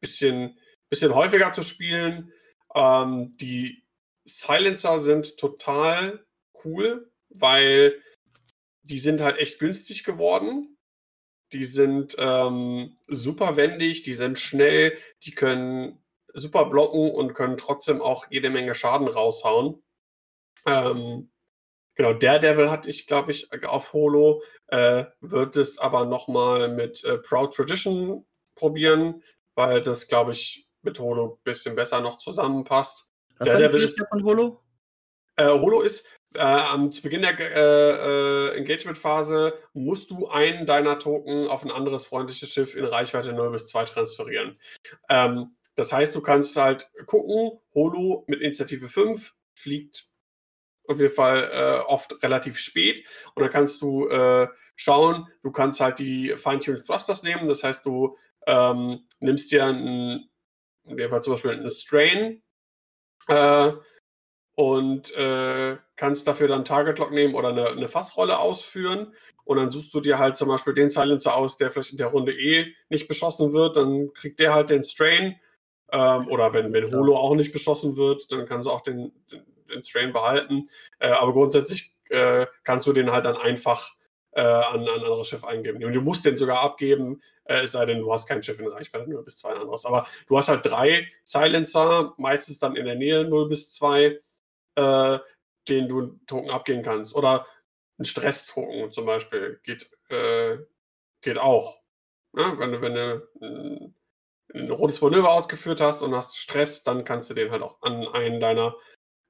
[0.00, 0.58] bisschen,
[0.88, 2.32] bisschen häufiger zu spielen.
[2.74, 3.84] Ähm, die
[4.24, 6.26] Silencer sind total
[6.64, 8.02] cool, weil
[8.82, 10.76] die sind halt echt günstig geworden.
[11.52, 18.00] Die sind ähm, super wendig, die sind schnell, die können super blocken und können trotzdem
[18.00, 19.82] auch jede Menge Schaden raushauen.
[20.66, 21.30] Ähm,
[21.94, 24.42] genau, Daredevil hatte ich, glaube ich, auf Holo.
[24.68, 28.24] Äh, wird es aber nochmal mit äh, Proud Tradition
[28.54, 29.24] probieren,
[29.54, 33.10] weil das, glaube ich, mit Holo ein bisschen besser noch zusammenpasst.
[33.38, 34.62] Was Daredevil ist von Holo?
[35.36, 40.98] Äh, Holo ist äh, am, zu Beginn der äh, äh, Engagement-Phase musst du einen deiner
[40.98, 44.58] Token auf ein anderes freundliches Schiff in Reichweite 0 bis 2 transferieren.
[45.08, 50.04] Ähm, das heißt, du kannst halt gucken, Holo mit Initiative 5 fliegt
[50.86, 53.06] auf jeden Fall äh, oft relativ spät.
[53.34, 57.46] Und dann kannst du äh, schauen, du kannst halt die Fine-Tuned Thrusters nehmen.
[57.46, 58.16] Das heißt, du
[58.46, 60.28] ähm, nimmst dir einen,
[60.84, 62.42] in dem Fall zum Beispiel einen Strain
[63.28, 63.72] äh,
[64.54, 69.14] und äh, kannst dafür dann Target Lock nehmen oder eine, eine Fassrolle ausführen.
[69.44, 72.08] Und dann suchst du dir halt zum Beispiel den Silencer aus, der vielleicht in der
[72.08, 73.76] Runde eh nicht beschossen wird.
[73.76, 75.36] Dann kriegt der halt den Strain
[75.92, 79.42] ähm, oder wenn, wenn Holo auch nicht beschossen wird, dann kannst du auch den, den,
[79.72, 80.68] den Strain behalten.
[80.98, 83.94] Äh, aber grundsätzlich äh, kannst du den halt dann einfach
[84.32, 85.82] äh, an, an ein anderes Schiff eingeben.
[85.82, 88.68] Und du musst den sogar abgeben, äh, es sei denn, du hast kein Schiff in
[88.68, 89.84] Reichweite 0 bis 2 anderes.
[89.84, 94.20] Aber du hast halt drei Silencer, meistens dann in der Nähe 0 bis 2,
[94.80, 95.18] äh,
[95.68, 97.14] den du einen Token abgeben kannst.
[97.14, 97.46] Oder
[97.98, 100.58] ein Stress-Token zum Beispiel geht, äh,
[101.20, 101.80] geht auch.
[102.36, 103.94] Ja, wenn du, wenn du
[104.54, 108.06] ein rotes Manöver ausgeführt hast und hast Stress, dann kannst du den halt auch an
[108.08, 108.76] einen deiner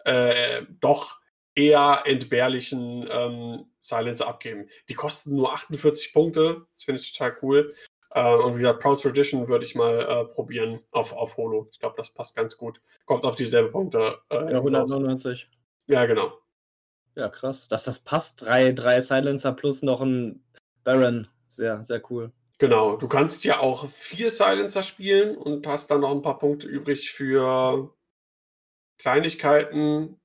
[0.05, 1.21] äh, doch
[1.55, 4.69] eher entbehrlichen ähm, Silencer abgeben.
[4.89, 7.75] Die kosten nur 48 Punkte, das finde ich total cool.
[8.13, 11.69] Äh, und wie gesagt, Proud Tradition würde ich mal äh, probieren auf, auf Holo.
[11.73, 12.81] Ich glaube, das passt ganz gut.
[13.05, 14.19] Kommt auf dieselbe Punkte.
[14.31, 15.49] Äh, ja, 199.
[15.89, 16.33] Ja, genau.
[17.15, 17.69] Ja, krass.
[17.69, 18.43] Dass das passt.
[18.43, 20.45] Drei, drei Silencer plus noch ein
[20.85, 21.29] Baron.
[21.49, 22.33] Sehr, sehr cool.
[22.59, 26.69] Genau, du kannst ja auch vier Silencer spielen und hast dann noch ein paar Punkte
[26.69, 27.95] übrig für
[28.99, 30.21] Kleinigkeiten,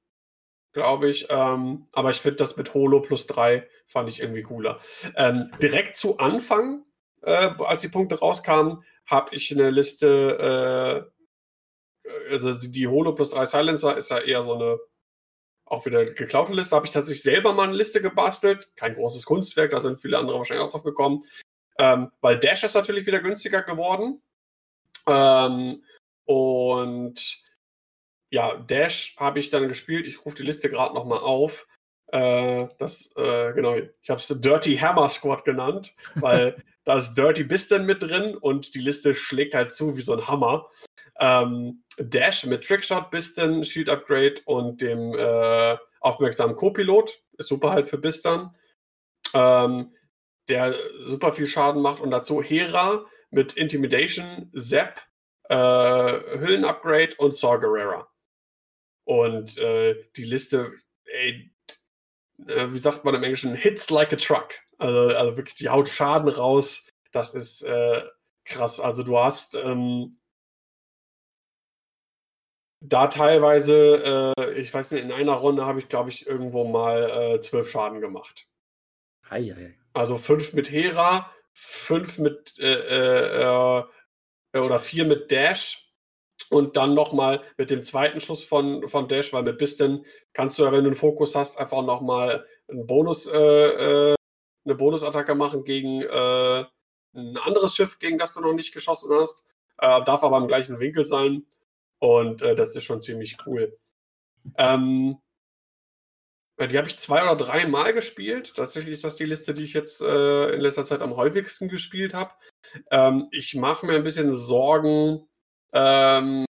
[0.74, 1.28] glaube ich.
[1.30, 4.80] Ähm, aber ich finde das mit Holo plus drei fand ich irgendwie cooler.
[5.16, 6.84] Ähm, direkt zu Anfang,
[7.26, 11.10] äh, als die Punkte rauskamen, habe ich eine Liste,
[12.08, 14.80] äh, also die Holo plus drei Silencer ist ja eher so eine
[15.66, 16.76] auch wieder geklaute Liste.
[16.76, 18.70] Habe ich tatsächlich selber mal eine Liste gebastelt.
[18.76, 21.24] Kein großes Kunstwerk, da sind viele andere wahrscheinlich auch drauf gekommen.
[21.80, 24.22] Ähm, weil Dash ist natürlich wieder günstiger geworden.
[25.08, 25.84] Ähm,
[26.26, 27.38] und
[28.30, 30.08] ja, Dash habe ich dann gespielt.
[30.08, 31.68] Ich rufe die Liste gerade nochmal auf.
[32.08, 37.44] Äh, das, äh, genau, ich habe es Dirty Hammer Squad genannt, weil da ist Dirty
[37.44, 40.70] Biston mit drin und die Liste schlägt halt zu wie so ein Hammer.
[41.20, 47.24] Ähm, Dash mit Trickshot, Biston, Shield Upgrade und dem äh, aufmerksamen Co-Pilot.
[47.38, 48.56] Ist super halt für Biston.
[49.34, 49.94] Ähm,
[50.48, 52.02] der super viel Schaden macht.
[52.02, 55.02] Und dazu Hera mit Intimidation, Zap,
[55.50, 58.08] äh, Hüllen-Upgrade und Saw Gerrera.
[59.06, 60.74] Und äh, die Liste,
[61.06, 61.52] ey,
[62.48, 64.54] äh, wie sagt man im Englischen, hits like a truck.
[64.78, 66.88] Also, also wirklich, die haut Schaden raus.
[67.12, 68.04] Das ist äh,
[68.44, 68.80] krass.
[68.80, 70.20] Also du hast ähm,
[72.82, 77.36] da teilweise, äh, ich weiß nicht, in einer Runde habe ich, glaube ich, irgendwo mal
[77.36, 78.48] äh, zwölf Schaden gemacht.
[79.30, 79.76] Hei, hei.
[79.94, 83.84] Also fünf mit Hera, fünf mit äh, äh,
[84.54, 85.94] äh, oder vier mit Dash
[86.50, 90.64] und dann nochmal mit dem zweiten Schuss von, von Dash, weil mit Bisten kannst du
[90.64, 94.16] ja, wenn du einen Fokus hast, einfach nochmal einen Bonus, äh, äh,
[94.66, 96.66] eine Bonusattacke machen gegen äh,
[97.16, 99.46] ein anderes Schiff, gegen das du noch nicht geschossen hast.
[99.78, 101.46] Äh, darf aber im gleichen Winkel sein.
[102.00, 103.78] Und äh, das ist schon ziemlich cool.
[104.58, 105.18] Ähm,
[106.58, 108.56] Äh, die habe ich zwei oder drei Mal gespielt.
[108.56, 112.14] Tatsächlich ist das die Liste, die ich jetzt äh, in letzter Zeit am häufigsten gespielt
[112.14, 112.34] habe.
[112.92, 115.28] Ähm, ich mache mir ein bisschen Sorgen
[115.74, 116.46] ähm,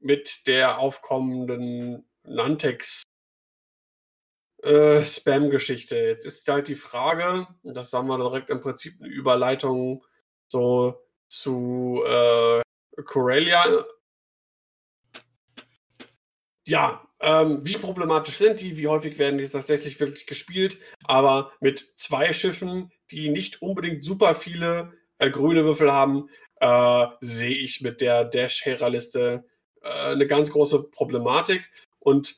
[0.00, 3.02] mit der aufkommenden Nantex
[4.62, 5.96] äh, Spam-Geschichte.
[5.96, 10.04] Jetzt ist halt die Frage, das haben wir direkt im Prinzip eine Überleitung
[10.48, 12.62] so zu äh,
[13.04, 13.84] Corellia.
[16.64, 18.76] Ja, ähm, wie problematisch sind die?
[18.76, 20.78] Wie häufig werden die tatsächlich wirklich gespielt?
[21.04, 26.28] Aber mit zwei Schiffen, die nicht unbedingt super viele äh, grüne Würfel haben,
[26.60, 29.44] äh, sehe ich mit der Dash-Hera-Liste
[29.82, 31.70] äh, eine ganz große Problematik.
[31.98, 32.36] Und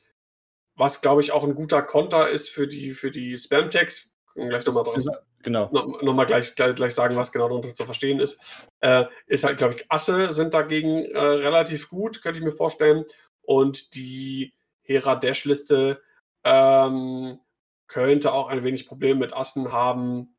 [0.75, 4.83] was, glaube ich, auch ein guter Konter ist für die, für die Spam-Tags, gleich nochmal
[4.83, 4.97] drauf.
[5.41, 5.69] Genau.
[5.71, 8.57] No, nochmal gleich, gleich, gleich sagen, was genau darunter zu verstehen ist.
[8.79, 13.05] Äh, ist halt, glaube ich, Asse sind dagegen äh, relativ gut, könnte ich mir vorstellen.
[13.43, 16.01] Und die Hera-Dash-Liste
[16.43, 17.39] ähm,
[17.87, 20.35] könnte auch ein wenig Probleme mit Assen haben.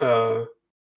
[0.00, 0.46] Äh,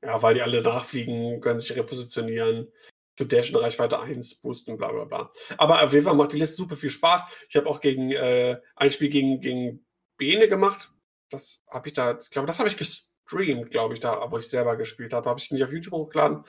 [0.04, 2.72] ja, weil die alle nachfliegen, können sich repositionieren
[3.18, 5.32] für Dash in Reichweite 1 boosten, bla bla bla.
[5.58, 7.26] Aber auf jeden Fall macht die Liste super viel Spaß.
[7.50, 9.86] Ich habe auch gegen äh, ein Spiel gegen, gegen
[10.18, 10.92] Bene gemacht.
[11.30, 14.48] Das habe ich da, ich glaube, das habe ich gestreamt, glaube ich, da, wo ich
[14.48, 15.30] selber gespielt habe.
[15.30, 16.44] Habe ich nicht auf YouTube hochgeladen.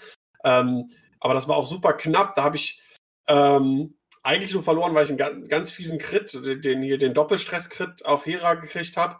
[0.44, 0.88] Ähm,
[1.20, 2.34] aber das war auch super knapp.
[2.34, 2.80] Da habe ich
[3.26, 6.32] ähm, eigentlich nur verloren, weil ich einen ganz, ganz fiesen Crit,
[6.64, 9.18] den hier, den Doppelstress-Crit auf Hera gekriegt habe.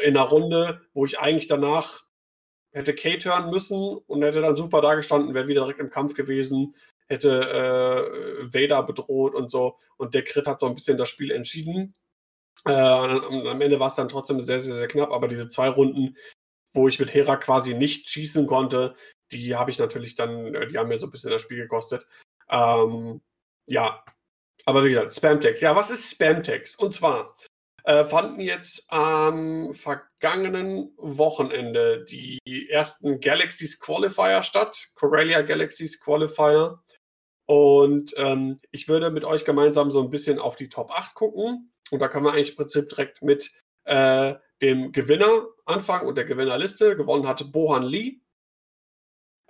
[0.00, 2.07] In einer Runde, wo ich eigentlich danach
[2.72, 6.74] hätte Kate hören müssen und hätte dann super dagestanden, wäre wieder direkt im Kampf gewesen,
[7.08, 9.78] hätte äh, Vader bedroht und so.
[9.96, 11.94] Und der Crit hat so ein bisschen das Spiel entschieden.
[12.66, 16.16] Äh, am Ende war es dann trotzdem sehr, sehr, sehr knapp, aber diese zwei Runden,
[16.72, 18.94] wo ich mit Hera quasi nicht schießen konnte,
[19.32, 22.06] die habe ich natürlich dann, äh, die haben mir so ein bisschen das Spiel gekostet.
[22.50, 23.20] Ähm,
[23.66, 24.04] ja,
[24.64, 25.62] aber wie gesagt, Spamtext.
[25.62, 26.78] Ja, was ist Spamtext?
[26.78, 27.36] Und zwar
[27.84, 32.38] äh, fanden jetzt am vergangenen Wochenende die
[32.68, 36.82] ersten Galaxies Qualifier statt, Corellia Galaxies Qualifier.
[37.46, 41.72] Und ähm, ich würde mit euch gemeinsam so ein bisschen auf die Top 8 gucken.
[41.90, 43.50] Und da kann man eigentlich im Prinzip direkt mit
[43.84, 46.96] äh, dem Gewinner anfangen und der Gewinnerliste.
[46.96, 48.20] Gewonnen hatte Bohan Lee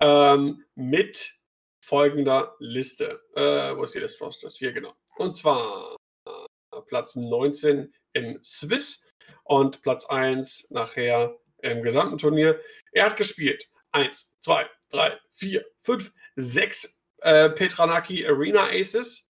[0.01, 1.39] ähm, mit
[1.85, 3.21] folgender Liste.
[3.35, 4.29] Äh, wo ist die Liste?
[4.43, 4.95] Das hier, genau.
[5.17, 5.97] Und zwar
[6.27, 9.07] äh, Platz 19 im Swiss
[9.45, 12.61] und Platz 1 nachher im gesamten Turnier.
[12.93, 19.31] Er hat gespielt 1, 2, 3, 4, 5, 6 äh, Petranaki Arena Aces,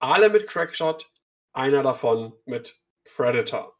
[0.00, 1.10] alle mit Crackshot,
[1.52, 3.77] einer davon mit Predator.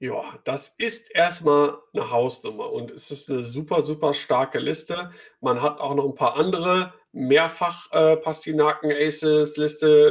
[0.00, 5.10] Ja, das ist erstmal eine Hausnummer und es ist eine super, super starke Liste.
[5.40, 8.16] Man hat auch noch ein paar andere mehrfach äh,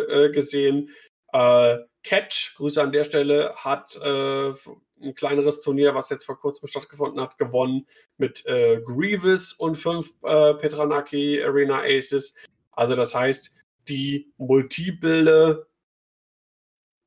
[0.09, 0.89] äh, gesehen.
[1.31, 4.49] Äh, Catch, Grüße an der Stelle, hat äh,
[5.01, 7.88] ein kleineres Turnier, was jetzt vor kurzem stattgefunden hat, gewonnen
[8.18, 12.34] mit äh, Grievous und fünf äh, Petranaki Arena Aces.
[12.72, 13.51] Also das heißt,
[13.88, 15.66] die multiple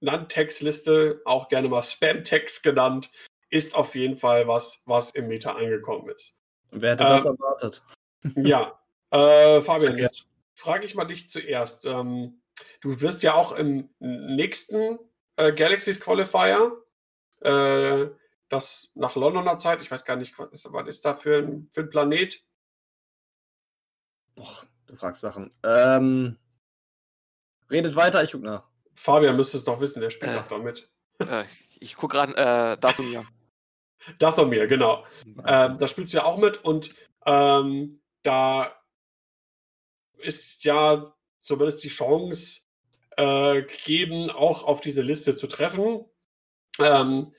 [0.00, 3.10] Landtext-Liste, auch gerne mal Spam-Text genannt,
[3.50, 6.38] ist auf jeden Fall was, was im Meta angekommen ist.
[6.70, 7.82] Wer hätte ähm, das erwartet?
[8.36, 8.78] Ja,
[9.10, 10.02] äh, Fabian, okay.
[10.02, 11.86] jetzt frage ich mal dich zuerst.
[11.86, 12.42] Ähm,
[12.82, 14.98] du wirst ja auch im nächsten
[15.36, 16.72] äh, Galaxies Qualifier,
[17.40, 18.08] äh,
[18.50, 21.70] das nach Londoner Zeit, ich weiß gar nicht, was ist, was ist da für ein,
[21.72, 22.44] für ein Planet?
[24.34, 25.50] Boah, du fragst Sachen.
[25.62, 26.36] Ähm,
[27.70, 28.69] redet weiter, ich guck nach.
[29.00, 30.90] Fabian müsste es doch wissen, der spielt äh, doch damit.
[31.20, 31.44] Äh,
[31.78, 33.26] ich gucke gerade äh, Dathomir.
[34.18, 35.06] Dathomir, genau.
[35.24, 36.94] Ähm, da spielst du ja auch mit und
[37.24, 38.78] ähm, da
[40.18, 42.62] ist ja zumindest die Chance
[43.16, 46.04] äh, gegeben, auch auf diese Liste zu treffen.
[46.78, 47.34] Ähm,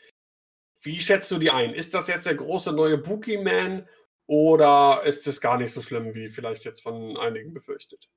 [0.81, 1.75] wie schätzt du die ein?
[1.75, 3.87] Ist das jetzt der große neue Bookie-Man
[4.25, 8.09] oder ist es gar nicht so schlimm, wie vielleicht jetzt von einigen befürchtet?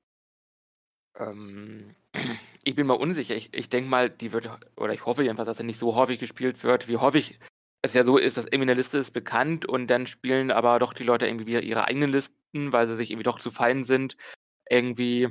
[1.17, 1.95] Ähm,
[2.65, 3.35] ich bin mal unsicher.
[3.35, 6.19] Ich, ich denke mal, die wird, oder ich hoffe jedenfalls, dass er nicht so häufig
[6.19, 7.39] gespielt wird, wie häufig
[7.83, 10.93] es ja so ist, dass irgendwie eine Liste ist bekannt und dann spielen aber doch
[10.93, 14.17] die Leute irgendwie wieder ihre eigenen Listen, weil sie sich irgendwie doch zu fein sind,
[14.69, 15.29] irgendwie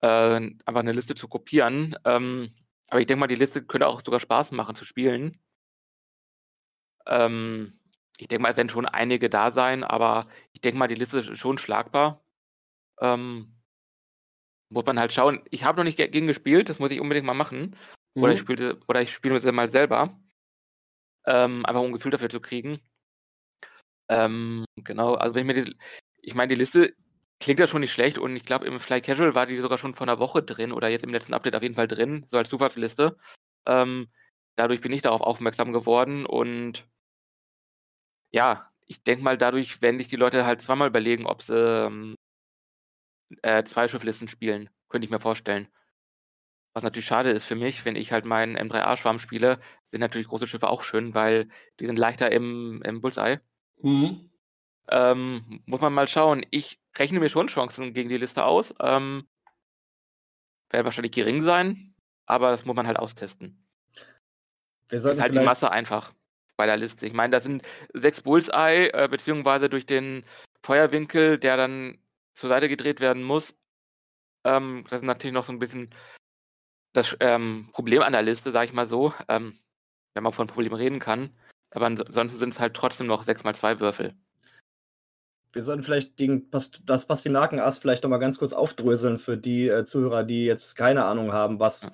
[0.00, 1.96] äh, einfach eine Liste zu kopieren.
[2.04, 2.50] Ähm,
[2.88, 5.38] aber ich denke mal, die Liste könnte auch sogar Spaß machen zu spielen.
[7.06, 7.78] Ähm,
[8.18, 11.18] ich denke mal, es werden schon einige da sein, aber ich denke mal, die Liste
[11.18, 12.24] ist schon schlagbar.
[13.00, 13.55] Ähm,
[14.68, 15.40] muss man halt schauen.
[15.50, 17.76] Ich habe noch nicht gegen gespielt, das muss ich unbedingt mal machen.
[18.14, 18.22] Mhm.
[18.22, 20.18] Oder ich spiele oder ich spiele es mal selber.
[21.26, 22.80] Ähm, einfach um ein Gefühl dafür zu kriegen.
[24.08, 25.76] Ähm, genau, also wenn ich mir die,
[26.22, 26.94] ich meine, die Liste,
[27.40, 29.94] Klingt ja schon nicht schlecht und ich glaube, im Fly Casual war die sogar schon
[29.94, 32.48] vor einer Woche drin oder jetzt im letzten Update auf jeden Fall drin, so als
[32.48, 33.16] Zufallsliste.
[33.66, 34.08] Ähm,
[34.56, 36.86] dadurch bin ich darauf aufmerksam geworden und
[38.32, 42.16] ja, ich denke mal, dadurch werden sich die Leute halt zweimal überlegen, ob sie ähm,
[43.42, 44.70] äh, zwei Schifflisten spielen.
[44.88, 45.68] Könnte ich mir vorstellen.
[46.72, 50.46] Was natürlich schade ist für mich, wenn ich halt meinen M3A-Schwarm spiele, sind natürlich große
[50.46, 51.48] Schiffe auch schön, weil
[51.80, 53.40] die sind leichter im, im Bullseye.
[53.80, 54.30] Mhm.
[54.88, 56.44] Ähm, muss man mal schauen.
[56.50, 58.74] Ich rechne mir schon Chancen gegen die Liste aus.
[58.80, 59.26] Ähm,
[60.70, 61.94] werden wahrscheinlich gering sein,
[62.26, 63.66] aber das muss man halt austesten.
[64.88, 66.12] Wir ist halt die Masse einfach
[66.56, 67.06] bei der Liste.
[67.06, 67.62] Ich meine, da sind
[67.92, 70.24] sechs Bullseye, äh, beziehungsweise durch den
[70.62, 71.98] Feuerwinkel, der dann
[72.36, 73.58] zur Seite gedreht werden muss.
[74.44, 75.90] Ähm, das ist natürlich noch so ein bisschen
[76.92, 79.54] das ähm, Problem an der Liste, sage ich mal so, ähm,
[80.14, 81.30] wenn man von Problemen reden kann.
[81.70, 84.14] Aber ansonsten sind es halt trotzdem noch 6 mal 2 Würfel.
[85.52, 90.22] Wir sollten vielleicht den, das Pastinakenass vielleicht nochmal ganz kurz aufdröseln für die äh, Zuhörer,
[90.22, 91.92] die jetzt keine Ahnung haben, was ja.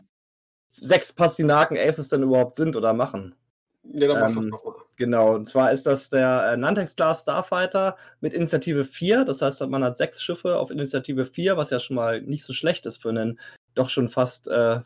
[0.70, 3.36] sechs Pastinaken-Aces denn überhaupt sind oder machen.
[3.84, 4.74] Ja, dann mach ähm, das nochmal.
[4.96, 9.24] Genau, und zwar ist das der äh, Nantex Class Starfighter mit Initiative 4.
[9.24, 12.52] Das heißt, man hat sechs Schiffe auf Initiative 4, was ja schon mal nicht so
[12.52, 13.40] schlecht ist für einen
[13.74, 14.80] doch schon fast äh,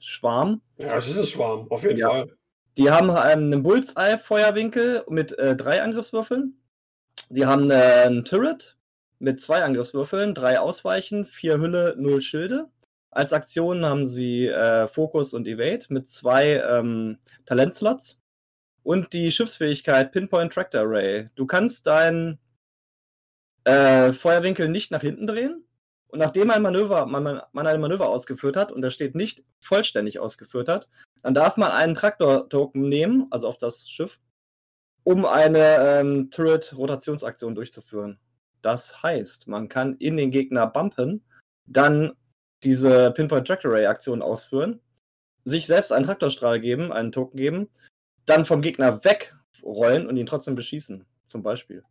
[0.00, 0.60] Schwarm.
[0.78, 2.08] Ja, es ist ein Schwarm, auf jeden ja.
[2.08, 2.36] Fall.
[2.76, 3.16] Die haben ähm,
[3.52, 6.58] einen Bullseye-Feuerwinkel mit äh, drei Angriffswürfeln.
[7.28, 7.74] Die haben äh,
[8.06, 8.76] einen Turret
[9.18, 12.68] mit zwei Angriffswürfeln, drei Ausweichen, vier Hülle, null Schilde.
[13.10, 18.18] Als Aktion haben sie äh, Focus und Evade mit zwei ähm, Talentslots
[18.82, 21.28] und die Schiffsfähigkeit Pinpoint Tractor Array.
[21.34, 22.38] Du kannst deinen
[23.64, 25.64] äh, Feuerwinkel nicht nach hinten drehen.
[26.08, 30.18] Und nachdem ein Manöver, man, man ein Manöver ausgeführt hat und er steht nicht vollständig
[30.18, 30.88] ausgeführt hat,
[31.22, 34.20] dann darf man einen Traktor-Token nehmen, also auf das Schiff,
[35.04, 38.18] um eine ähm, Turret-Rotationsaktion durchzuführen.
[38.60, 41.24] Das heißt, man kann in den Gegner bumpen,
[41.64, 42.12] dann
[42.62, 44.80] diese Pinpoint Tractor Array Aktion ausführen,
[45.44, 47.68] sich selbst einen Traktorstrahl geben, einen Token geben
[48.26, 51.84] dann vom Gegner wegrollen und ihn trotzdem beschießen, zum Beispiel.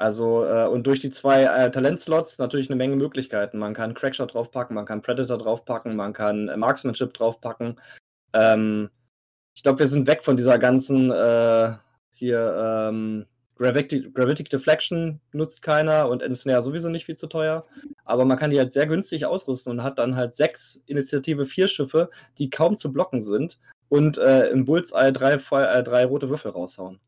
[0.00, 3.58] Also, äh, und durch die zwei äh, Talentslots natürlich eine Menge Möglichkeiten.
[3.58, 7.78] Man kann Crackshot draufpacken, man kann Predator draufpacken, man kann äh, Marksmanship draufpacken.
[8.32, 8.88] Ähm,
[9.54, 11.74] ich glaube, wir sind weg von dieser ganzen äh,
[12.12, 13.26] hier ähm,
[13.60, 17.66] Gravity, Gravity Deflection nutzt keiner und Ensnare sowieso nicht viel zu teuer.
[18.06, 21.68] Aber man kann die halt sehr günstig ausrüsten und hat dann halt sechs Initiative vier
[21.68, 22.08] Schiffe,
[22.38, 23.58] die kaum zu blocken sind
[23.90, 27.00] und äh, im Bullseye drei, äh, drei rote Würfel raushauen.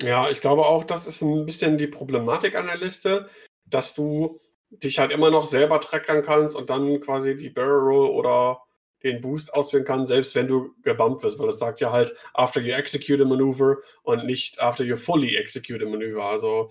[0.00, 3.28] Ja, ich glaube auch, das ist ein bisschen die Problematik an der Liste,
[3.64, 4.40] dass du
[4.70, 8.60] dich halt immer noch selber trackern kannst und dann quasi die Barrel Roll oder
[9.02, 12.60] den Boost auswählen kann, selbst wenn du gebumpt wirst, weil das sagt ja halt after
[12.60, 16.24] you execute a maneuver und nicht after you fully execute a maneuver.
[16.24, 16.68] Also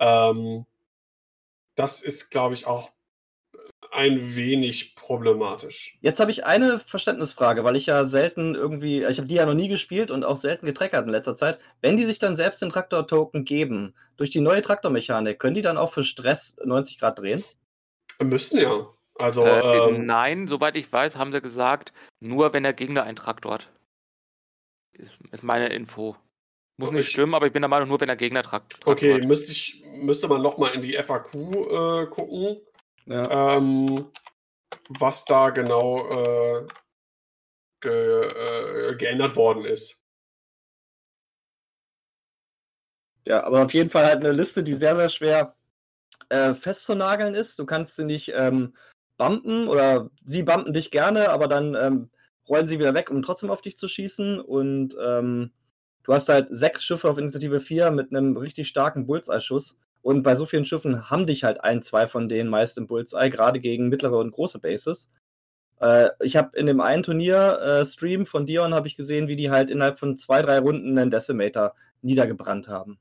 [0.00, 0.66] ähm,
[1.74, 2.90] das ist, glaube ich, auch
[3.92, 5.96] ein wenig problematisch.
[6.00, 9.54] Jetzt habe ich eine Verständnisfrage, weil ich ja selten irgendwie, ich habe die ja noch
[9.54, 11.58] nie gespielt und auch selten getrackert in letzter Zeit.
[11.80, 15.78] Wenn die sich dann selbst den Traktor-Token geben, durch die neue Traktormechanik, können die dann
[15.78, 17.44] auch für Stress 90 Grad drehen?
[18.20, 18.88] Müssten ja.
[19.18, 23.16] Also, Äh, ähm, nein, soweit ich weiß, haben sie gesagt, nur wenn der Gegner einen
[23.16, 23.68] Traktor hat.
[24.92, 26.16] Ist, ist meine Info.
[26.80, 29.24] Muss nicht stimmen, aber ich bin der Meinung, nur wenn der Gegner Trakt Okay, hat.
[29.24, 32.60] müsste, ich, müsste man nochmal in die FAQ äh, gucken,
[33.06, 33.56] ja.
[33.56, 34.12] ähm,
[34.88, 36.66] was da genau äh,
[37.80, 40.04] ge, äh, geändert worden ist.
[43.24, 45.56] Ja, aber auf jeden Fall halt eine Liste, die sehr, sehr schwer
[46.28, 47.58] äh, festzunageln ist.
[47.58, 48.76] Du kannst sie nicht ähm,
[49.18, 52.10] bumpen oder sie bumpen dich gerne, aber dann ähm,
[52.48, 54.40] rollen sie wieder weg, um trotzdem auf dich zu schießen.
[54.40, 55.50] Und ähm,
[56.04, 59.76] du hast halt sechs Schiffe auf Initiative 4 mit einem richtig starken Bullseye-Schuss.
[60.00, 63.30] Und bei so vielen Schiffen haben dich halt ein, zwei von denen meist im Bullseye,
[63.30, 65.10] gerade gegen mittlere und große Bases.
[65.80, 69.70] Äh, ich habe in dem einen Turnier-Stream äh, von Dion ich gesehen, wie die halt
[69.70, 72.98] innerhalb von zwei, drei Runden einen Decimator niedergebrannt haben.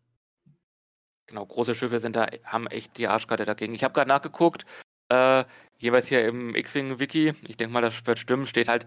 [1.27, 3.73] Genau, große Schiffe sind da, haben echt die Arschkarte dagegen.
[3.73, 4.65] Ich habe gerade nachgeguckt,
[5.09, 5.43] äh,
[5.77, 8.85] jeweils hier im X-Wing-Wiki, ich denke mal, das wird stimmen, steht halt,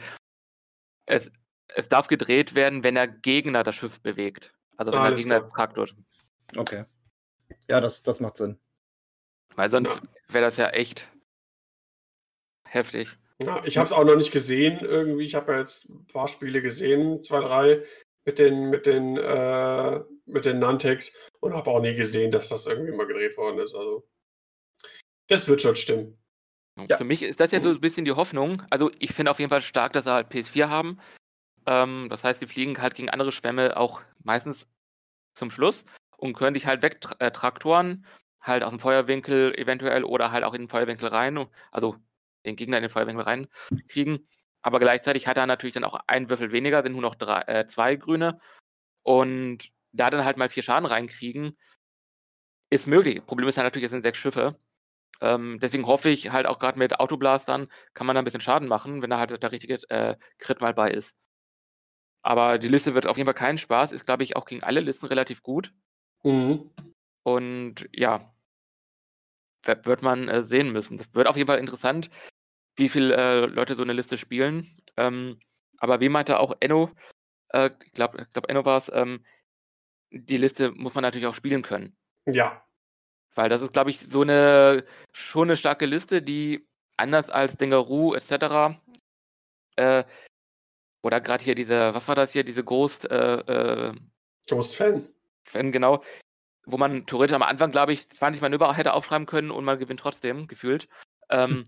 [1.07, 1.31] es,
[1.75, 4.53] es darf gedreht werden, wenn der Gegner das Schiff bewegt.
[4.77, 5.95] Also wenn ah, der Gegner traktet.
[6.57, 6.85] Okay.
[7.69, 8.59] Ja, das, das macht Sinn.
[9.57, 11.09] Weil sonst wäre das ja echt
[12.67, 13.19] heftig.
[13.43, 15.25] Ja, ich habe es auch noch nicht gesehen irgendwie.
[15.25, 17.85] Ich habe ja jetzt ein paar Spiele gesehen, zwei, drei
[18.25, 22.67] mit den mit den äh, mit den Nantex und habe auch nie gesehen, dass das
[22.67, 23.75] irgendwie mal gedreht worden ist.
[23.75, 24.07] Also
[25.29, 26.20] das wird schon stimmen.
[26.77, 26.97] Ja.
[26.97, 28.63] Für mich ist das ja so ein bisschen die Hoffnung.
[28.71, 30.99] Also ich finde auf jeden Fall stark, dass sie halt PS4 haben.
[31.67, 34.67] Ähm, das heißt, die fliegen halt gegen andere Schwämme auch meistens
[35.35, 35.85] zum Schluss.
[36.21, 38.05] und können dich halt wegtraktoren,
[38.41, 41.97] halt aus dem Feuerwinkel eventuell oder halt auch in den Feuerwinkel rein, also
[42.45, 44.29] den Gegner in den Feuerwinkel reinkriegen.
[44.63, 47.67] Aber gleichzeitig hat er natürlich dann auch einen Würfel weniger, sind nur noch drei, äh,
[47.67, 48.39] zwei grüne.
[49.03, 51.57] Und da dann halt mal vier Schaden reinkriegen,
[52.71, 53.25] ist möglich.
[53.25, 54.59] Problem ist halt natürlich, es sind sechs Schiffe.
[55.21, 58.69] Ähm, deswegen hoffe ich halt auch gerade mit Autoblastern kann man da ein bisschen Schaden
[58.69, 61.15] machen, wenn da halt der richtige äh, Crit mal bei ist.
[62.23, 64.81] Aber die Liste wird auf jeden Fall keinen Spaß, ist glaube ich auch gegen alle
[64.81, 65.73] Listen relativ gut.
[66.23, 66.71] Mhm.
[67.23, 68.33] Und ja,
[69.65, 70.99] wird man äh, sehen müssen.
[70.99, 72.11] Das wird auf jeden Fall interessant,
[72.77, 74.67] wie viele äh, Leute so eine Liste spielen.
[74.97, 75.39] Ähm,
[75.79, 76.91] aber wie meinte auch Enno,
[77.51, 79.25] äh, ich glaube, glaub, Enno war es, ähm,
[80.11, 81.97] die Liste muss man natürlich auch spielen können.
[82.27, 82.65] Ja.
[83.35, 86.67] Weil das ist, glaube ich, so eine schon eine starke Liste, die
[86.97, 88.79] anders als Dingaroo etc.
[89.77, 90.05] Äh,
[91.03, 93.37] oder gerade hier diese, was war das hier, diese Ghost, äh,
[93.89, 93.95] äh,
[94.49, 95.09] Ghost Fan.
[95.45, 96.03] Fan, genau,
[96.67, 100.01] wo man theoretisch am Anfang, glaube ich, 20 Manöver hätte aufschreiben können und man gewinnt
[100.01, 100.89] trotzdem, gefühlt.
[101.31, 101.65] Ähm,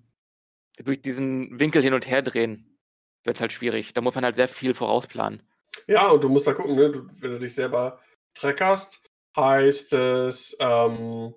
[0.78, 2.78] durch diesen Winkel hin und her drehen
[3.24, 3.94] wird es halt schwierig.
[3.94, 5.42] Da muss man halt sehr viel vorausplanen.
[5.86, 6.90] Ja, und du musst da gucken, ne?
[6.90, 8.00] du, wenn du dich selber
[8.34, 9.02] treckerst,
[9.36, 11.34] heißt es, ähm,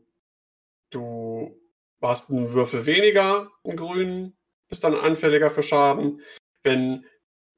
[0.90, 1.60] du
[2.02, 4.38] hast einen Würfel weniger, einen grünen,
[4.68, 6.22] bist dann anfälliger für Schaden.
[6.64, 7.06] Wenn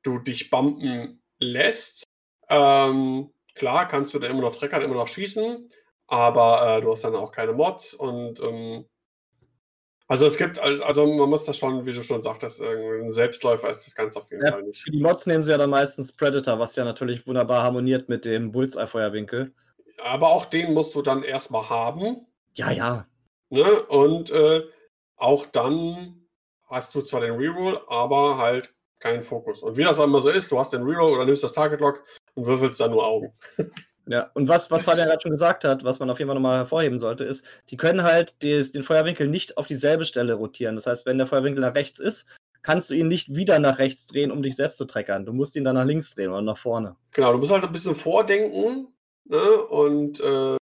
[0.03, 2.03] du dich bumpen lässt,
[2.49, 5.69] ähm, klar kannst du dann immer noch treckern, immer noch schießen,
[6.07, 8.85] aber äh, du hast dann auch keine Mods und ähm,
[10.09, 13.85] also es gibt, also man muss das schon, wie du schon sagtest, ein Selbstläufer ist
[13.85, 14.81] das Ganze auf jeden ja, Fall nicht.
[14.81, 18.23] Für die Mods nehmen sie ja dann meistens Predator, was ja natürlich wunderbar harmoniert mit
[18.23, 19.53] dem Bullseye-Feuerwinkel.
[20.01, 22.25] Aber auch den musst du dann erstmal haben.
[22.53, 23.05] Ja, ja.
[23.49, 23.81] Ne?
[23.83, 24.63] Und äh,
[25.15, 26.27] auch dann
[26.69, 29.61] hast du zwar den Reroll, aber halt keinen Fokus.
[29.63, 32.03] Und wie das immer so ist, du hast den Reroll oder nimmst das Target Lock
[32.35, 33.33] und würfelst dann nur Augen.
[34.09, 36.59] Ja, und was, was Fabian gerade schon gesagt hat, was man auf jeden Fall nochmal
[36.59, 40.75] hervorheben sollte, ist, die können halt des, den Feuerwinkel nicht auf dieselbe Stelle rotieren.
[40.75, 42.25] Das heißt, wenn der Feuerwinkel nach rechts ist,
[42.61, 45.25] kannst du ihn nicht wieder nach rechts drehen, um dich selbst zu treckern.
[45.25, 46.95] Du musst ihn dann nach links drehen oder nach vorne.
[47.11, 48.87] Genau, du musst halt ein bisschen vordenken.
[49.25, 49.41] Ne?
[49.41, 50.55] Und äh,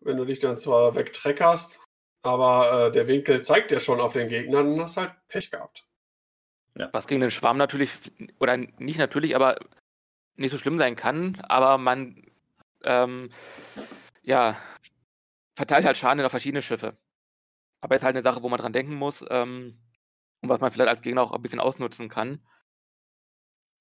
[0.00, 1.80] wenn du dich dann zwar wegtreckerst,
[2.24, 5.86] aber äh, der Winkel zeigt dir schon auf den Gegner, dann hast halt Pech gehabt.
[6.76, 6.88] Ja.
[6.92, 7.92] Was gegen den Schwarm natürlich,
[8.40, 9.56] oder nicht natürlich, aber
[10.36, 12.24] nicht so schlimm sein kann, aber man
[12.82, 13.30] ähm,
[14.22, 14.56] ja,
[15.54, 16.96] verteilt halt Schaden auf verschiedene Schiffe.
[17.80, 19.78] Aber ist halt eine Sache, wo man dran denken muss ähm,
[20.40, 22.44] und was man vielleicht als Gegner auch ein bisschen ausnutzen kann,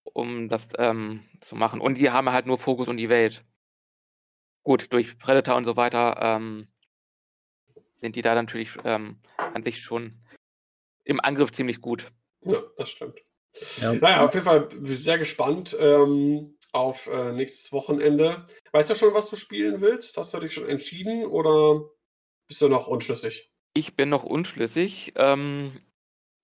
[0.04, 1.80] um das ähm, zu machen.
[1.80, 3.46] Und die haben halt nur Fokus und die Welt.
[4.64, 6.68] Gut, durch Predator und so weiter ähm,
[8.04, 10.20] sind die da natürlich ähm, an sich schon
[11.06, 12.12] im Angriff ziemlich gut.
[12.42, 13.20] Ja, das stimmt.
[13.78, 13.94] Ja.
[13.94, 15.76] Naja, auf jeden Fall sehr gespannt.
[15.80, 18.46] Ähm, auf äh, nächstes Wochenende.
[18.72, 20.18] Weißt du schon, was du spielen willst?
[20.18, 21.82] Hast du dich schon entschieden oder
[22.48, 23.52] bist du noch unschlüssig?
[23.76, 25.14] Ich bin noch unschlüssig.
[25.16, 25.78] Ähm,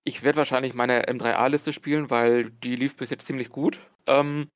[0.04, 3.80] ich werde wahrscheinlich meine M3A-Liste spielen, weil die lief bis jetzt ziemlich gut.
[4.06, 4.48] Ähm,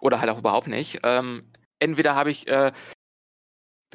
[0.00, 1.00] oder halt auch überhaupt nicht.
[1.04, 2.72] Ähm, entweder habe ich äh,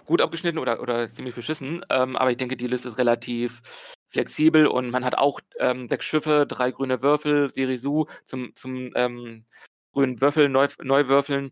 [0.03, 3.61] gut abgeschnitten oder, oder ziemlich beschissen, ähm, aber ich denke, die Liste ist relativ
[4.09, 9.45] flexibel und man hat auch ähm, sechs Schiffe, drei grüne Würfel, Sirisu zum, zum ähm,
[9.93, 11.51] grünen Würfel neu, neu würfeln,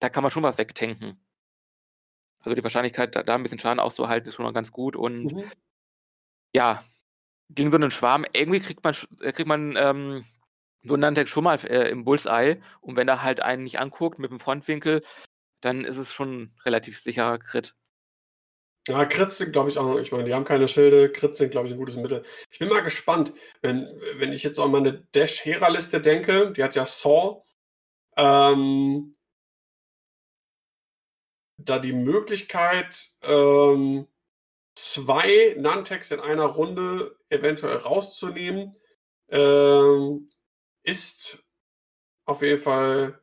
[0.00, 1.18] da kann man schon was wegtanken.
[2.40, 4.96] Also die Wahrscheinlichkeit, da, da ein bisschen Schaden auszuhalten, ist schon mal ganz gut.
[4.96, 5.44] Und mhm.
[6.54, 6.82] ja,
[7.50, 10.24] gegen so einen Schwarm, irgendwie kriegt man, äh, kriegt man ähm,
[10.82, 12.60] so einen Nantex schon mal äh, im Bullseye.
[12.80, 15.02] Und wenn er halt einen nicht anguckt mit dem Frontwinkel,
[15.60, 17.74] dann ist es schon relativ sicherer Crit.
[18.88, 21.12] Ja, Crits sind, glaube ich, auch, ich meine, die haben keine Schilde.
[21.12, 22.24] Crits sind, glaube ich, ein gutes Mittel.
[22.50, 26.86] Ich bin mal gespannt, wenn, wenn ich jetzt an meine Dash-Hera-Liste denke, die hat ja
[26.86, 27.44] Saw,
[28.16, 29.16] ähm,
[31.58, 34.08] da die Möglichkeit, ähm,
[34.74, 38.76] zwei Nantex in einer Runde eventuell rauszunehmen,
[39.28, 40.28] ähm,
[40.82, 41.38] ist
[42.24, 43.19] auf jeden Fall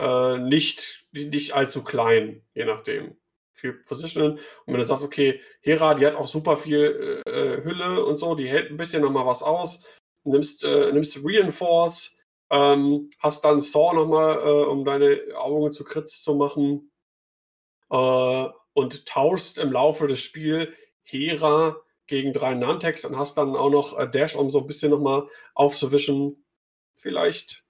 [0.00, 3.16] äh, nicht, nicht allzu klein, je nachdem
[3.52, 4.38] viel Positionen.
[4.38, 8.18] Und wenn du sagst, okay, Hera, die hat auch super viel äh, äh, Hülle und
[8.18, 9.84] so, die hält ein bisschen nochmal was aus,
[10.24, 12.16] nimmst, äh, nimmst Reinforce,
[12.50, 16.90] ähm, hast dann Saw nochmal, äh, um deine Augen zu Kritz zu machen
[17.90, 20.68] äh, und tauschst im Laufe des Spiels
[21.02, 24.90] Hera gegen drei Nantex und hast dann auch noch äh, Dash, um so ein bisschen
[24.90, 26.44] nochmal aufzuwischen.
[26.96, 27.64] Vielleicht.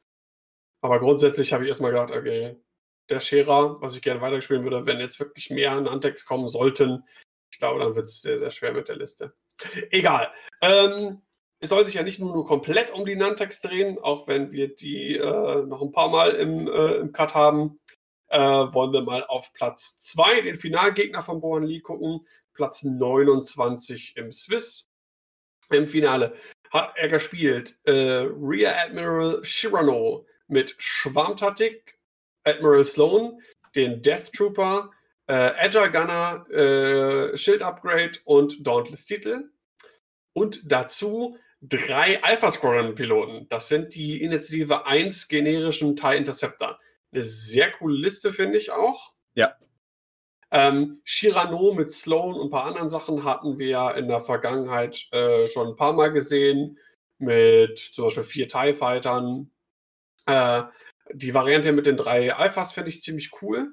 [0.82, 2.56] Aber grundsätzlich habe ich erstmal gedacht, okay,
[3.10, 7.04] der Scherer, was ich gerne weiterspielen würde, wenn jetzt wirklich mehr Nantex kommen sollten.
[7.52, 9.34] Ich glaube, dann wird es sehr, sehr schwer mit der Liste.
[9.90, 10.30] Egal.
[10.62, 11.20] Ähm,
[11.58, 14.74] es soll sich ja nicht nur, nur komplett um die Nantex drehen, auch wenn wir
[14.74, 17.78] die äh, noch ein paar Mal im, äh, im Cut haben.
[18.28, 22.26] äh, wollen wir mal auf Platz 2, den Finalgegner von Bohan Lee, gucken.
[22.54, 24.88] Platz 29 im Swiss.
[25.70, 26.34] Im Finale
[26.70, 31.98] hat er gespielt äh, Rear Admiral Shirano mit Schwarmtatik,
[32.44, 33.40] Admiral Sloan,
[33.74, 34.90] den Death Trooper,
[35.26, 39.50] äh, Agile Gunner, äh, Shield Upgrade und Dauntless Titel.
[40.32, 43.46] Und dazu drei Alpha Squadron Piloten.
[43.48, 46.78] Das sind die Initiative 1 generischen TIE Interceptor.
[47.12, 49.12] Eine sehr coole Liste, finde ich auch.
[49.34, 49.54] Ja.
[50.50, 55.46] Ähm, Shirano mit Sloan und ein paar anderen Sachen hatten wir in der Vergangenheit äh,
[55.46, 56.78] schon ein paar Mal gesehen.
[57.18, 59.50] Mit zum Beispiel vier TIE Fightern.
[60.26, 60.62] Äh,
[61.12, 63.72] die Variante mit den drei Alphas finde ich ziemlich cool.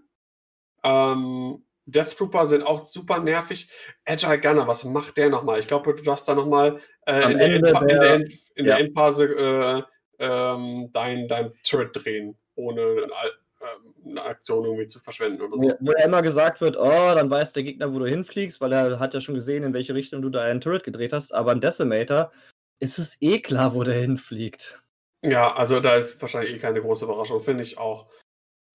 [0.83, 3.69] Ähm, Death Trooper sind auch super nervig.
[4.05, 5.59] Agile Gunner, was macht der nochmal?
[5.59, 8.75] Ich glaube, du darfst da nochmal äh, in, der, in, der, End, in ja.
[8.75, 9.83] der Endphase äh,
[10.19, 15.77] ähm, dein, dein Turret drehen, ohne äh, eine Aktion irgendwie zu verschwenden oder so.
[15.79, 19.13] Wo, immer gesagt wird, oh, dann weiß der Gegner, wo du hinfliegst, weil er hat
[19.13, 21.33] ja schon gesehen, in welche Richtung du da einen Turret gedreht hast.
[21.33, 22.31] Aber ein Decimator
[22.79, 24.81] ist es eh klar, wo der hinfliegt.
[25.27, 28.09] Ja, also da ist wahrscheinlich eh keine große Überraschung, finde ich auch.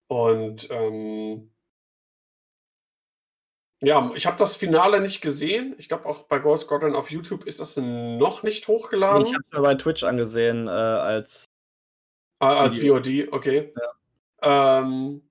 [0.07, 1.51] Und ähm,
[3.81, 5.75] ja, ich habe das Finale nicht gesehen.
[5.77, 9.25] Ich glaube, auch bei Ghost Squadron auf YouTube ist das noch nicht hochgeladen.
[9.25, 11.45] Ich habe es mir bei Twitch angesehen äh, als.
[12.39, 13.73] Ah, als VOD, okay.
[14.41, 15.27] Ja, ähm,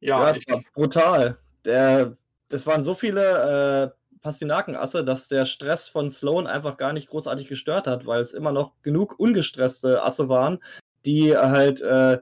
[0.00, 1.38] ja, ja ich, brutal.
[1.64, 2.16] Der,
[2.48, 7.46] das waren so viele äh, Pastinakenasse, dass der Stress von Sloan einfach gar nicht großartig
[7.46, 10.58] gestört hat, weil es immer noch genug ungestresste Asse waren,
[11.04, 12.18] die halt äh,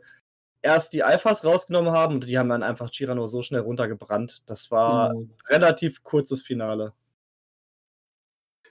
[0.60, 4.42] erst die Alphas rausgenommen haben und die haben dann einfach Chirano so schnell runtergebrannt.
[4.44, 5.30] Das war mhm.
[5.48, 6.92] relativ kurzes Finale.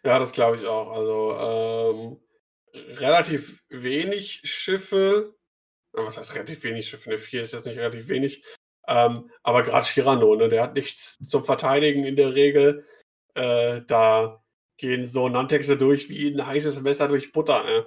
[0.06, 0.92] Ja, das glaube ich auch.
[0.92, 2.20] Also
[2.76, 5.34] ähm, relativ wenig Schiffe.
[5.92, 7.10] Was heißt relativ wenig Schiffe?
[7.10, 8.44] Eine 4 ist jetzt nicht relativ wenig.
[8.88, 12.86] Ähm, aber gerade Chirano, ne, der hat nichts zum Verteidigen in der Regel.
[13.36, 14.44] Äh, da
[14.78, 17.64] gehen so Nantexe durch wie ein heißes Messer durch Butter.
[17.64, 17.86] Ne?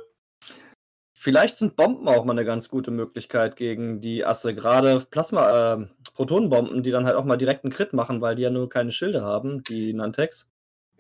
[1.13, 4.55] Vielleicht sind Bomben auch mal eine ganz gute Möglichkeit gegen die Asse.
[4.55, 8.43] Gerade Plasma, äh, Protonenbomben, die dann halt auch mal direkt einen Crit machen, weil die
[8.43, 10.47] ja nur keine Schilde haben, die Nantex.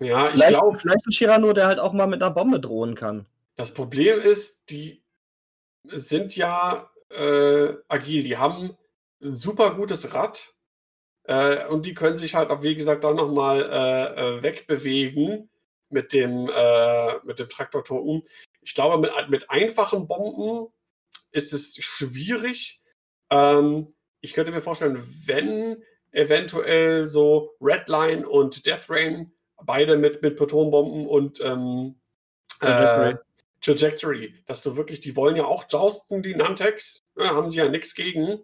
[0.01, 0.78] Ja, ich glaube.
[0.78, 3.27] Vielleicht ein Shirano, der halt auch mal mit einer Bombe drohen kann.
[3.55, 5.02] Das Problem ist, die
[5.85, 8.23] sind ja äh, agil.
[8.23, 8.77] Die haben
[9.23, 10.56] ein super gutes Rad.
[11.27, 15.51] Äh, und die können sich halt auch, wie gesagt, dann nochmal äh, äh, wegbewegen
[15.90, 18.23] mit dem, äh, mit dem Traktor-Token
[18.66, 20.73] ich glaube, mit, mit einfachen Bomben
[21.31, 22.81] ist es schwierig.
[23.31, 29.32] Ähm, ich könnte mir vorstellen, wenn eventuell so Redline und Death Rain,
[29.62, 31.94] beide mit, mit Protonbomben und ähm,
[32.59, 33.11] Trajectory.
[33.11, 33.16] Äh,
[33.61, 37.69] Trajectory, dass du wirklich, die wollen ja auch jousten, die Nantex, ja, haben sie ja
[37.69, 38.40] nichts gegen.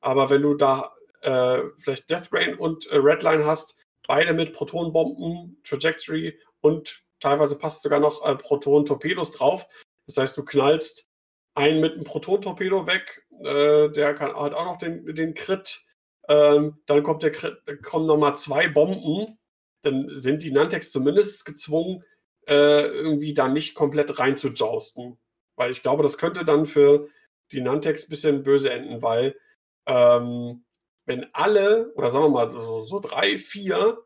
[0.00, 3.76] Aber wenn du da äh, vielleicht Death Rain und äh, Redline hast,
[4.06, 9.66] beide mit Protonbomben, Trajectory und teilweise passt sogar noch äh, Proton-Torpedos drauf.
[10.06, 11.06] Das heißt, du knallst
[11.54, 15.80] einen mit einem Proton-Torpedo weg, äh, der kann, hat auch noch den, den Crit.
[16.28, 19.38] Ähm, dann kommt der Crit, kommen nochmal zwei Bomben.
[19.82, 22.04] Dann sind die Nantex zumindest gezwungen,
[22.46, 25.18] äh, irgendwie da nicht komplett rein zu jousten.
[25.56, 27.08] Weil ich glaube, das könnte dann für
[27.52, 29.36] die Nantex ein bisschen böse enden, weil
[29.86, 30.64] ähm,
[31.10, 33.98] wenn alle, oder sagen wir mal so, so drei, vier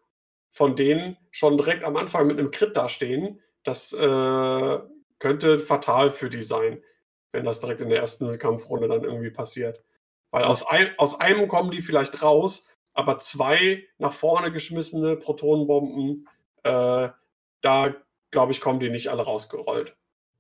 [0.53, 3.43] von denen schon direkt am Anfang mit einem Crit dastehen.
[3.63, 4.79] Das äh,
[5.19, 6.83] könnte fatal für die sein,
[7.31, 9.83] wenn das direkt in der ersten Kampfrunde dann irgendwie passiert.
[10.31, 16.27] Weil aus, ein, aus einem kommen die vielleicht raus, aber zwei nach vorne geschmissene Protonenbomben,
[16.63, 17.09] äh,
[17.61, 17.95] da
[18.31, 19.95] glaube ich, kommen die nicht alle rausgerollt.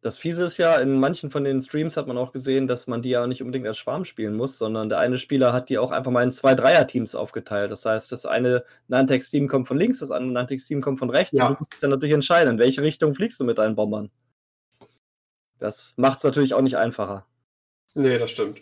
[0.04, 3.00] Das Fiese ist ja, in manchen von den Streams hat man auch gesehen, dass man
[3.00, 5.92] die ja nicht unbedingt als Schwarm spielen muss, sondern der eine Spieler hat die auch
[5.92, 7.70] einfach mal in zwei Dreier-Teams aufgeteilt.
[7.70, 11.38] Das heißt, das eine Nantex-Team kommt von links, das andere Nantex-Team kommt von rechts.
[11.38, 11.48] Ja.
[11.48, 14.10] Und du musst dich dann natürlich entscheiden, in welche Richtung fliegst du mit deinen Bombern.
[15.56, 17.24] Das macht es natürlich auch nicht einfacher.
[17.94, 18.60] Nee, das stimmt.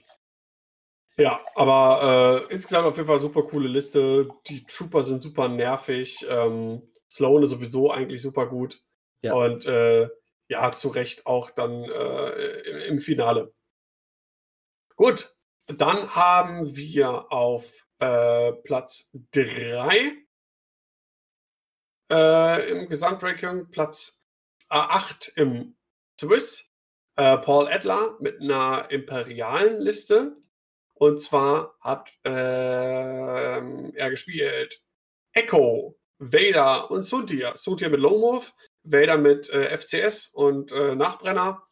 [1.17, 4.29] Ja, aber äh, insgesamt auf jeden Fall super coole Liste.
[4.47, 6.25] Die Trooper sind super nervig.
[6.31, 8.81] Ähm, Sloan ist sowieso eigentlich super gut.
[9.23, 9.35] Ja.
[9.35, 10.09] Und äh,
[10.49, 13.55] ja, zu Recht auch dann äh, im Finale.
[14.97, 15.35] Gut,
[15.67, 20.13] dann haben wir auf äh, Platz 3
[22.11, 24.23] äh, im Gesamtranking, Platz
[24.69, 25.77] 8 im
[26.21, 26.71] Swiss,
[27.17, 30.35] äh, Paul Adler mit einer imperialen Liste.
[30.95, 34.85] Und zwar hat ähm, er gespielt
[35.33, 37.57] Echo, Vader und Suntia.
[37.57, 38.55] Suntia mit Lone Wolf,
[38.85, 41.63] Vader mit äh, FCS und äh, Nachbrenner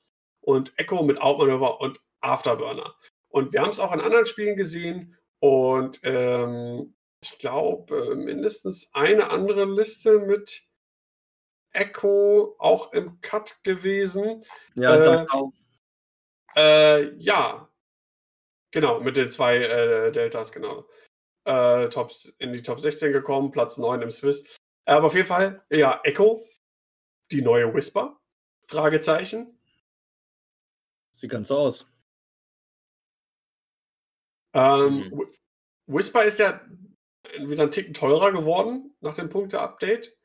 [0.41, 2.95] und Echo mit Outmanöver und Afterburner.
[3.29, 9.31] Und wir haben es auch in anderen Spielen gesehen Und ähm, ich glaube, mindestens eine
[9.31, 10.63] andere Liste mit
[11.73, 14.43] Echo auch im Cut gewesen.
[14.75, 15.53] Ja, Äh, doch.
[16.57, 17.69] Äh, ja.
[18.73, 20.87] Genau, mit den zwei äh, Deltas, genau.
[21.45, 24.57] Äh, Tops, in die Top 16 gekommen, Platz 9 im Swiss.
[24.85, 26.45] Aber auf jeden Fall, ja, Echo,
[27.33, 28.19] die neue Whisper?
[28.69, 29.59] Fragezeichen.
[31.17, 31.87] Sieht ganz so aus.
[34.55, 35.19] Ähm, Mhm.
[35.21, 35.37] Wh-
[35.87, 36.61] Whisper ist ja
[37.39, 40.17] wieder einen Ticken teurer geworden nach dem Punkte-Update.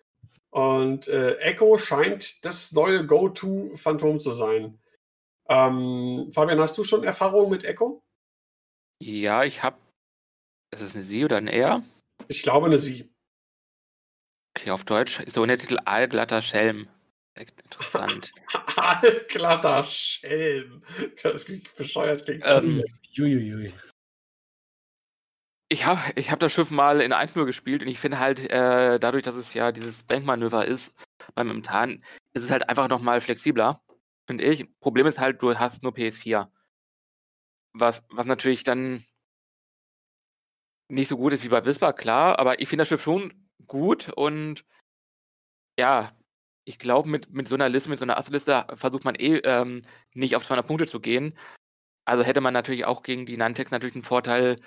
[0.52, 4.80] Und äh, Echo scheint das neue Go-To-Phantom zu sein.
[5.50, 8.02] Ähm, Fabian, hast du schon Erfahrung mit Echo?
[9.02, 9.78] Ja, ich habe.
[10.74, 11.84] Ist es eine Sie oder ein Er?
[12.28, 13.14] Ich glaube eine Sie.
[14.58, 16.88] Okay, auf Deutsch ist der Untertitel Aalglatter Schelm.
[17.36, 18.32] Echt interessant.
[18.78, 20.84] Allglatter Schelm.
[21.22, 22.66] Das klingt bescheuert klingt das.
[22.66, 23.74] Ähm, Juiuiui.
[25.68, 29.00] Ich habe ich hab das Schiff mal in 1.0 gespielt und ich finde halt, äh,
[29.00, 30.94] dadurch, dass es ja dieses Bankmanöver ist
[31.34, 32.04] beim Imtan,
[32.34, 33.82] ist es halt einfach nochmal flexibler,
[34.28, 34.66] finde ich.
[34.80, 36.50] Problem ist halt, du hast nur PS4.
[37.74, 39.04] Was, was natürlich dann
[40.88, 43.34] nicht so gut ist wie bei Whisper, klar, aber ich finde das Schiff schon
[43.68, 44.64] gut und
[45.78, 46.16] ja,
[46.66, 49.84] ich glaube, mit, mit so einer Liste, mit so einer Asseliste versucht man eh ähm,
[50.14, 51.38] nicht auf 200 Punkte zu gehen.
[52.06, 54.60] Also hätte man natürlich auch gegen die Nantex natürlich einen Vorteil,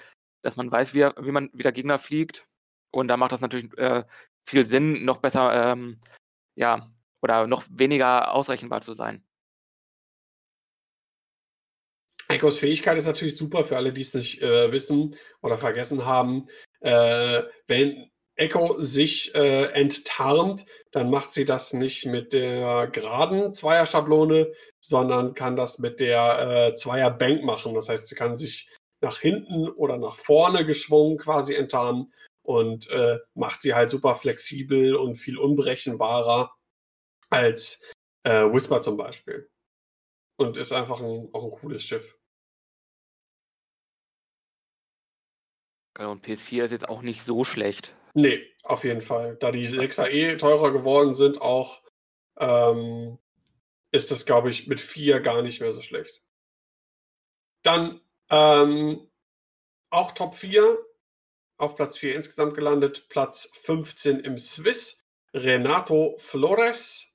[0.43, 2.47] dass man weiß, wie, wie man wie der Gegner fliegt.
[2.91, 4.05] Und da macht das natürlich äh,
[4.47, 5.99] viel Sinn, noch besser, ähm,
[6.55, 9.25] ja, oder noch weniger ausrechenbar zu sein.
[12.29, 16.49] Echos Fähigkeit ist natürlich super für alle, die es nicht äh, wissen oder vergessen haben.
[16.81, 24.53] Äh, wenn Echo sich äh, enttarnt, dann macht sie das nicht mit der geraden Zweier-Schablone,
[24.81, 27.75] sondern kann das mit der äh, Zweier-Bank machen.
[27.75, 28.71] Das heißt, sie kann sich
[29.01, 32.13] nach hinten oder nach vorne geschwungen quasi enttarnen
[32.43, 36.55] und äh, macht sie halt super flexibel und viel unberechenbarer
[37.31, 37.83] als
[38.23, 39.51] äh, Whisper zum Beispiel.
[40.39, 42.17] Und ist einfach ein, auch ein cooles Schiff.
[45.95, 47.98] Genau, Und PS4 ist jetzt auch nicht so schlecht.
[48.19, 49.37] Nee, auf jeden Fall.
[49.37, 51.85] Da die 6er eh teurer geworden sind, auch
[52.37, 53.17] ähm,
[53.93, 56.21] ist das, glaube ich, mit 4 gar nicht mehr so schlecht.
[57.63, 59.09] Dann ähm,
[59.91, 60.85] auch Top 4,
[61.59, 65.07] auf Platz 4 insgesamt gelandet, Platz 15 im Swiss.
[65.33, 67.15] Renato Flores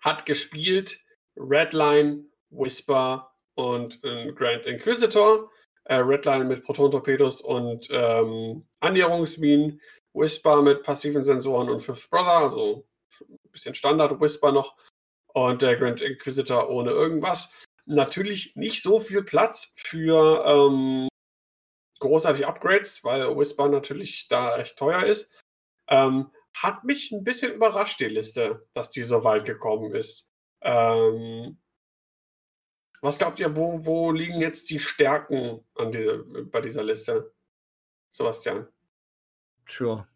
[0.00, 1.04] hat gespielt
[1.36, 5.52] Redline, Whisper und Grand Inquisitor.
[5.88, 9.80] Äh, Redline mit Proton-Torpedos und ähm, Annäherungsminen.
[10.12, 12.86] Whisper mit passiven Sensoren und Fifth Brother, also
[13.20, 14.76] ein bisschen Standard Whisper noch.
[15.28, 17.64] Und der Grand Inquisitor ohne irgendwas.
[17.86, 21.08] Natürlich nicht so viel Platz für ähm,
[22.00, 25.32] großartige Upgrades, weil Whisper natürlich da recht teuer ist.
[25.88, 30.26] Ähm, hat mich ein bisschen überrascht, die Liste, dass die so weit gekommen ist.
[30.60, 31.58] Ähm,
[33.02, 37.32] was glaubt ihr, wo, wo liegen jetzt die Stärken die, bei dieser Liste?
[38.10, 38.66] Sebastian.
[39.66, 40.06] Tja,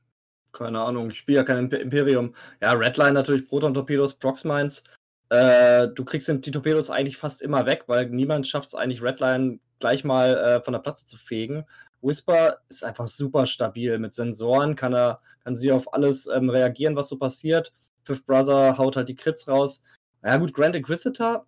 [0.52, 1.10] keine Ahnung.
[1.10, 2.34] Ich spiele ja kein Imp- Imperium.
[2.60, 4.82] Ja, Redline natürlich, Proton-Torpedos, Proxmines.
[5.28, 9.60] Äh, du kriegst die Torpedos eigentlich fast immer weg, weil niemand schafft es eigentlich, Redline
[9.78, 11.64] gleich mal äh, von der Platte zu fegen.
[12.00, 13.98] Whisper ist einfach super stabil.
[13.98, 17.72] Mit Sensoren kann er, kann sie auf alles ähm, reagieren, was so passiert.
[18.04, 19.82] Fifth Brother haut halt die Crits raus.
[20.22, 21.46] Ja, gut, Grand Inquisitor.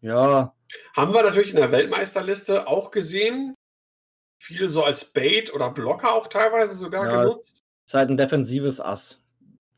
[0.00, 0.54] Ja,
[0.94, 3.54] Haben wir natürlich in der Weltmeisterliste auch gesehen.
[4.40, 7.22] Viel so als Bait oder Blocker auch teilweise sogar Ja.
[7.22, 7.62] genutzt.
[7.86, 9.20] ist halt ein defensives Ass.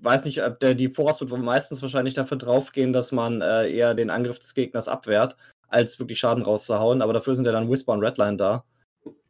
[0.01, 3.95] Weiß nicht, ob der, die Force wird meistens wahrscheinlich dafür draufgehen, dass man äh, eher
[3.95, 5.37] den Angriff des Gegners abwehrt,
[5.69, 7.03] als wirklich Schaden rauszuhauen.
[7.03, 8.65] Aber dafür sind ja dann Whisper und Redline da.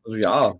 [0.04, 0.54] Also ja,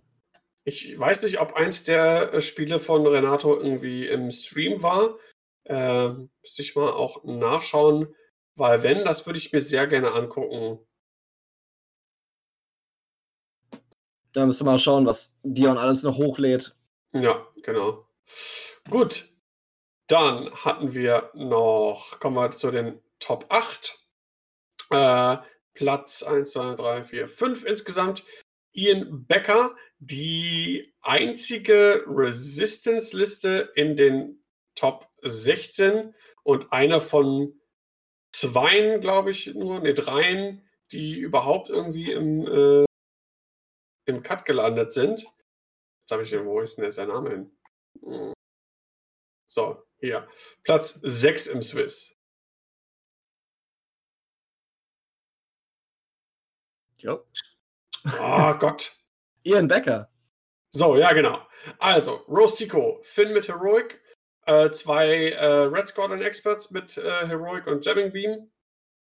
[0.63, 5.15] Ich weiß nicht, ob eins der äh, Spiele von Renato irgendwie im Stream war.
[5.63, 6.09] Äh,
[6.43, 8.13] müsste ich mal auch nachschauen,
[8.61, 10.79] weil wenn, das würde ich mir sehr gerne angucken.
[14.33, 16.75] da müssen wir mal schauen, was Dion alles noch hochlädt.
[17.11, 18.07] Ja, genau.
[18.89, 19.29] Gut.
[20.07, 23.99] Dann hatten wir noch, kommen wir zu den Top 8.
[24.91, 25.37] Äh,
[25.73, 28.23] Platz 1, 2, 3, 4, 5 insgesamt.
[28.73, 34.43] Ian Becker, die einzige Resistance-Liste in den
[34.75, 36.13] Top 16
[36.43, 37.60] und einer von
[38.41, 42.85] zweien, glaube ich, nur, ne, dreien, die überhaupt irgendwie im, äh,
[44.05, 45.21] im Cut gelandet sind.
[46.01, 47.51] Jetzt habe ich den, wo ist denn jetzt der Name hin?
[48.01, 48.33] Hm.
[49.47, 50.27] So, hier.
[50.63, 52.15] Platz 6 im Swiss.
[56.97, 57.25] Jo.
[58.19, 58.95] Oh Gott.
[59.43, 60.09] Ian Becker.
[60.71, 61.45] So, ja, genau.
[61.79, 64.00] Also, Rose Tico, Finn mit Heroic,
[64.51, 68.49] äh, zwei äh, Red Squadron Experts mit äh, Heroic und Jamming Beam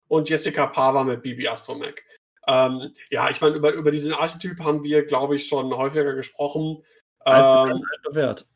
[0.08, 2.02] und Jessica Pava mit BB Astromech.
[2.46, 6.82] Ähm, ja, ich meine, über, über diesen Archetyp haben wir, glaube ich, schon häufiger gesprochen.
[7.20, 8.46] Altbekannt, ähm, altbewährt.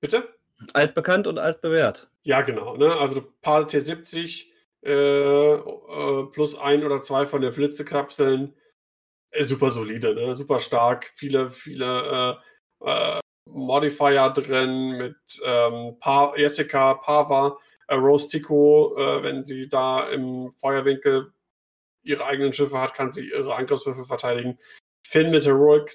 [0.00, 0.28] Bitte?
[0.72, 2.08] Altbekannt und altbewährt.
[2.22, 2.76] Ja, genau.
[2.76, 2.92] Ne?
[2.96, 4.46] Also Paar T70
[4.84, 8.54] äh, äh, plus ein oder zwei von den Flitzekapseln.
[9.30, 10.34] Äh, super solide, ne?
[10.34, 11.10] super stark.
[11.14, 12.38] Viele, viele
[13.46, 17.56] Modifier drin mit ähm, pa Jessica Pava,
[17.88, 21.32] äh, Rose Tico, äh, wenn sie da im Feuerwinkel
[22.02, 24.58] ihre eigenen Schiffe hat, kann sie ihre Angriffswürfe verteidigen.
[25.06, 25.92] Finn mit Heroic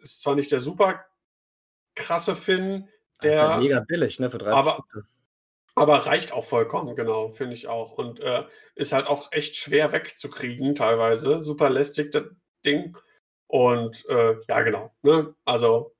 [0.00, 1.04] ist zwar nicht der super
[1.94, 2.88] krasse Finn,
[3.22, 3.32] der.
[3.32, 4.84] Das ist halt mega billig, ne, für 30 aber,
[5.74, 7.92] aber reicht auch vollkommen, genau, finde ich auch.
[7.92, 8.44] Und äh,
[8.74, 11.42] ist halt auch echt schwer wegzukriegen, teilweise.
[11.42, 12.24] Super lästig, das
[12.64, 12.96] Ding.
[13.46, 14.94] Und äh, ja, genau.
[15.02, 15.34] Ne?
[15.44, 15.94] Also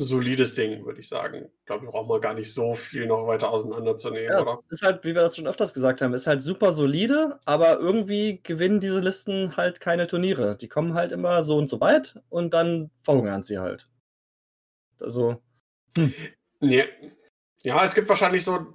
[0.00, 1.50] solides Ding, würde ich sagen.
[1.58, 4.60] Ich glaube, wir brauchen mal gar nicht so viel noch weiter auseinanderzunehmen, ja, oder?
[4.70, 8.40] Ist halt, wie wir das schon öfters gesagt haben, ist halt super solide, aber irgendwie
[8.44, 10.56] gewinnen diese Listen halt keine Turniere.
[10.56, 13.88] Die kommen halt immer so und so weit und dann verhungern sie halt.
[15.00, 15.42] Also.
[15.96, 16.14] Hm.
[16.60, 16.84] Ja.
[17.64, 18.66] ja, es gibt wahrscheinlich so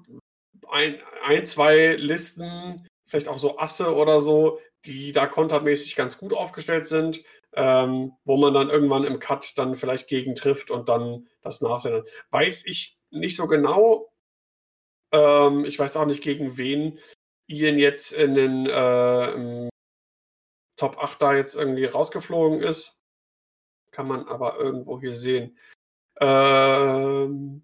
[0.71, 6.33] ein, ein, zwei Listen, vielleicht auch so Asse oder so, die da kontermäßig ganz gut
[6.33, 7.23] aufgestellt sind
[7.55, 12.03] ähm, wo man dann irgendwann im Cut dann vielleicht gegen trifft und dann das nachsehen.
[12.31, 14.11] Weiß ich nicht so genau.
[15.11, 16.99] Ähm, ich weiß auch nicht, gegen wen
[17.47, 19.69] Ian jetzt in den äh,
[20.77, 23.01] Top 8 da jetzt irgendwie rausgeflogen ist.
[23.91, 25.57] Kann man aber irgendwo hier sehen.
[26.19, 27.63] Ähm,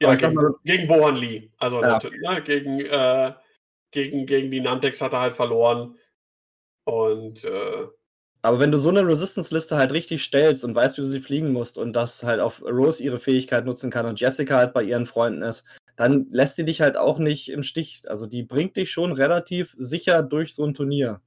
[0.00, 1.50] ja, gegen, mal, gegen Bohan Lee.
[1.58, 1.98] Also ja.
[1.98, 3.32] ne, gegen, äh,
[3.90, 5.98] gegen, gegen die Nantex hat er halt verloren.
[6.84, 7.86] Und äh,
[8.44, 11.52] aber wenn du so eine Resistance-Liste halt richtig stellst und weißt, wie du sie fliegen
[11.52, 15.06] musst und dass halt auf Rose ihre Fähigkeit nutzen kann und Jessica halt bei ihren
[15.06, 15.64] Freunden ist,
[15.94, 18.02] dann lässt die dich halt auch nicht im Stich.
[18.08, 21.20] Also die bringt dich schon relativ sicher durch so ein Turnier,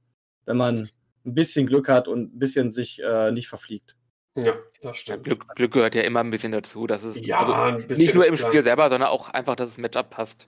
[0.44, 0.90] wenn man
[1.24, 3.96] ein bisschen Glück hat und ein bisschen sich äh, nicht verfliegt.
[4.34, 4.52] Ja,
[4.82, 5.24] das stimmt.
[5.24, 6.86] Glück, Glück, gehört ja immer ein bisschen dazu.
[6.86, 10.10] Dass es ja, also nicht nur im Spiel selber, sondern auch einfach, dass das Matchup
[10.10, 10.46] passt.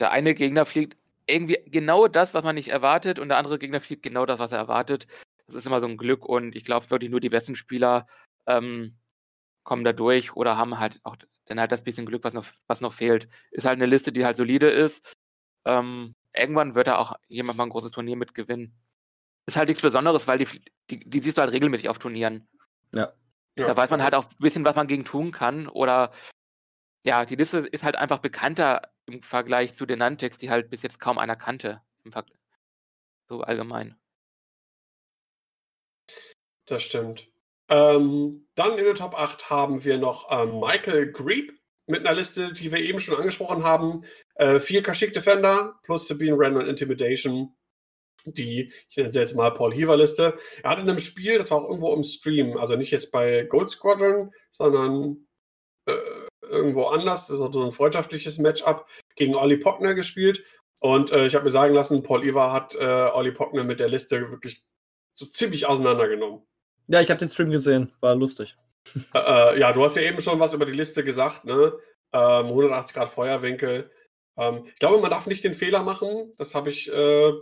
[0.00, 0.96] Der eine Gegner fliegt
[1.26, 4.52] irgendwie genau das, was man nicht erwartet, und der andere Gegner fliegt genau das, was
[4.52, 5.06] er erwartet
[5.52, 8.06] das ist immer so ein Glück und ich glaube wirklich nur die besten Spieler
[8.46, 8.98] ähm,
[9.64, 11.16] kommen da durch oder haben halt auch
[11.46, 13.28] dann halt das bisschen Glück, was noch, was noch fehlt.
[13.50, 15.12] Ist halt eine Liste, die halt solide ist.
[15.64, 18.74] Ähm, irgendwann wird da auch jemand mal ein großes Turnier mitgewinnen.
[19.46, 20.48] Ist halt nichts Besonderes, weil die,
[20.90, 22.48] die, die siehst du halt regelmäßig auf Turnieren.
[22.94, 23.12] Ja.
[23.56, 23.76] Da ja.
[23.76, 25.68] weiß man halt auch ein bisschen, was man gegen tun kann.
[25.68, 26.12] Oder
[27.04, 30.82] ja, die Liste ist halt einfach bekannter im Vergleich zu den Nantex, die halt bis
[30.82, 31.82] jetzt kaum einer kannte.
[33.28, 33.96] so allgemein.
[36.66, 37.28] Das stimmt.
[37.68, 41.52] Ähm, dann in der Top 8 haben wir noch ähm, Michael Greep
[41.86, 44.04] mit einer Liste, die wir eben schon angesprochen haben.
[44.34, 47.54] Äh, vier Kashyyyk Defender plus Sabine Wren und Intimidation.
[48.24, 50.38] Die, ich nenne sie jetzt mal Paul Heaver Liste.
[50.62, 53.44] Er hat in einem Spiel, das war auch irgendwo im Stream, also nicht jetzt bei
[53.44, 55.26] Gold Squadron, sondern
[55.86, 55.94] äh,
[56.42, 60.44] irgendwo anders, so, so ein freundschaftliches Matchup gegen Olli Pockner gespielt.
[60.80, 63.88] Und äh, ich habe mir sagen lassen, Paul Heaver hat äh, Olli Pockner mit der
[63.88, 64.62] Liste wirklich
[65.14, 66.46] so ziemlich auseinandergenommen.
[66.88, 68.56] Ja, ich habe den Stream gesehen, war lustig.
[69.14, 71.72] Äh, äh, ja, du hast ja eben schon was über die Liste gesagt, ne?
[72.12, 73.90] Ähm, 180 Grad Feuerwinkel.
[74.36, 77.32] Ähm, ich glaube, man darf nicht den Fehler machen, das habe ich äh,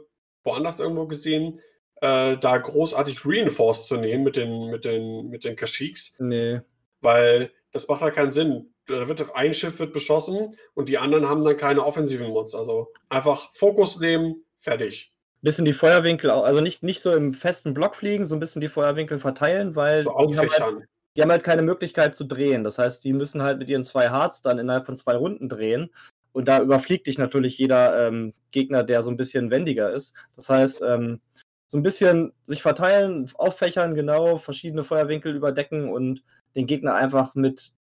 [0.44, 1.60] woanders irgendwo gesehen,
[1.96, 6.16] äh, da großartig Reinforced zu nehmen mit den, mit den, mit den Kashyyyks.
[6.18, 6.60] Nee.
[7.00, 8.74] Weil das macht ja keinen Sinn.
[8.86, 12.54] Da wird ein Schiff wird beschossen und die anderen haben dann keine offensiven Mods.
[12.54, 15.12] Also einfach Fokus nehmen, fertig
[15.42, 18.68] bisschen die Feuerwinkel, also nicht, nicht so im festen Block fliegen, so ein bisschen die
[18.68, 22.64] Feuerwinkel verteilen, weil so die, haben halt, die, haben halt, keine Möglichkeit zu drehen.
[22.64, 25.90] Das heißt, die müssen halt mit ihren zwei Hearts dann innerhalb von zwei Runden drehen.
[26.32, 30.14] Und da überfliegt dich natürlich jeder ähm, Gegner, der so ein bisschen wendiger ist.
[30.36, 31.20] Das heißt, ähm,
[31.66, 36.22] so ein bisschen sich verteilen, auffächern, genau, verschiedene Feuerwinkel überdecken und
[36.54, 37.72] den Gegner einfach mit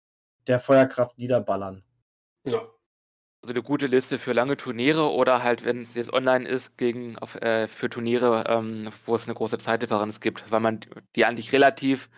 [0.47, 1.83] der Feuerkraft niederballern.
[2.45, 2.63] Ja,
[3.49, 7.17] also eine gute Liste für lange Turniere oder halt, wenn es jetzt online ist, gegen
[7.17, 10.81] auf, äh, für Turniere, ähm, wo es eine große Zeitdifferenz gibt, weil man
[11.17, 12.11] die eigentlich relativ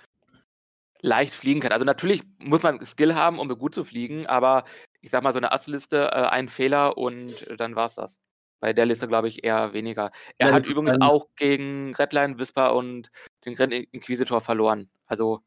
[1.03, 1.71] leicht fliegen kann.
[1.71, 4.65] Also natürlich muss man Skill haben, um gut zu fliegen, aber
[5.03, 8.19] ich sag mal, so eine Assliste, äh, ein Fehler und dann war's das.
[8.59, 10.11] Bei der Liste glaube ich eher weniger.
[10.37, 13.09] Er ja, hat übrigens ähm, auch gegen Redline, Whisper und
[13.45, 14.91] den Grand Inquisitor verloren.
[15.07, 15.43] Also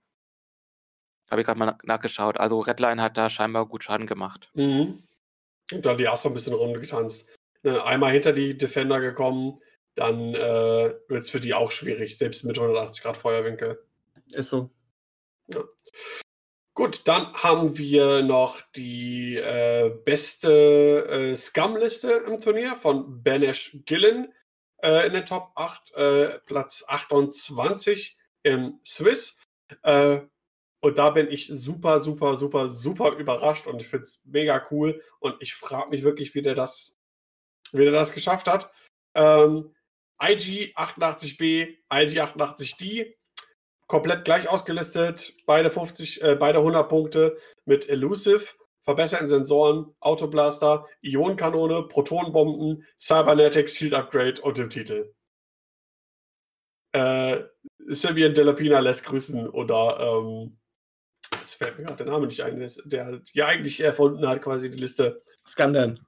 [1.29, 2.37] habe ich gerade mal nachgeschaut.
[2.39, 4.49] Also Redline hat da scheinbar gut Schaden gemacht.
[4.53, 5.03] Mhm.
[5.71, 7.29] Und dann die erste ein bisschen rumgetanzt.
[7.63, 9.61] Ne, einmal hinter die Defender gekommen,
[9.95, 13.83] dann äh, wird es für die auch schwierig, selbst mit 180 Grad Feuerwinkel.
[14.31, 14.69] Ist so.
[15.53, 15.63] Ja.
[16.75, 24.33] Gut, dann haben wir noch die äh, beste äh, Scum-Liste im Turnier von Banesh Gillen
[24.81, 29.37] äh, in den Top 8, äh, Platz 28 im Swiss.
[30.83, 35.01] Und da bin ich super, super, super, super überrascht und ich finde es mega cool.
[35.21, 36.99] Und ich frage mich wirklich, wie der das,
[37.71, 38.69] wie der das geschafft hat.
[39.15, 39.73] Ähm,
[40.21, 43.15] IG 88B, IG 88D
[43.87, 51.83] komplett gleich ausgelistet, beide 50, äh, beide 100 Punkte mit Elusive, verbesserten Sensoren, Autoblaster, Ionenkanone,
[51.83, 55.15] Protonenbomben, Cybernetics, Shield Upgrade und dem Titel.
[56.91, 57.43] Äh,
[57.87, 60.59] Simeon Delapina lässt grüßen oder ähm,
[61.39, 64.79] jetzt fällt mir gerade der Name nicht ein, der ja eigentlich erfunden hat, quasi die
[64.79, 65.21] Liste.
[65.47, 65.99] Scandan.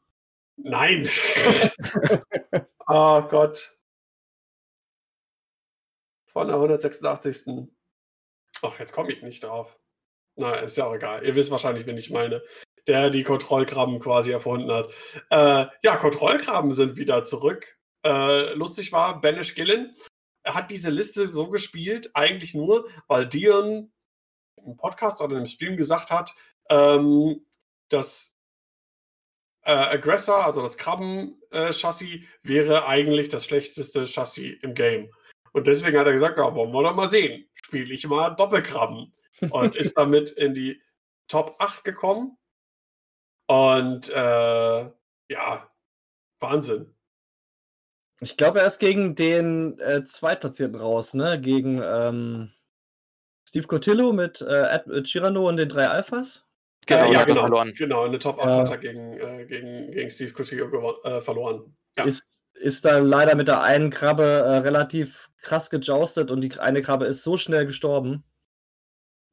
[0.57, 1.07] Nein!
[2.87, 3.75] oh Gott
[6.35, 7.69] von der 186.
[8.61, 9.79] Ach, jetzt komme ich nicht drauf.
[10.35, 11.25] Na, ist ja auch egal.
[11.25, 12.43] Ihr wisst wahrscheinlich, wen ich meine.
[12.87, 14.91] Der die Kontrollkrabben quasi erfunden hat.
[15.29, 17.77] Äh, ja, Kontrollkrabben sind wieder zurück.
[18.03, 19.95] Äh, lustig war, Banish Gillen
[20.45, 23.93] hat diese Liste so gespielt, eigentlich nur, weil Dion
[24.65, 26.33] im Podcast oder im Stream gesagt hat,
[26.69, 27.45] ähm,
[27.89, 28.35] dass
[29.63, 35.11] äh, Aggressor, also das Krabben-Chassis, wäre eigentlich das schlechteste Chassis im Game.
[35.53, 37.47] Und deswegen hat er gesagt, ja, wollen wir doch mal sehen.
[37.55, 39.13] Spiele ich mal Doppelkrabben.
[39.49, 40.81] Und ist damit in die
[41.27, 42.37] Top 8 gekommen.
[43.47, 44.91] Und äh,
[45.29, 45.71] ja,
[46.39, 46.93] Wahnsinn.
[48.21, 51.39] Ich glaube, er ist gegen den äh, Zweitplatzierten raus, ne?
[51.39, 52.51] Gegen ähm,
[53.55, 56.43] Steve Cotillo mit äh, Chirano und den drei Alphas.
[56.87, 57.71] Genau, äh, ja, genau, verloren.
[57.73, 58.03] genau.
[58.03, 58.57] In der Top 8 ja.
[58.57, 61.73] hat er gegen, äh, gegen, gegen Steve Cotillo äh, verloren.
[61.95, 62.03] Ja.
[62.03, 66.81] Ist, ist da leider mit der einen Krabbe äh, relativ krass gejoustet und die eine
[66.81, 68.25] Krabbe ist so schnell gestorben.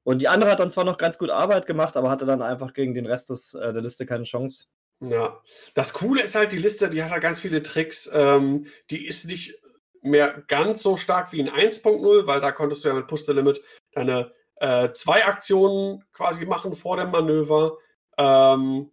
[0.05, 2.75] Und die andere hat dann zwar noch ganz gut Arbeit gemacht, aber hatte dann einfach
[2.75, 4.67] gegen den Rest des, äh, der Liste keine Chance.
[5.01, 5.43] Ja,
[5.75, 8.09] das Coole ist halt, die Liste, die hat halt ganz viele Tricks.
[8.13, 9.61] Ähm, die ist nicht
[10.01, 13.33] mehr ganz so stark wie in 1.0, weil da konntest du ja mit Push the
[13.33, 13.61] Limit
[13.93, 17.79] deine äh, zwei Aktionen quasi machen vor dem Manöver.
[18.19, 18.91] Ähm,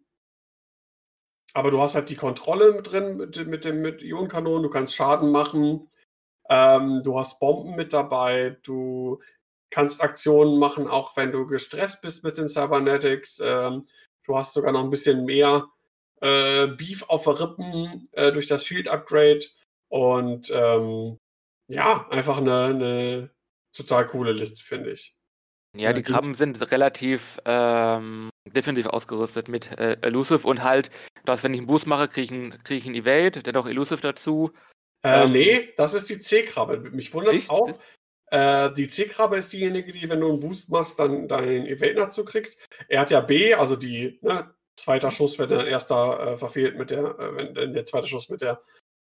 [1.54, 4.96] aber du hast halt die Kontrolle mit drin mit, mit dem mit Ionenkanonen, du kannst
[4.96, 5.90] Schaden machen.
[6.50, 9.20] Ähm, du hast Bomben mit dabei, du
[9.70, 13.40] kannst Aktionen machen, auch wenn du gestresst bist mit den Cybernetics.
[13.44, 13.88] Ähm,
[14.26, 15.68] du hast sogar noch ein bisschen mehr
[16.22, 19.42] äh, Beef auf der Rippen äh, durch das Shield-Upgrade.
[19.90, 21.20] Und ähm,
[21.68, 23.30] ja, einfach eine, eine,
[23.80, 25.16] total coole Liste, finde ich.
[25.78, 30.90] Ja, die Krabben sind relativ ähm, defensiv ausgerüstet mit äh, Elusive und halt,
[31.26, 34.52] dass wenn ich einen Boost mache, kriege ich, krieg ich einen Evade, dennoch Elusive dazu.
[35.04, 36.80] Äh, ähm, nee, das ist die C-Krabbe.
[36.92, 37.72] Mich wundert es auch.
[38.32, 42.26] Äh, die C-Krabbe ist diejenige, die, wenn du einen Boost machst, dann deinen Evade dazu
[42.26, 42.60] kriegst.
[42.88, 46.90] Er hat ja B, also die ne, zweiter Schuss, wenn der erster äh, verfehlt mit
[46.92, 48.62] der, äh, wenn, wenn, der zweite Schuss mit der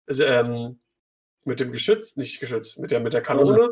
[0.09, 0.79] ähm,
[1.43, 3.69] mit dem Geschütz, nicht Geschütz, mit der, mit der Kanone.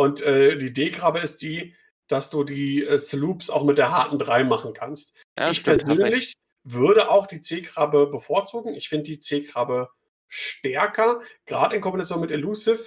[0.00, 1.74] Und äh, die D-Krabbe ist die,
[2.08, 5.12] dass du die äh, Sloops auch mit der harten 3 machen kannst.
[5.38, 8.74] Ja, ich stimmt, persönlich würde auch die C-Krabbe bevorzugen.
[8.74, 9.90] Ich finde die C-Krabbe
[10.26, 12.82] stärker, gerade in Kombination mit Elusive,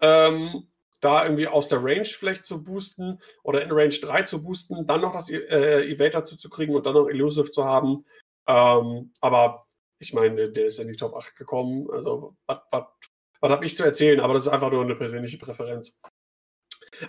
[0.00, 0.70] ähm,
[1.00, 5.00] da irgendwie aus der Range vielleicht zu boosten oder in Range 3 zu boosten, dann
[5.00, 8.06] noch das äh, Evade dazu zu kriegen und dann noch Elusive zu haben.
[8.46, 9.66] Ähm, aber
[9.98, 11.90] ich meine, der ist in die Top 8 gekommen.
[11.90, 14.20] Also, was habe ich zu erzählen?
[14.20, 15.98] Aber das ist einfach nur eine persönliche Präferenz.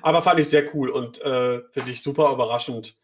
[0.02, 2.98] Aber fand ich sehr cool und äh, finde ich super überraschend.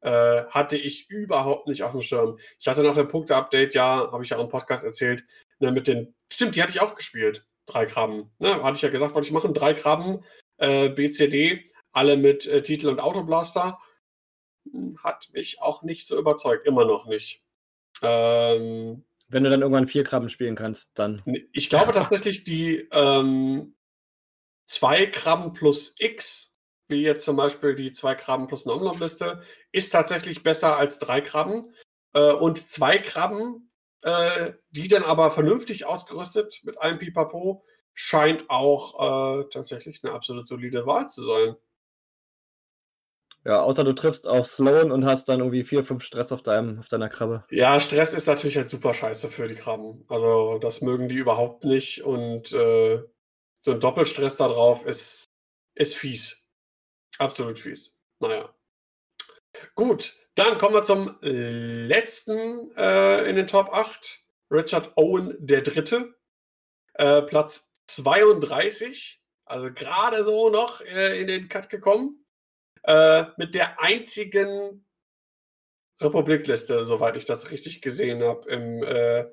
[0.00, 2.38] Äh, hatte ich überhaupt nicht auf dem Schirm.
[2.58, 5.24] Ich hatte nach dem Punkte-Update, ja, habe ich ja auch im Podcast erzählt,
[5.60, 7.46] ne, mit den, stimmt, die hatte ich auch gespielt.
[7.66, 8.32] Drei Krabben.
[8.38, 9.54] Ne, hatte ich ja gesagt, wollte ich machen.
[9.54, 10.24] Drei Krabben,
[10.56, 13.78] äh, BCD, alle mit äh, Titel und Autoblaster.
[14.70, 17.44] Hm, hat mich auch nicht so überzeugt, immer noch nicht.
[18.02, 21.22] Ähm, Wenn du dann irgendwann vier Krabben spielen kannst, dann.
[21.52, 23.74] Ich glaube tatsächlich, die ähm,
[24.72, 26.54] zwei Krabben plus X,
[26.88, 29.42] wie jetzt zum Beispiel die zwei Krabben plus Nomnom-Liste,
[29.72, 31.74] ist tatsächlich besser als drei Krabben.
[32.14, 33.72] Äh, und zwei Krabben
[34.02, 40.48] äh, die dann aber vernünftig ausgerüstet mit einem Pipapo, scheint auch äh, tatsächlich eine absolut
[40.48, 41.56] solide Wahl zu sein.
[43.44, 46.78] Ja, außer du triffst auf Sloan und hast dann irgendwie vier, fünf Stress auf, deinem,
[46.78, 47.44] auf deiner Krabbe.
[47.50, 50.04] Ja, Stress ist natürlich halt super scheiße für die Krabben.
[50.08, 53.02] Also das mögen die überhaupt nicht und äh,
[53.64, 55.24] so ein Doppelstress da drauf ist,
[55.74, 56.48] ist fies.
[57.18, 57.96] Absolut fies.
[58.20, 58.54] Naja.
[59.74, 64.20] Gut, dann kommen wir zum letzten äh, in den Top 8.
[64.50, 66.14] Richard Owen der Dritte.
[66.94, 69.22] Äh, Platz 32.
[69.44, 72.24] Also gerade so noch äh, in den Cut gekommen.
[72.84, 74.84] äh, mit der einzigen
[76.00, 79.30] Republikliste, soweit ich das richtig gesehen habe, im, äh,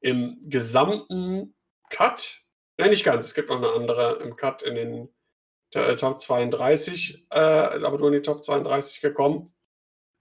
[0.00, 1.54] im gesamten
[1.90, 2.42] Cut.
[2.80, 3.26] Nein, nicht ganz.
[3.26, 5.14] Es gibt noch eine andere im Cut in den
[5.74, 9.54] äh, Top 32, äh, aber nur in die Top 32 gekommen.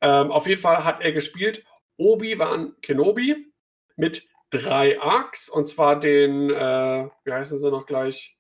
[0.02, 1.64] Ähm, auf jeden Fall hat er gespielt
[1.96, 3.54] Obi-Wan Kenobi
[3.96, 8.38] mit drei Arcs und zwar den, äh, wie heißen sie noch gleich?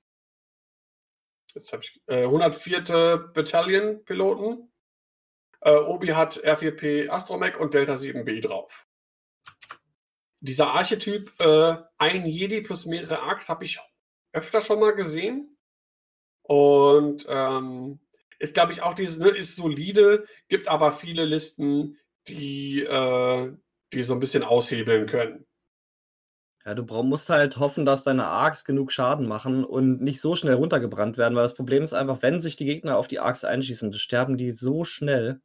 [1.56, 3.32] Jetzt habe ich äh, 104.
[3.34, 4.70] Battalion Piloten.
[5.62, 8.86] Äh, Obi hat R4P Astromech und Delta 7B drauf.
[10.41, 13.80] Dieser Archetyp, äh, ein Jedi plus mehrere Arcs, habe ich
[14.34, 15.58] öfter schon mal gesehen.
[16.44, 18.00] Und ähm,
[18.40, 21.98] ist, glaube ich, auch dieses, ne, ist solide, gibt aber viele Listen,
[22.28, 23.54] die, äh,
[23.94, 25.46] die so ein bisschen aushebeln können.
[26.66, 30.56] Ja, du musst halt hoffen, dass deine Arcs genug Schaden machen und nicht so schnell
[30.56, 33.94] runtergebrannt werden, weil das Problem ist einfach, wenn sich die Gegner auf die Arcs einschießen,
[33.94, 35.42] sterben die so schnell.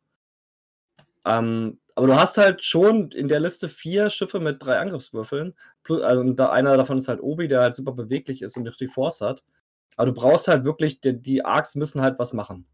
[1.25, 5.55] Ähm, aber du hast halt schon in der Liste vier Schiffe mit drei Angriffswürfeln.
[5.85, 9.21] Plus, also, einer davon ist halt Obi, der halt super beweglich ist und die Force
[9.21, 9.45] hat.
[9.97, 12.67] Aber du brauchst halt wirklich, die, die Arcs müssen halt was machen.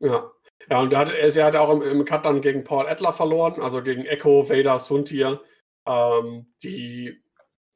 [0.00, 0.30] Ja.
[0.70, 3.60] Ja, und er hat, er hat auch im, im Cut dann gegen Paul Adler verloren,
[3.60, 5.40] also gegen Echo, Vader, Suntir,
[5.86, 7.20] ähm, die,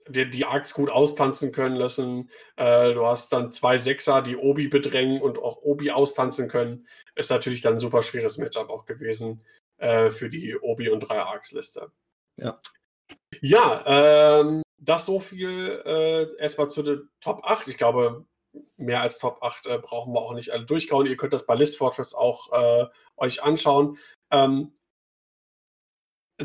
[0.09, 2.31] die die Arcs gut austanzen können lassen.
[2.57, 6.87] Äh, du hast dann zwei Sechser, die Obi bedrängen und auch Obi austanzen können.
[7.17, 9.43] Ist natürlich dann ein super schweres Matchup auch gewesen
[9.79, 11.91] äh, für die Obi- und drei Arcs-Liste.
[12.37, 12.61] Ja.
[13.41, 17.69] Ja, ähm, das so viel äh, erstmal zu den Top 8.
[17.69, 18.27] Ich glaube,
[18.77, 21.07] mehr als Top 8 äh, brauchen wir auch nicht alle durchkauen.
[21.07, 22.87] Ihr könnt das bei List Fortress auch äh,
[23.17, 23.99] euch anschauen.
[24.31, 24.73] Ähm,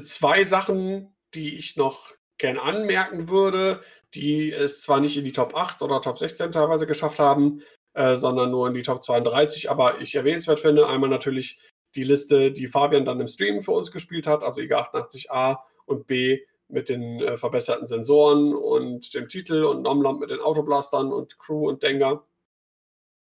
[0.04, 3.84] zwei Sachen, die ich noch gern anmerken würde,
[4.14, 7.64] die es zwar nicht in die Top 8 oder Top 16 teilweise geschafft haben,
[7.94, 10.88] äh, sondern nur in die Top 32, aber ich erwähnenswert finde.
[10.88, 11.60] Einmal natürlich
[11.96, 16.08] die Liste, die Fabian dann im Stream für uns gespielt hat, also IGA 88a und
[16.08, 21.38] B mit den äh, verbesserten Sensoren und dem Titel und Nomlamp mit den Autoblastern und
[21.38, 22.26] Crew und Denker.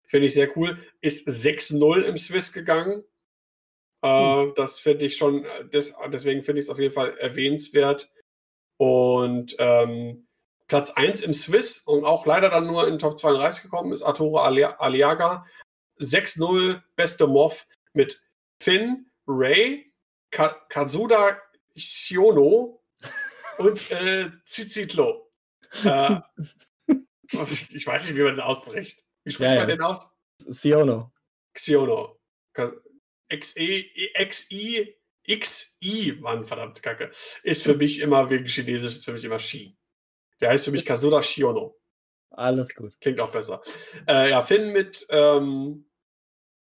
[0.06, 0.78] Finde ich sehr cool.
[1.00, 3.04] Ist 6-0 im Swiss gegangen.
[4.02, 4.52] Äh, hm.
[4.56, 8.10] Das finde ich schon, des, deswegen finde ich es auf jeden Fall erwähnenswert.
[8.76, 10.26] Und ähm,
[10.68, 14.38] Platz 1 im Swiss und auch leider dann nur in Top 32 gekommen ist Arturo
[14.38, 15.44] Aliaga.
[15.98, 18.22] 6-0 beste Moff mit
[18.60, 19.92] Finn, Ray,
[20.30, 21.40] Ka Kazuda
[21.76, 22.82] Shiono
[23.58, 25.32] und äh, Zizitlo.
[25.84, 26.20] Äh,
[27.72, 29.02] ich weiß nicht, wie man den ausspricht.
[29.24, 29.76] Wie spricht ja, man ja.
[29.76, 30.06] den aus?
[30.48, 31.12] Xiono.
[31.54, 32.20] Xiono.
[33.32, 34.96] XI,
[35.26, 37.10] XI, Mann, verdammt Kacke.
[37.42, 39.76] Ist für mich immer wegen Chinesisch, ist für mich immer Shi.
[40.40, 41.78] Der heißt für mich Kazuda Shiono.
[42.30, 43.00] Alles gut.
[43.00, 43.60] Klingt auch besser.
[44.06, 45.89] Äh, ja, Finn mit ähm,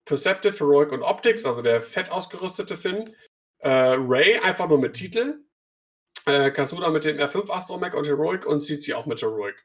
[0.04, 3.04] Perceptive, Heroic und Optics, also der fett ausgerüstete Finn.
[3.58, 5.44] Äh, Ray einfach nur mit Titel.
[6.26, 9.64] Äh, Kasuda mit dem R5 Astromech und Heroic und Cici auch mit Heroic.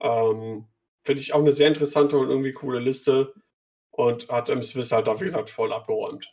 [0.00, 0.66] Ähm,
[1.04, 3.32] Finde ich auch eine sehr interessante und irgendwie coole Liste
[3.90, 6.32] und hat im Swiss halt da, wie gesagt, voll abgeräumt.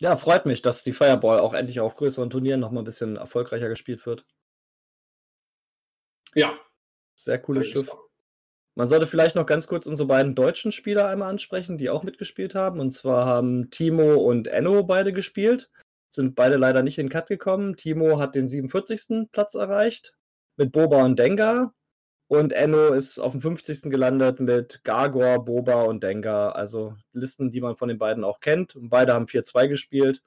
[0.00, 3.16] Ja, freut mich, dass die Fireball auch endlich auf größeren Turnieren noch mal ein bisschen
[3.16, 4.26] erfolgreicher gespielt wird.
[6.34, 6.58] Ja.
[7.14, 7.94] Sehr cooles Schiff.
[8.76, 12.56] Man sollte vielleicht noch ganz kurz unsere beiden deutschen Spieler einmal ansprechen, die auch mitgespielt
[12.56, 12.80] haben.
[12.80, 15.70] Und zwar haben Timo und Enno beide gespielt,
[16.08, 17.76] sind beide leider nicht in den Cut gekommen.
[17.76, 19.30] Timo hat den 47.
[19.30, 20.16] Platz erreicht
[20.56, 21.72] mit Boba und Dengar.
[22.26, 23.82] Und Enno ist auf dem 50.
[23.90, 26.56] gelandet mit Gargor, Boba und Dengar.
[26.56, 28.74] Also Listen, die man von den beiden auch kennt.
[28.74, 30.22] Und beide haben 4-2 gespielt.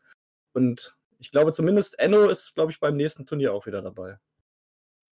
[0.53, 4.19] Und ich glaube zumindest Enno ist, glaube ich, beim nächsten Turnier auch wieder dabei.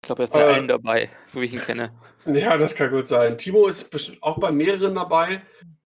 [0.04, 1.90] Ich glaube, er ist bei äh, allen dabei, so wie ich ihn kenne.
[2.26, 3.38] Ja, das kann gut sein.
[3.38, 5.40] Timo ist auch bei mehreren dabei.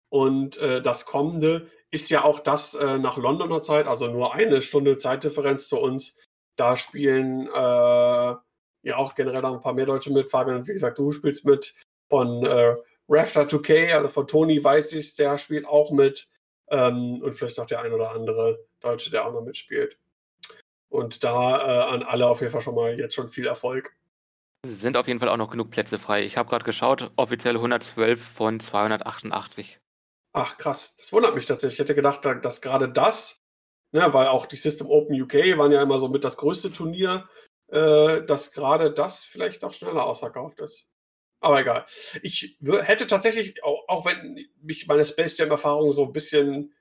[0.09, 4.61] Und äh, das kommende ist ja auch das äh, nach Londoner Zeit, also nur eine
[4.61, 6.17] Stunde Zeitdifferenz zu uns.
[6.57, 10.33] Da spielen äh, ja auch generell noch ein paar mehr Deutsche mit.
[10.33, 11.73] Fabian, wie gesagt, du spielst mit.
[12.11, 12.75] Von äh,
[13.09, 16.29] Rafter 2K, also von Tony weiß ich der spielt auch mit.
[16.71, 19.97] Ähm, und vielleicht auch der ein oder andere Deutsche, der auch noch mitspielt.
[20.89, 23.95] Und da äh, an alle auf jeden Fall schon mal jetzt schon viel Erfolg
[24.67, 26.25] sind auf jeden Fall auch noch genug Plätze frei.
[26.25, 29.79] Ich habe gerade geschaut, offiziell 112 von 288.
[30.33, 31.75] Ach krass, das wundert mich tatsächlich.
[31.75, 33.41] Ich hätte gedacht, dass gerade das,
[33.93, 37.29] ne, weil auch die System Open UK waren ja immer so mit das größte Turnier,
[37.69, 40.89] äh, dass gerade das vielleicht auch schneller ausverkauft ist.
[41.41, 41.85] Aber egal.
[42.23, 46.75] Ich hätte tatsächlich, auch, auch wenn mich meine Space Jam-Erfahrung so ein bisschen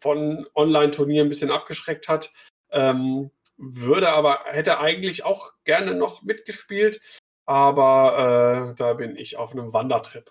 [0.00, 2.32] von Online-Turnieren ein bisschen abgeschreckt hat,
[2.70, 7.00] ähm, würde aber, hätte eigentlich auch gerne noch mitgespielt,
[7.46, 10.30] aber äh, da bin ich auf einem Wandertrip.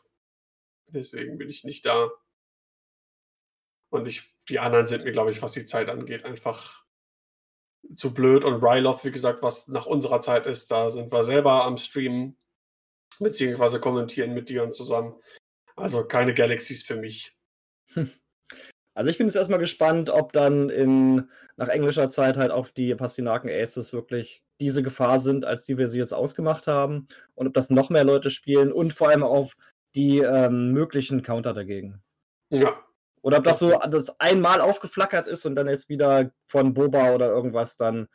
[0.87, 2.09] Deswegen bin ich nicht da.
[3.89, 6.85] Und ich, die anderen sind mir, glaube ich, was die Zeit angeht, einfach
[7.95, 8.43] zu blöd.
[8.43, 12.37] Und Ryloth, wie gesagt, was nach unserer Zeit ist, da sind wir selber am Streamen,
[13.19, 15.15] beziehungsweise kommentieren mit dir und zusammen.
[15.75, 17.37] Also keine Galaxies für mich.
[18.95, 22.95] Also ich bin jetzt erstmal gespannt, ob dann in, nach englischer Zeit halt auch die
[22.95, 27.07] Pastinaken Aces wirklich diese Gefahr sind, als die wir sie jetzt ausgemacht haben.
[27.35, 29.57] Und ob das noch mehr Leute spielen und vor allem auf
[29.95, 32.01] die ähm, möglichen Counter dagegen.
[32.49, 32.79] Ja.
[33.21, 37.27] Oder ob das so das einmal aufgeflackert ist und dann jetzt wieder von Boba oder
[37.27, 38.07] irgendwas dann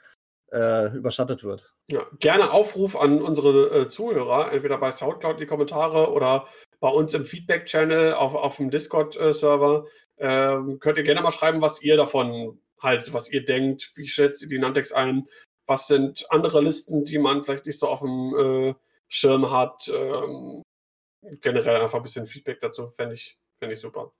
[0.52, 1.74] äh, überschattet wird.
[1.90, 6.46] Ja, gerne Aufruf an unsere äh, Zuhörer, entweder bei Soundcloud in die Kommentare oder
[6.80, 9.84] bei uns im Feedback-Channel auf, auf dem Discord-Server.
[10.20, 14.42] Ähm, könnt ihr gerne mal schreiben, was ihr davon haltet, was ihr denkt, wie schätzt
[14.42, 15.26] ihr die Nantex ein,
[15.66, 18.74] was sind andere Listen, die man vielleicht nicht so auf dem äh,
[19.08, 19.88] Schirm hat.
[19.88, 20.62] Ähm,
[21.40, 24.12] generell einfach ein bisschen Feedback dazu, fände ich, fänd ich super.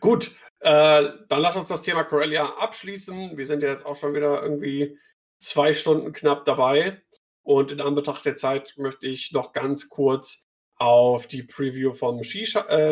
[0.00, 3.36] Gut, äh, dann lass uns das Thema Corellia abschließen.
[3.36, 4.98] Wir sind ja jetzt auch schon wieder irgendwie
[5.40, 7.02] zwei Stunden knapp dabei.
[7.42, 10.46] Und in Anbetracht der Zeit möchte ich noch ganz kurz
[10.76, 12.88] auf die Preview vom Ski-Shuttle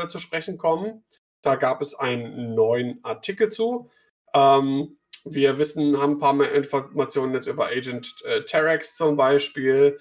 [0.07, 1.03] zu sprechen kommen.
[1.41, 3.89] Da gab es einen neuen Artikel zu.
[4.33, 9.97] Ähm, wir wissen, haben ein paar mehr Informationen jetzt über Agent äh, Terex zum Beispiel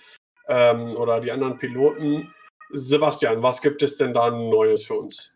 [0.48, 2.32] ähm, oder die anderen Piloten.
[2.70, 5.32] Sebastian, was gibt es denn da Neues für uns?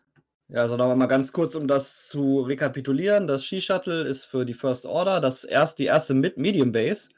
[0.49, 3.27] Ja, also noch mal ganz kurz, um das zu rekapitulieren.
[3.27, 7.09] Das Ski-Shuttle ist für die First Order das erst, die erste mit Medium Base.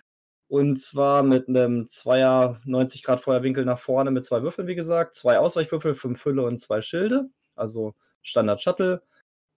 [0.49, 5.13] Und zwar mit einem Zweier 90 Grad Feuerwinkel nach vorne mit zwei Würfeln, wie gesagt.
[5.13, 7.29] Zwei Ausweichwürfel, fünf Fülle und zwei Schilde.
[7.55, 7.93] Also
[8.23, 9.03] Standard Shuttle.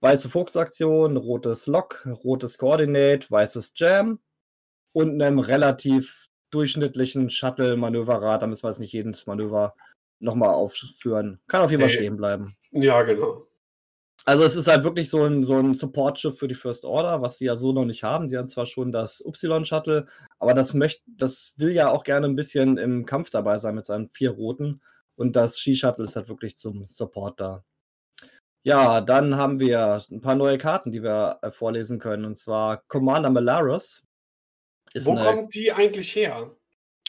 [0.01, 4.19] Weiße Fuchsaktion, rotes Lock, rotes Coordinate, weißes Jam.
[4.91, 8.43] Und einem relativ durchschnittlichen Shuttle-Manöverrad.
[8.43, 9.73] Da müssen wir jetzt nicht jedes Manöver
[10.19, 11.39] nochmal aufführen.
[11.47, 12.55] Kann auf jeden Fall stehen bleiben.
[12.71, 13.47] Ja, genau.
[14.25, 17.37] Also es ist halt wirklich so ein, so ein Support-Schiff für die First Order, was
[17.37, 18.29] sie ja so noch nicht haben.
[18.29, 20.05] Sie haben zwar schon das Y-Shuttle,
[20.43, 23.85] aber das, möcht, das will ja auch gerne ein bisschen im Kampf dabei sein mit
[23.85, 24.81] seinen vier Roten.
[25.15, 27.63] Und das Ski-Shuttle ist halt wirklich zum Support da.
[28.63, 32.25] Ja, dann haben wir ein paar neue Karten, die wir äh, vorlesen können.
[32.25, 34.03] Und zwar Commander Malaros.
[34.95, 36.53] Wo kommt die eigentlich her?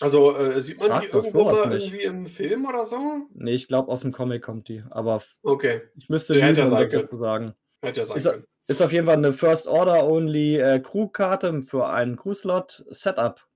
[0.00, 1.86] Also äh, sieht man die irgendwo mal nicht.
[1.86, 3.26] irgendwie im Film oder so?
[3.32, 5.82] Nee, ich glaube aus dem Comic kommt die, aber okay.
[5.96, 7.52] ich müsste ja, hätte dazu sagen.
[7.82, 8.46] Hätte ja sein ist, können.
[8.66, 13.46] Ist auf jeden Fall eine First Order Only äh, Crew-Karte für einen Crew-Slot Setup.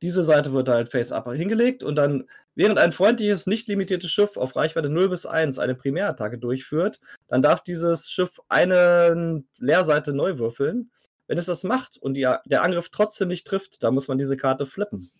[0.00, 4.54] Diese Seite wird halt face-up hingelegt und dann, während ein freundliches, nicht limitiertes Schiff auf
[4.54, 10.90] Reichweite 0 bis 1 eine Primärattacke durchführt, dann darf dieses Schiff eine Leerseite neu würfeln.
[11.26, 14.36] Wenn es das macht und die, der Angriff trotzdem nicht trifft, dann muss man diese
[14.36, 15.10] Karte flippen.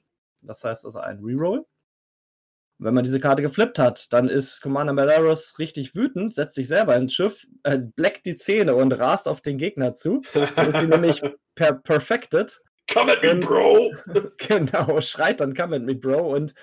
[0.43, 1.65] Das heißt also ein Reroll.
[2.79, 6.97] Wenn man diese Karte geflippt hat, dann ist Commander Malaros richtig wütend, setzt sich selber
[6.97, 10.23] ins Schiff, äh, bleckt die Zähne und rast auf den Gegner zu.
[10.33, 11.23] Dann ist sie nämlich
[11.55, 12.61] per perfected.
[12.93, 13.93] Come at me, Bro!
[14.37, 16.55] genau, schreit dann Come at me, Bro und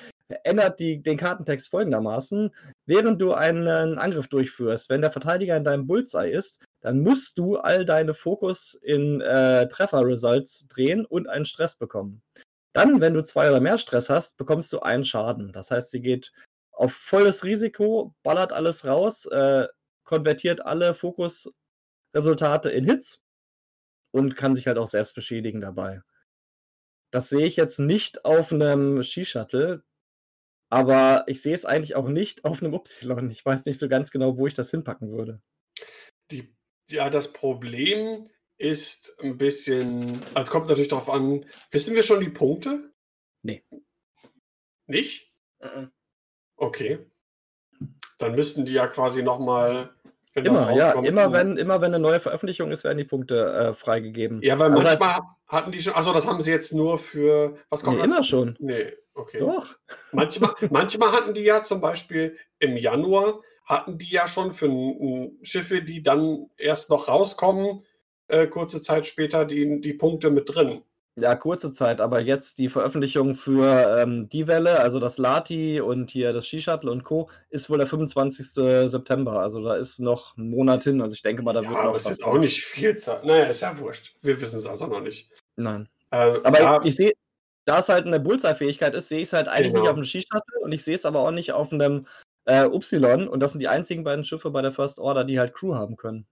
[0.43, 2.53] ändert die, den Kartentext folgendermaßen.
[2.85, 7.57] Während du einen Angriff durchführst, wenn der Verteidiger in deinem Bullseye ist, dann musst du
[7.57, 12.21] all deine Fokus in äh, Treffer-Results drehen und einen Stress bekommen.
[12.73, 15.51] Dann, wenn du zwei oder mehr Stress hast, bekommst du einen Schaden.
[15.51, 16.31] Das heißt, sie geht
[16.71, 19.67] auf volles Risiko, ballert alles raus, äh,
[20.03, 23.21] konvertiert alle Fokusresultate in Hits
[24.11, 26.01] und kann sich halt auch selbst beschädigen dabei.
[27.11, 29.83] Das sehe ich jetzt nicht auf einem Skishuttle,
[30.69, 33.29] aber ich sehe es eigentlich auch nicht auf einem Y.
[33.29, 35.41] Ich weiß nicht so ganz genau, wo ich das hinpacken würde.
[36.31, 36.55] Die,
[36.89, 38.23] ja, das Problem
[38.61, 42.91] ist ein bisschen, also kommt natürlich darauf an, wissen wir schon die Punkte?
[43.41, 43.63] Nee.
[44.85, 45.31] Nicht?
[46.55, 46.99] Okay.
[48.19, 49.89] Dann müssten die ja quasi nochmal,
[50.33, 53.51] wenn immer, das ja, immer wenn, immer wenn eine neue Veröffentlichung ist, werden die Punkte
[53.51, 54.41] äh, freigegeben.
[54.43, 57.57] Ja, weil also manchmal heißt, hatten die schon, achso, das haben sie jetzt nur für,
[57.69, 58.55] was kommt nee, immer schon.
[58.59, 59.39] Nee, okay.
[59.39, 59.75] Doch.
[60.11, 64.69] Manchmal, manchmal hatten die ja zum Beispiel im Januar, hatten die ja schon für
[65.41, 67.85] Schiffe, die dann erst noch rauskommen,
[68.31, 70.83] äh, kurze Zeit später die, die Punkte mit drin.
[71.19, 76.09] Ja, kurze Zeit, aber jetzt die Veröffentlichung für ähm, die Welle, also das Lati und
[76.09, 78.47] hier das Skishuttle und Co., ist wohl der 25.
[78.89, 79.41] September.
[79.41, 81.01] Also da ist noch ein Monat hin.
[81.01, 81.89] Also ich denke mal, da ja, wird noch.
[81.89, 83.25] Aber es ist auch nicht viel Zeit.
[83.25, 84.15] Naja, ist ja wurscht.
[84.21, 85.29] Wir wissen es also noch nicht.
[85.57, 85.89] Nein.
[86.11, 87.11] Äh, aber ja, ich, ich sehe,
[87.65, 89.81] da es halt eine Bullseye-Fähigkeit ist, sehe ich es halt eigentlich genau.
[89.81, 92.07] nicht auf dem Skishuttle und ich sehe es aber auch nicht auf einem
[92.45, 93.27] äh, Y.
[93.27, 95.97] Und das sind die einzigen beiden Schiffe bei der First Order, die halt Crew haben
[95.97, 96.25] können.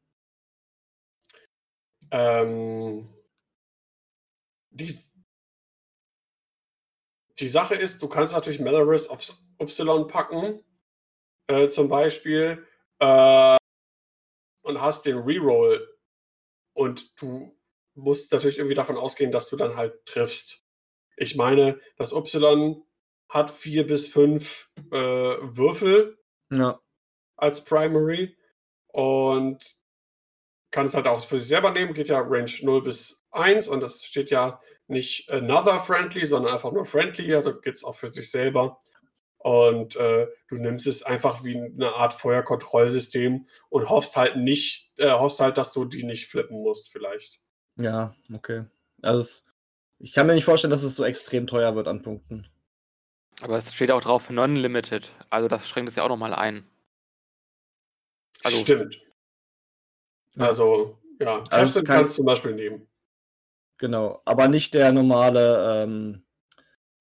[2.12, 3.08] Ähm,
[4.72, 4.94] die,
[7.40, 10.64] die Sache ist, du kannst natürlich Malaris aufs Y packen,
[11.48, 12.66] äh, zum Beispiel.
[13.00, 13.58] Äh,
[14.62, 15.88] und hast den Reroll
[16.74, 17.52] und du
[17.96, 20.64] musst natürlich irgendwie davon ausgehen, dass du dann halt triffst.
[21.18, 22.84] Ich meine, das Y
[23.30, 24.96] hat vier bis fünf äh,
[25.42, 26.18] Würfel
[26.52, 26.80] Ja.
[27.36, 28.38] als Primary
[28.88, 29.78] und
[30.72, 31.94] kann es halt auch für sich selber nehmen.
[31.94, 36.72] Geht ja Range 0 bis 1 und das steht ja nicht another friendly, sondern einfach
[36.72, 38.80] nur friendly, also geht es auch für sich selber.
[39.38, 45.12] Und äh, du nimmst es einfach wie eine Art Feuerkontrollsystem und hoffst halt nicht, äh,
[45.12, 47.40] hoffst halt, dass du die nicht flippen musst, vielleicht.
[47.78, 48.66] Ja, okay.
[49.02, 49.46] Also es,
[50.00, 52.48] ich kann mir nicht vorstellen, dass es so extrem teuer wird an Punkten.
[53.42, 55.10] Aber es steht auch drauf non-limited.
[55.30, 56.66] Also das schränkt es ja auch nochmal ein.
[58.44, 59.00] Also- Stimmt.
[60.38, 62.88] Also, ja, Also Teflon kein- kannst du zum Beispiel nehmen.
[63.78, 64.22] Genau.
[64.26, 66.24] Aber nicht der normale, ähm,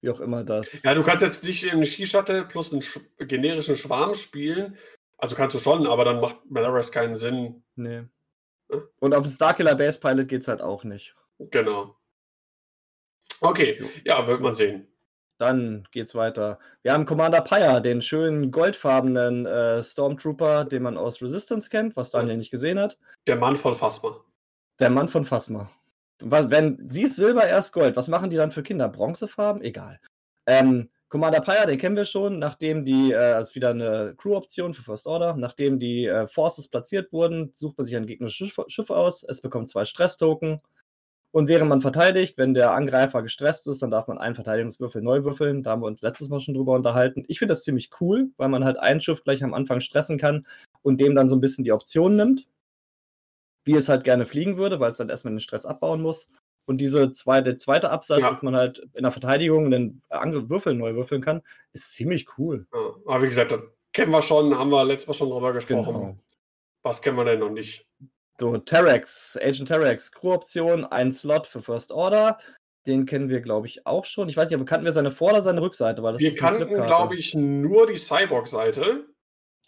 [0.01, 0.81] wie auch immer das.
[0.83, 4.77] Ja, du kannst jetzt nicht im Ski-Shuttle plus einen sch generischen Schwarm spielen.
[5.17, 7.63] Also kannst du schon, aber dann macht Malaris keinen Sinn.
[7.75, 8.03] Nee.
[8.71, 8.87] Hm?
[8.99, 11.15] Und auf den Starkiller Base Pilot geht es halt auch nicht.
[11.39, 11.97] Genau.
[13.41, 14.87] Okay, ja, wird man sehen.
[15.39, 16.59] Dann geht's weiter.
[16.81, 22.11] Wir haben Commander Pyre, den schönen goldfarbenen äh, Stormtrooper, den man aus Resistance kennt, was
[22.11, 22.97] Daniel nicht gesehen hat.
[23.25, 24.19] Der Mann von Phasma.
[24.79, 25.71] Der Mann von Phasma.
[26.21, 28.89] Was, wenn sie ist Silber, erst Gold, was machen die dann für Kinder?
[28.89, 29.61] Bronzefarben?
[29.61, 30.01] Egal.
[30.45, 34.73] Ähm, Commander Pyre, den kennen wir schon, nachdem die, äh, das ist wieder eine Crew-Option
[34.73, 38.65] für First Order, nachdem die äh, Forces platziert wurden, sucht man sich ein gegnerisches Schiff,
[38.67, 40.59] Schiff aus, es bekommt zwei Stress-Token
[41.31, 45.23] und während man verteidigt, wenn der Angreifer gestresst ist, dann darf man einen Verteidigungswürfel neu
[45.23, 47.23] würfeln, da haben wir uns letztes Mal schon drüber unterhalten.
[47.27, 50.47] Ich finde das ziemlich cool, weil man halt ein Schiff gleich am Anfang stressen kann
[50.81, 52.47] und dem dann so ein bisschen die Option nimmt,
[53.65, 56.29] wie es halt gerne fliegen würde, weil es dann erstmal den Stress abbauen muss.
[56.65, 58.29] Und diese zweite, zweite Absatz, Ja.
[58.29, 61.41] dass man halt in der Verteidigung den Angriff Würfel neu würfeln kann,
[61.73, 62.67] ist ziemlich cool.
[62.73, 63.61] Ja, aber wie gesagt, das
[63.91, 65.93] kennen wir schon, haben wir letztes Mal schon drüber gesprochen.
[65.93, 66.17] Genau.
[66.83, 67.87] Was kennen wir denn noch nicht?
[68.39, 72.39] So, Terex, Agent Terex, Crew-Option, ein Slot für First Order.
[72.87, 74.29] Den kennen wir, glaube ich, auch schon.
[74.29, 76.01] Ich weiß nicht, aber kannten wir seine Vor- oder seine Rückseite?
[76.01, 79.05] Weil das Wir kannten, glaube ich, nur die Cyborg-Seite.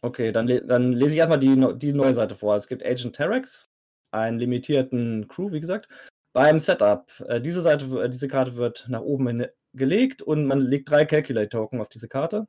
[0.01, 2.55] Okay, dann, le dann lese ich erstmal die, die neue Seite vor.
[2.55, 3.69] Es gibt Agent Terex,
[4.11, 5.89] einen limitierten Crew, wie gesagt.
[6.33, 10.61] Beim Setup, äh, diese Seite, äh, diese Karte wird nach oben hin gelegt und man
[10.61, 12.47] legt drei Calculate-Token auf diese Karte.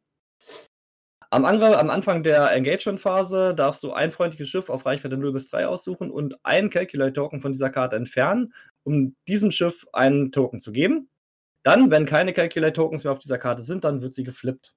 [1.33, 5.49] Am, Angr am Anfang der Engagement-Phase darfst du ein freundliches Schiff auf Reichweite 0 bis
[5.49, 8.53] 3 aussuchen und einen Calculate-Token von dieser Karte entfernen,
[8.83, 11.09] um diesem Schiff einen Token zu geben.
[11.63, 14.75] Dann, wenn keine Calculate-Tokens mehr auf dieser Karte sind, dann wird sie geflippt.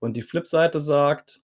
[0.00, 1.40] Und die Flip-Seite sagt,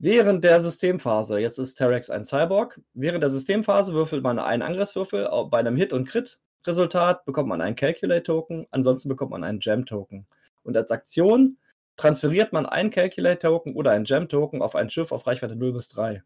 [0.00, 5.30] während der Systemphase, jetzt ist Terex ein Cyborg, während der Systemphase würfelt man einen Angriffswürfel.
[5.52, 10.26] Bei einem Hit- und Crit-Resultat bekommt man einen Calculate-Token, ansonsten bekommt man einen Gem-Token.
[10.64, 11.58] Und als Aktion
[11.96, 16.22] transferiert man einen Calculate-Token oder einen Gem-Token auf ein Schiff auf Reichweite 0 bis 3.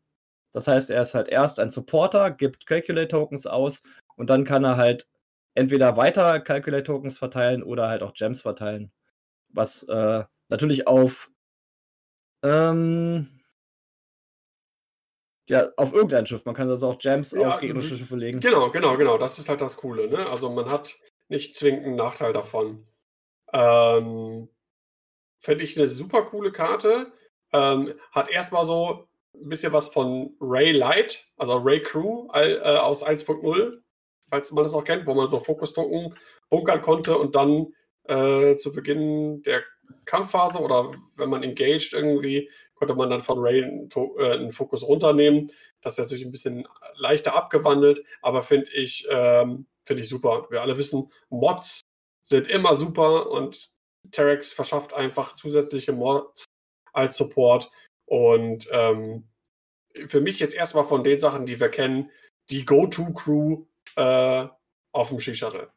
[0.52, 3.82] Das heißt, er ist halt erst ein Supporter, gibt Calculate-Tokens aus
[4.16, 5.06] und dann kann er halt
[5.54, 8.90] entweder weiter Calculate-Tokens verteilen oder halt auch Gems verteilen.
[9.48, 11.30] Was äh, natürlich auf
[12.42, 13.28] ähm,
[15.48, 16.44] ja, auf irgendein Schiff.
[16.44, 18.38] Man kann also auch Gems Ja, auf gegnerische Schiffe legen.
[18.38, 19.18] Genau, genau, genau.
[19.18, 20.08] Das ist halt das Coole.
[20.08, 20.30] Ne?
[20.30, 20.94] Also man hat
[21.28, 22.86] nicht zwingend einen Nachteil davon.
[23.52, 24.48] Ähm,
[25.40, 27.12] Finde ich eine super coole Karte.
[27.52, 33.04] Ähm, hat erstmal so ein bisschen was von Ray Light, also Ray Crew äh, aus
[33.06, 33.80] 1.0,
[34.28, 36.14] falls man das auch kennt, wo man so Fokus-Token
[36.48, 37.72] bunkern konnte und dann
[38.04, 39.62] äh, zu Beginn der
[40.04, 43.88] Kampfphase oder wenn man engaged irgendwie, konnte man dann von Ray einen,
[44.18, 45.50] äh, einen Fokus runternehmen.
[45.80, 50.46] Das ist natürlich ein bisschen leichter abgewandelt, aber finde ich, ähm, finde ich super.
[50.50, 51.80] Wir alle wissen, Mods
[52.22, 53.70] sind immer super und
[54.10, 56.44] Terex verschafft einfach zusätzliche Mods
[56.92, 57.70] als Support.
[58.06, 59.28] Und ähm,
[60.06, 62.10] für mich jetzt erstmal von den Sachen, die wir kennen,
[62.50, 63.64] die Go-To-Crew
[63.96, 64.46] äh,
[64.92, 65.70] auf dem Skishuttle.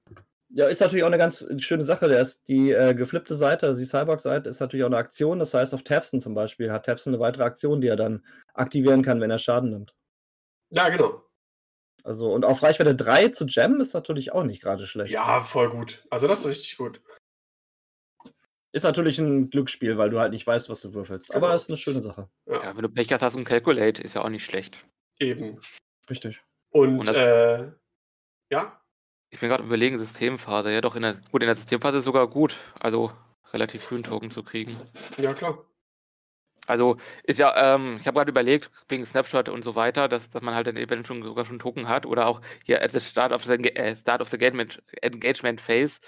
[0.56, 2.08] Ja, ist natürlich auch eine ganz schöne Sache.
[2.08, 5.40] Der ist die äh, geflippte Seite, also die Cyborg-Seite, ist natürlich auch eine Aktion.
[5.40, 8.24] Das heißt, auf Tefson zum Beispiel hat Tefson eine weitere Aktion, die er dann
[8.54, 9.96] aktivieren kann, wenn er Schaden nimmt.
[10.70, 11.24] Ja, genau.
[12.04, 15.12] Also, und auf Reichweite 3 zu jammen ist natürlich auch nicht gerade schlecht.
[15.12, 16.06] Ja, voll gut.
[16.10, 17.02] Also das ist richtig gut.
[18.74, 21.32] Ist natürlich ein Glücksspiel, weil du halt nicht weißt, was du würfelst.
[21.34, 21.56] Aber Genau.
[21.56, 22.28] ist eine schöne Sache.
[22.48, 24.84] Ja, wenn du Pech hast, hast du ein Calculate, ist ja auch nicht schlecht.
[25.20, 25.60] Eben.
[26.10, 26.44] Richtig.
[26.72, 27.72] Und, Und das- äh,
[28.52, 28.80] ja,
[29.30, 30.72] Ich bin gerade überlegen, Systemphase.
[30.72, 32.56] Ja, doch, in der, gut, in der Systemphase ist sogar gut.
[32.80, 33.12] Also
[33.52, 34.76] relativ früh einen Token zu kriegen.
[35.18, 35.66] ja klar.
[36.66, 40.42] Also ist ja, ähm, ich habe gerade überlegt, wegen Snapshot und so weiter, dass, dass
[40.42, 43.32] man halt dann eventuell schon, sogar schon Token hat oder auch hier at the start
[43.34, 46.00] of the, äh, start of the engagement, engagement Phase.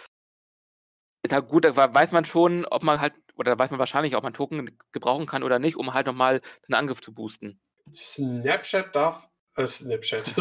[1.26, 4.16] Ist halt gut, da weiß man schon, ob man halt, oder da weiß man wahrscheinlich,
[4.16, 7.60] ob man Token gebrauchen kann oder nicht, um halt nochmal den Angriff zu boosten.
[7.92, 9.28] Snapchat darf
[9.58, 10.24] Äh, Snapchat.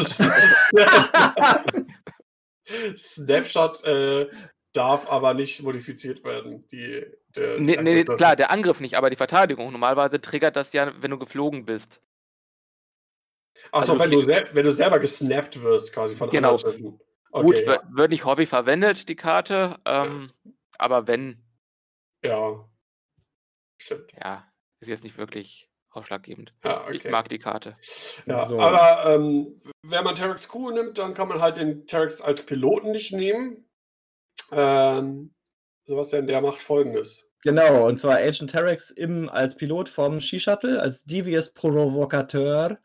[2.95, 4.27] Snapshot äh,
[4.73, 6.67] darf aber nicht modifiziert werden.
[6.67, 7.03] Die,
[7.35, 9.71] der, nee, nee, klar, der Angriff nicht, aber die Verteidigung.
[9.71, 11.99] Normalerweise triggert das ja, wenn du geflogen bist.
[13.71, 16.55] Achso, also, wenn, du wenn du selber gesnappt wirst, quasi von genau.
[16.55, 16.99] anderen Schiffen.
[17.31, 17.81] Okay, Gut, ja.
[17.89, 20.51] wird nicht häufig verwendet, die Karte, ähm, ja.
[20.77, 21.43] Aber wenn.
[22.23, 22.67] Ja.
[23.77, 24.11] Stimmt.
[24.23, 26.53] Ja, ist jetzt nicht wirklich ausschlaggebend.
[26.63, 26.93] Ja, okay.
[26.93, 27.77] Ich mag die Karte.
[28.25, 28.59] Ja, so.
[28.59, 32.91] aber ähm, wenn man Terex Crew nimmt, dann kann man halt den Terex als Piloten
[32.91, 33.69] nicht nehmen.
[34.51, 35.33] Ähm,
[35.85, 37.29] Sebastian, der macht folgendes.
[37.43, 42.79] Genau, und zwar Agent Terex im, als Pilot vom Ski-Shuttle, als Devious Provocateur.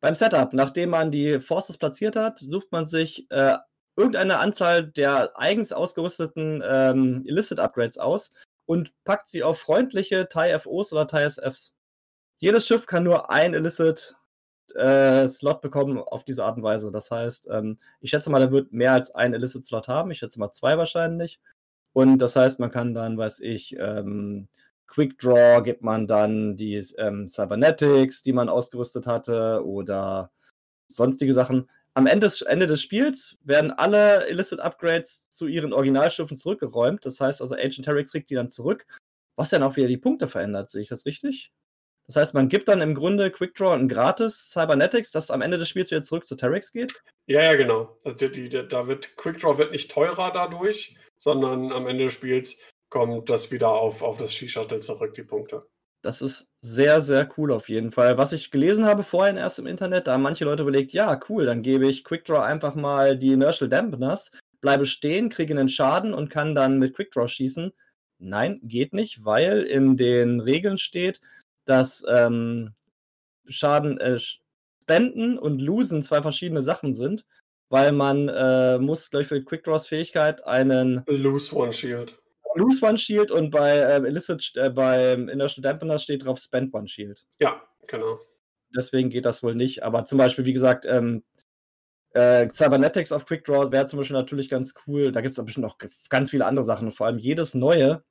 [0.00, 3.58] Beim Setup, nachdem man die Forces platziert hat, sucht man sich äh,
[3.96, 8.32] irgendeine Anzahl der eigens ausgerüsteten ähm, Illicit-Upgrades aus
[8.66, 11.72] und packt sie auf freundliche TIE-FOs oder TIE-SFs.
[12.38, 14.14] Jedes Schiff kann nur ein Illicit
[14.74, 16.90] äh, Slot bekommen auf diese Art und Weise.
[16.90, 20.10] Das heißt, ähm, ich schätze mal, er wird mehr als einen Illicit Slot haben.
[20.10, 21.40] Ich schätze mal zwei wahrscheinlich.
[21.92, 24.48] Und das heißt, man kann dann, weiß ich, ähm,
[24.86, 30.30] Quick Draw gibt man dann die ähm, Cybernetics, die man ausgerüstet hatte, oder
[30.88, 31.70] sonstige Sachen.
[31.94, 37.04] Am Ende des, Ende des Spiels werden alle Illicit Upgrades zu ihren Originalschiffen zurückgeräumt.
[37.04, 38.86] Das heißt also, Agent Terex kriegt die dann zurück,
[39.36, 40.70] was dann auch wieder die Punkte verändert.
[40.70, 41.52] Sehe ich das richtig?
[42.06, 45.68] Das heißt, man gibt dann im Grunde Quickdraw ein gratis Cybernetics, das am Ende des
[45.68, 47.02] Spiels wieder zurück zu Terex geht?
[47.26, 47.96] Ja, ja, genau.
[48.04, 52.58] Also die, die, da wird Quickdraw wird nicht teurer dadurch, sondern am Ende des Spiels
[52.88, 55.66] kommt das wieder auf, auf das Ski-Shuttle zurück, die Punkte.
[56.02, 58.18] Das ist sehr, sehr cool auf jeden Fall.
[58.18, 61.46] Was ich gelesen habe vorhin erst im Internet, da haben manche Leute überlegt, ja, cool,
[61.46, 66.28] dann gebe ich Quickdraw einfach mal die Inertial Dampeners, bleibe stehen, kriege einen Schaden und
[66.28, 67.72] kann dann mit Quickdraw schießen.
[68.18, 71.20] Nein, geht nicht, weil in den Regeln steht,
[71.64, 72.74] dass ähm,
[73.46, 77.24] Schaden, äh, Spenden und Losen zwei verschiedene Sachen sind,
[77.68, 82.21] weil man äh, muss, gleich für Quickdraws Fähigkeit einen Lose One Shield.
[82.54, 86.88] Lose One Shield und bei ähm, Illicit, äh, beim Inertial Dampener steht drauf Spend One
[86.88, 87.24] Shield.
[87.40, 88.20] Ja, genau.
[88.74, 89.82] Deswegen geht das wohl nicht.
[89.82, 91.22] Aber zum Beispiel, wie gesagt, ähm,
[92.10, 95.12] äh, Cybernetics auf Quickdraw wäre zum Beispiel natürlich ganz cool.
[95.12, 96.88] Da gibt es bestimmt noch ganz viele andere Sachen.
[96.88, 98.02] Und vor allem jedes neue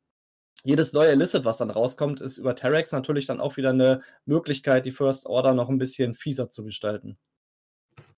[0.63, 4.85] jedes neue Illicit, was dann rauskommt, ist über Terex natürlich dann auch wieder eine Möglichkeit,
[4.85, 7.17] die First Order noch ein bisschen fieser zu gestalten.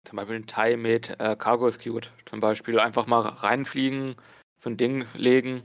[0.03, 2.11] Zum Beispiel ein Tie mit äh, Cargo Skewed.
[2.25, 4.15] Zum Beispiel einfach mal reinfliegen,
[4.59, 5.63] so ein Ding legen.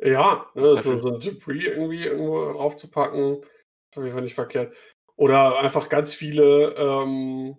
[0.00, 4.74] Ja, ne, so, so ein Debris irgendwie irgendwo draufzupacken, ist auf jeden Fall nicht verkehrt.
[5.16, 7.58] Oder einfach ganz viele ähm,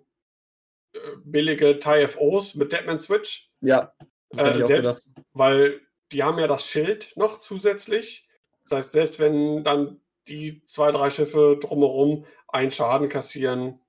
[0.94, 3.50] äh, billige TIE-FOs mit Deadman Switch.
[3.60, 3.92] Ja.
[4.36, 5.80] Äh, selbst, weil
[6.12, 8.28] die haben ja das Schild noch zusätzlich.
[8.64, 13.80] Das heißt, selbst wenn dann die zwei, drei Schiffe drumherum einen Schaden kassieren,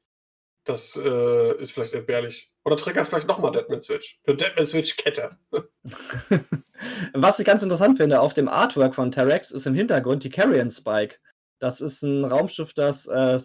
[0.66, 2.51] das äh, ist vielleicht entbehrlich.
[2.64, 4.20] Oder triggert vielleicht nochmal Deadman Switch.
[4.26, 5.38] Eine Deadman Switch Kette.
[7.14, 10.70] Was ich ganz interessant finde, auf dem Artwork von Terex ist im Hintergrund die Carrion
[10.70, 11.18] Spike.
[11.60, 13.40] Das ist ein Raumschiff, das äh,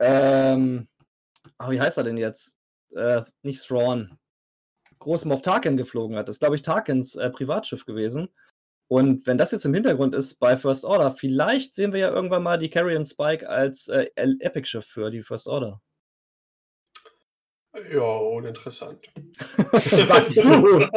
[0.00, 0.88] ähm,
[1.58, 2.56] oh, wie heißt er denn jetzt?
[2.94, 4.18] Äh, nicht Thrawn
[4.98, 6.28] großem auf Tarkin geflogen hat.
[6.28, 8.28] Das ist, glaube ich, Tarkins äh, Privatschiff gewesen.
[8.88, 12.42] Und wenn das jetzt im Hintergrund ist bei First Order, vielleicht sehen wir ja irgendwann
[12.42, 15.80] mal die Carrion Spike als äh, Epic-Schiff für die First Order.
[17.92, 19.06] Ja, uninteressant.
[20.06, 20.42] Sagst du?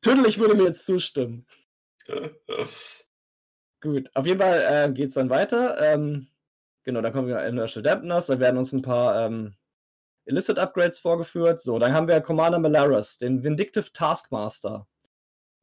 [0.00, 1.46] Tüdel, würde mir jetzt zustimmen.
[3.80, 5.80] Gut, auf jeden Fall äh, geht es dann weiter.
[5.80, 6.28] Ähm,
[6.84, 8.26] genau, dann kommen wir in Inertial Dampeners.
[8.26, 9.54] Da werden uns ein paar ähm,
[10.24, 11.60] Illicit Upgrades vorgeführt.
[11.60, 14.86] So, dann haben wir Commander Malaris, den Vindictive Taskmaster.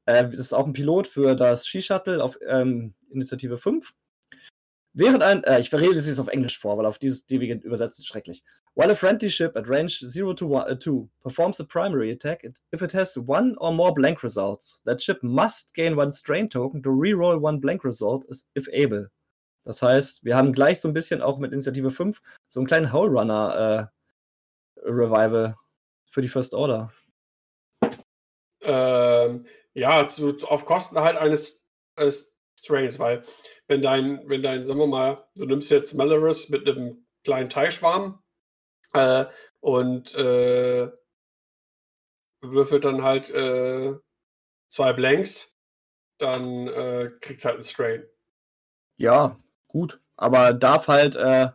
[0.06, 3.94] Äh, das ist auch ein Pilot für das Ski-Shuttle auf ähm, Initiative 5.
[4.96, 7.62] Während ein, äh, ich verrede es jetzt auf Englisch vor, weil auf dieses die wir
[7.64, 8.44] übersetzen schrecklich.
[8.76, 12.62] While a friendly ship at range 0 to 2 uh, performs a primary attack, it,
[12.74, 16.84] if it has one or more blank results, that ship must gain one strain token
[16.84, 18.26] to reroll one blank result
[18.56, 19.10] if able.
[19.66, 22.92] Das heißt, wir haben gleich so ein bisschen auch mit Initiative 5 so einen kleinen
[22.92, 25.56] Howl Runner äh, Revival
[26.12, 26.92] für die First Order?
[28.62, 31.64] Ähm, ja, zu, auf Kosten halt eines,
[31.96, 32.33] eines
[32.64, 33.24] Strains, weil
[33.68, 38.24] wenn dein, wenn dein, sagen wir mal, du nimmst jetzt Malorus mit einem kleinen Teilschwarm
[38.94, 39.26] äh,
[39.60, 40.90] und äh,
[42.42, 43.94] würfelt dann halt äh,
[44.70, 45.58] zwei Blanks,
[46.18, 48.06] dann äh, kriegst halt einen Strain.
[48.98, 50.00] Ja, gut.
[50.16, 51.50] Aber darf halt äh,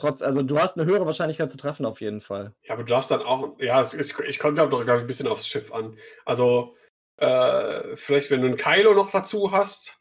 [0.00, 2.54] Trotz, also du hast eine höhere Wahrscheinlichkeit zu treffen auf jeden Fall.
[2.62, 5.46] Ja, aber du darfst dann auch, ja, es ist, ich komme doch ein bisschen aufs
[5.46, 5.94] Schiff an.
[6.24, 6.74] Also
[7.18, 9.99] äh, vielleicht, wenn du einen Kylo noch dazu hast,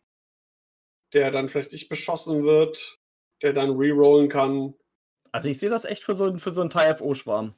[1.14, 2.98] der dann vielleicht nicht beschossen wird,
[3.42, 4.74] der dann rerollen kann.
[5.32, 7.54] Also ich sehe das echt für so, für so einen TIFO-Schwarm.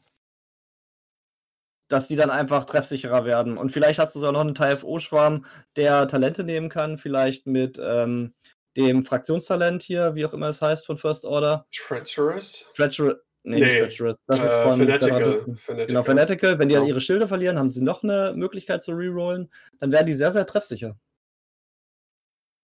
[1.90, 3.57] Dass die dann einfach treffsicherer werden.
[3.57, 5.45] Und vielleicht hast du sogar noch einen TIFO-Schwarm,
[5.76, 8.34] der Talente nehmen kann, vielleicht mit ähm,
[8.78, 11.65] dem Fraktionstalent hier, wie auch immer es heißt, von First Order.
[11.76, 12.65] Treacherous?
[12.76, 13.15] Treacherous.
[13.44, 14.18] Nee, Nee, Treacherous.
[14.28, 15.86] Das ist Äh, von Fanatical.
[15.88, 16.60] Genau, Fanatical.
[16.60, 16.94] Wenn die dann Genau.
[16.94, 19.52] ihre Schilde verlieren, haben sie noch eine Möglichkeit zu rerollen.
[19.80, 20.95] Dann werden die sehr, sehr treffsicher.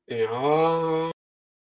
[0.07, 1.11] Ja,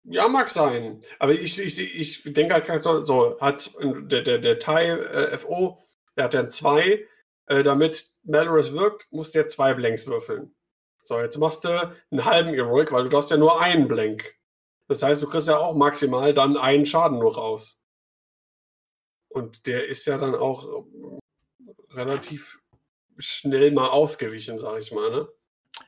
[0.03, 1.03] ja, mag sein.
[1.20, 5.38] Aber ich, ich, ich denke halt gerade so, so hat der, der, der Teil äh,
[5.38, 5.78] FO,
[6.16, 7.06] der hat dann zwei,
[7.48, 10.56] äh, damit Malorus wirkt, muss der zwei Blanks würfeln.
[11.03, 11.70] So, jetzt machst du
[12.11, 14.36] einen halben Heroic, weil du hast ja nur einen Blank.
[14.88, 17.82] Das heißt, du kriegst ja auch maximal dann einen Schaden nur raus.
[19.28, 22.60] Und der ist ja dann auch äh, relativ
[23.18, 25.30] schnell mal ausgewichen, sag ich mal, ne?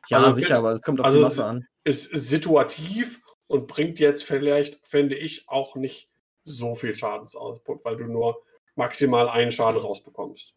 [0.10, 1.68] Ja, Also, sicher, aber es kommt auf also die Masse an.
[1.84, 6.10] Ist situativ und bringt jetzt vielleicht, fände ich, auch nicht
[6.44, 8.42] so viel Schadensoutput, weil du nur
[8.76, 10.54] maximal einen Schaden rausbekommst.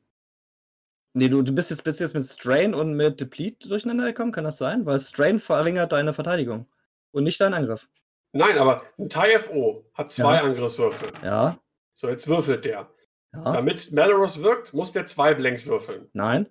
[1.16, 4.44] Nee, du, du bist, jetzt, bist jetzt mit Strain und mit Deplete durcheinander gekommen, kann
[4.44, 4.84] das sein?
[4.84, 6.66] Weil Strain verringert deine Verteidigung
[7.12, 7.88] und nicht deinen Angriff.
[8.32, 10.42] Nein, aber ein TIFO hat zwei Ja.
[10.42, 11.12] Angriffswürfel.
[11.22, 11.58] Ja,
[11.92, 12.90] So, jetzt würfelt der.
[13.32, 16.08] ja, Damit Malorus wirkt, muss der zwei Blanks würfeln.
[16.12, 16.48] nein.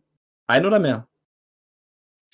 [0.47, 1.07] Ein oder mehr.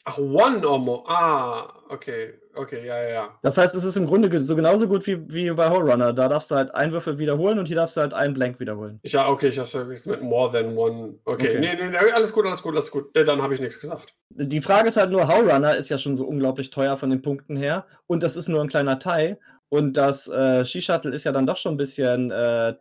[0.06, 1.04] Ach, one or more.
[1.08, 2.34] Ah, okay.
[2.56, 3.40] Okay, ja, ja, ja.
[3.42, 6.12] Das heißt, es ist im Grunde so genauso gut wie, wie bei Whole Runner.
[6.14, 9.00] Da darfst du halt einen Würfel wiederholen und hier darfst du halt einen Blank wiederholen.
[9.04, 11.20] Ja, okay, ich hab's vergessen mit more than one.
[11.26, 11.60] Okay, Okay.
[11.60, 13.16] nee, nee, nee, alles gut, alles gut, alles gut.
[13.16, 14.14] Nee, dann habe ich nichts gesagt.
[14.32, 17.22] Die Frage ist halt nur, How Runner ist ja schon so unglaublich teuer von den
[17.22, 19.40] Punkten her und das ist nur ein kleiner Teil
[19.70, 22.76] und das äh, Ski-Shuttle ist ja dann doch schon ein bisschen äh,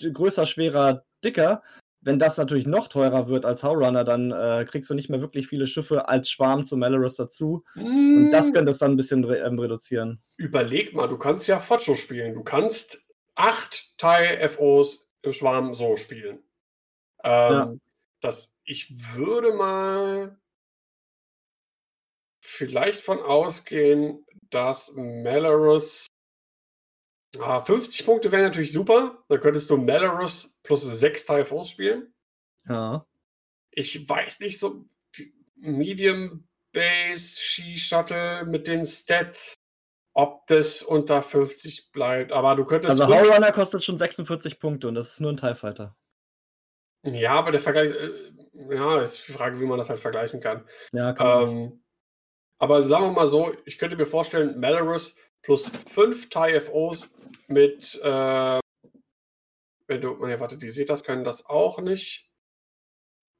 [0.00, 1.62] größer, schwerer, dicker.
[2.02, 5.20] Wenn das natürlich noch teurer wird als How Runner, dann äh, kriegst du nicht mehr
[5.20, 8.54] wirklich viele Schiffe als Schwarm zu Malorus dazu und das Hm.
[8.54, 10.22] könnte es dann ein bisschen re ähm, reduzieren.
[10.38, 12.34] überleg mal, du kannst ja Focho spielen.
[12.34, 13.02] Du kannst
[13.34, 16.38] acht Teil-FOs im Schwarm so spielen.
[17.22, 17.74] Ähm, Ja.
[18.22, 20.38] das, ich würde mal
[22.42, 26.06] vielleicht von ausgehen, dass Malorus.
[27.38, 29.22] Ah, 50 Punkte wären natürlich super.
[29.28, 32.12] Dann könntest du Malorus plus sechs Teil-FOs spielen.
[32.66, 33.06] Ja.
[33.70, 34.84] Ich weiß nicht so.
[35.56, 39.54] Medium Base Ski Shuttle mit den Stats,
[40.14, 42.32] ob das unter 50 bleibt.
[42.32, 43.00] Aber du könntest.
[43.00, 45.96] Also fünf- How Runner kostet schon 46 Punkte und das ist nur ein TIE Fighter.
[47.04, 47.90] ja, aber der Vergleich.
[47.92, 50.66] Äh, ja, ist die Frage, wie man das halt vergleichen kann.
[50.92, 51.48] Ja, kann.
[51.48, 51.84] Ähm,
[52.58, 57.10] aber sagen wir mal so, ich könnte mir vorstellen, Malorus plus 5 TIE-FOs
[57.48, 58.00] mit.
[58.02, 58.60] Äh,
[59.86, 60.26] wenn du.
[60.26, 62.28] Ja, warte, die Setas können das auch nicht.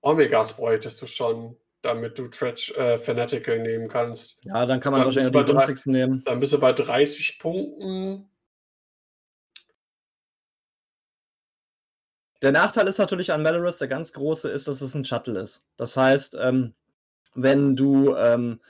[0.03, 4.43] Omegas bräuchtest du schon, damit du Tretch äh, Fanatical nehmen kannst.
[4.45, 6.23] Ja, dann kann man dann wahrscheinlich die günstigsten nehmen.
[6.25, 8.31] Dann bist du bei 30 Punkten.
[12.43, 15.63] Der Nachteil ist natürlich an Malorus, der ganz große, ist, dass es ein Shuttle ist.
[15.77, 16.75] Das heißt, ähm,
[17.35, 18.61] wenn du, ähm,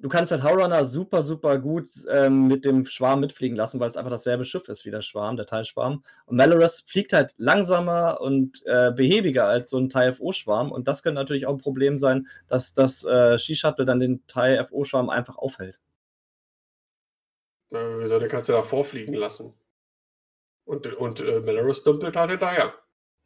[0.00, 3.96] du kannst halt Howrunner super, super gut ähm, mit dem Schwarm mitfliegen lassen, weil es
[3.96, 6.02] einfach dasselbe Schiff ist wie der Schwarm, der Teilschwarm.
[6.26, 10.72] Und Malorus fliegt halt langsamer und äh, behäbiger als so ein TIE-FO-Schwarm.
[10.72, 15.10] Und das könnte natürlich auch ein Problem sein, dass das äh, Ski-Shuttle dann den TIE-FO-Schwarm
[15.10, 15.80] einfach aufhält.
[17.70, 19.54] Äh, wieso, den kannst du da vorfliegen lassen.
[20.64, 22.74] Und, und äh, Malorus dümpelt halt hinterher.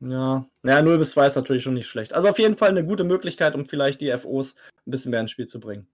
[0.00, 2.12] Ja, ja, 0 bis 2 ist natürlich schon nicht schlecht.
[2.12, 4.54] Also auf jeden Fall eine gute Möglichkeit, um vielleicht die FOs
[4.86, 5.86] ein bisschen mehr ins Spiel zu bringen.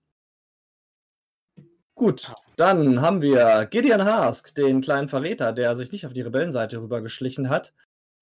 [2.01, 6.79] Gut, dann haben wir Gideon Hask, den kleinen Verräter, der sich nicht auf die Rebellenseite
[6.81, 7.75] rübergeschlichen hat.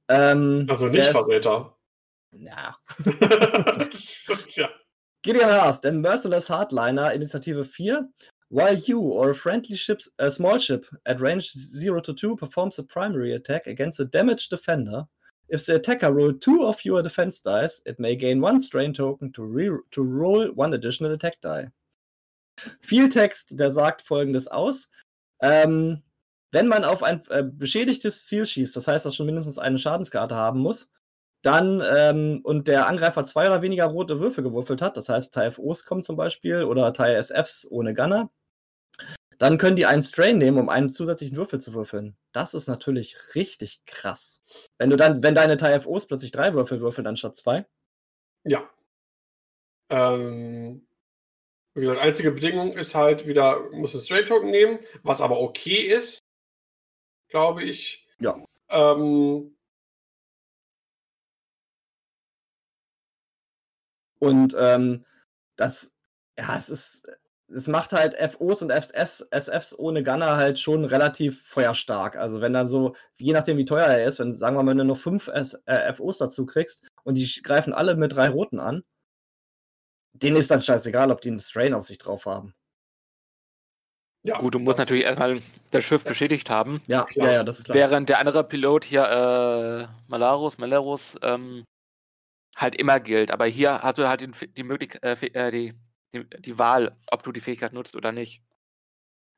[0.09, 1.76] Ähm, Also nicht ist- Verräter.
[2.32, 2.76] Ja.
[4.56, 4.68] ja.
[5.22, 8.09] Gideon Haas, der Merciless Hardliner, Initiative 4.
[8.50, 12.80] While you or a friendly ship, a small ship at range 0 to 2 performs
[12.80, 15.06] a primary attack against a damaged defender,
[15.48, 19.30] if the attacker rolled two of your defense dice, it may gain one strain token
[19.34, 21.68] to, re to roll one additional attack die.
[22.80, 24.89] Viel Text, der sagt folgendes aus.
[25.40, 26.02] Ähm,
[26.51, 30.35] wenn man auf ein äh, beschädigtes Ziel schießt, das heißt, dass schon mindestens eine Schadenskarte
[30.35, 30.90] haben muss,
[31.43, 35.85] dann ähm, und der Angreifer zwei oder weniger rote Würfel gewürfelt hat, das heißt TFOs
[35.85, 38.30] kommen zum Beispiel oder TSFs ohne Gunner,
[39.39, 42.16] dann können die einen Strain nehmen, um einen zusätzlichen Würfel zu würfeln.
[42.32, 44.43] Das ist natürlich richtig krass.
[44.78, 47.66] Wenn du dann, wenn deine TFOs plötzlich drei Würfel würfeln anstatt zwei.
[48.44, 48.68] Ja.
[49.90, 50.88] Ähm,
[51.74, 55.76] wie gesagt, einzige Bedingung ist halt wieder, muss ein Straight Token nehmen, was aber okay
[55.76, 56.18] ist,
[57.28, 58.06] glaube ich.
[58.20, 58.42] Ja.
[58.70, 59.54] Ähm,
[64.18, 65.04] Und ähm,
[65.56, 65.92] das,
[66.38, 67.06] ja, es ist,
[67.48, 72.16] es macht halt FOs und FS, SFs ohne Gunner halt schon relativ feuerstark.
[72.16, 74.78] Also wenn dann so, je nachdem wie teuer er ist, wenn, sagen wir mal, wenn
[74.78, 78.60] du noch fünf S, äh, FOs dazu kriegst und die greifen alle mit drei Roten
[78.60, 78.84] an,
[80.22, 82.54] denen ist dann scheißegal, ob die einen Strain auf sich drauf haben.
[84.22, 85.40] Ja, Gut, du musst natürlich erstmal
[85.70, 86.82] das Schiff beschädigt haben.
[86.86, 87.76] Ja, ja, ja, das ist klar.
[87.76, 91.64] Während der andere Pilot hier, äh, Malarus, Malerus, ähm,
[92.56, 93.30] halt immer gilt.
[93.30, 95.74] Aber hier hast du halt die, die Möglichkeit, äh, die,
[96.12, 98.42] die, die, Wahl, ob du die Fähigkeit nutzt oder nicht.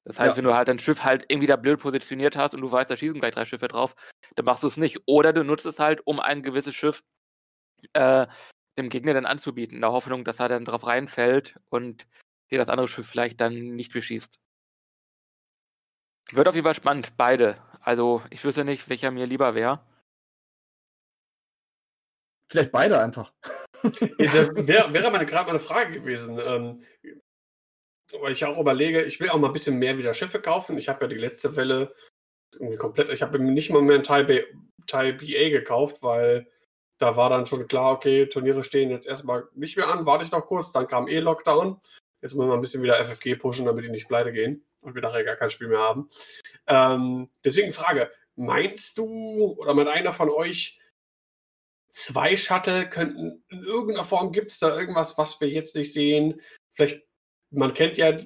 [0.04, 0.36] Das heißt, ja.
[0.38, 2.96] wenn du halt dein Schiff halt irgendwie da blöd positioniert hast und du weißt, da
[2.96, 3.94] schießen gleich drei Schiffe drauf,
[4.34, 4.98] dann machst du es nicht.
[5.06, 7.02] Oder du nutzt es halt, um ein gewisses Schiff
[7.92, 8.26] äh,
[8.80, 12.06] dem Gegner dann anzubieten, in der Hoffnung, dass er dann drauf reinfällt und
[12.50, 14.40] dir das andere Schiff vielleicht dann nicht beschießt.
[16.32, 17.56] Wird auf jeden Fall spannend, beide.
[17.80, 19.80] Also ich wüsste nicht, welcher mir lieber wäre.
[22.50, 23.32] Vielleicht beide einfach.
[23.82, 26.40] wäre, wäre meine, gerade meine Frage gewesen.
[26.44, 26.84] Ähm,
[28.20, 30.76] weil ich auch überlege, ich will auch mal ein bisschen mehr wieder Schiffe kaufen.
[30.76, 31.94] Ich habe ja die letzte Welle
[32.52, 36.48] irgendwie komplett, ich habe nicht mal mehr ein Teil BA gekauft, weil
[37.00, 40.30] da war dann schon klar, okay, Turniere stehen jetzt erstmal nicht mehr an, warte ich
[40.30, 41.80] noch kurz, dann kam eh Lockdown.
[42.20, 45.00] Jetzt müssen wir ein bisschen wieder FFG pushen, damit die nicht pleite gehen und wir
[45.00, 46.10] nachher gar kein Spiel mehr haben.
[46.66, 50.78] Ähm, deswegen Frage, meinst du oder meint einer von euch,
[51.88, 56.40] zwei Shuttle könnten in irgendeiner Form, gibt es da irgendwas, was wir jetzt nicht sehen?
[56.74, 57.02] Vielleicht,
[57.50, 58.18] man kennt ja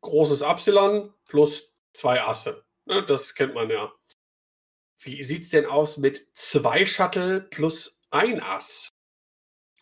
[0.00, 2.64] großes Epsilon plus zwei Asse.
[2.86, 3.04] Ne?
[3.04, 3.92] Das kennt man ja.
[4.98, 8.88] Wie sieht es denn aus mit zwei Shuttle plus ein Ass?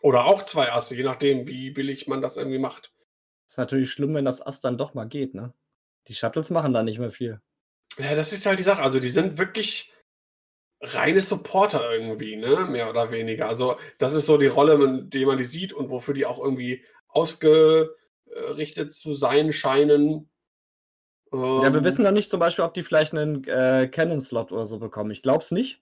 [0.01, 2.93] Oder auch zwei Asse, je nachdem, wie billig man das irgendwie macht.
[3.47, 5.53] Ist natürlich schlimm, wenn das Ass dann doch mal geht, ne?
[6.07, 7.41] Die Shuttles machen da nicht mehr viel.
[7.97, 8.83] Ja, das ist halt die Sache.
[8.83, 9.93] Also, die sind wirklich
[10.81, 12.65] reine Supporter irgendwie, ne?
[12.69, 13.47] Mehr oder weniger.
[13.47, 16.83] Also, das ist so die Rolle, die man die sieht und wofür die auch irgendwie
[17.07, 20.29] ausgerichtet zu sein scheinen.
[21.35, 21.83] Ja, wir ähm.
[21.83, 25.11] wissen noch nicht zum Beispiel, ob die vielleicht einen äh, Cannon-Slot oder so bekommen.
[25.11, 25.81] Ich glaube es nicht.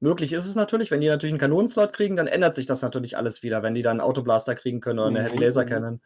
[0.00, 0.90] Möglich ist es natürlich.
[0.90, 3.82] Wenn die natürlich einen Kanonenslot kriegen, dann ändert sich das natürlich alles wieder, wenn die
[3.82, 6.00] dann einen Autoblaster kriegen können oder eine Heavy Laser Cannon.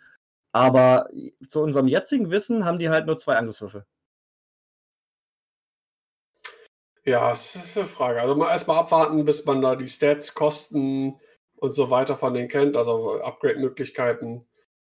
[0.53, 1.09] Aber
[1.49, 3.87] zu unserem jetzigen Wissen haben die halt nur zwei Angriffswürfel.
[7.05, 8.21] Ja, das ist eine Frage.
[8.21, 11.17] Also mal erstmal abwarten, bis man da die Stats, Kosten
[11.57, 14.47] und so weiter von denen kennt, also Upgrade-Möglichkeiten.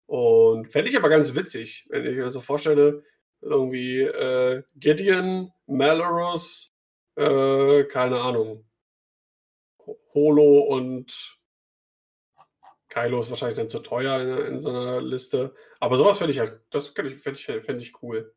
[0.05, 3.03] Und fände ich aber ganz witzig, wenn ich mir so vorstelle,
[3.43, 6.71] irgendwie äh, Gideon, Malorus,
[7.15, 8.65] äh, keine Ahnung,
[10.13, 11.37] Holo und
[12.89, 15.53] Kylo ist wahrscheinlich dann zu teuer in, in so einer Liste.
[15.79, 18.33] Aber sowas fände ich halt, das fände ich, fänd ich, cool.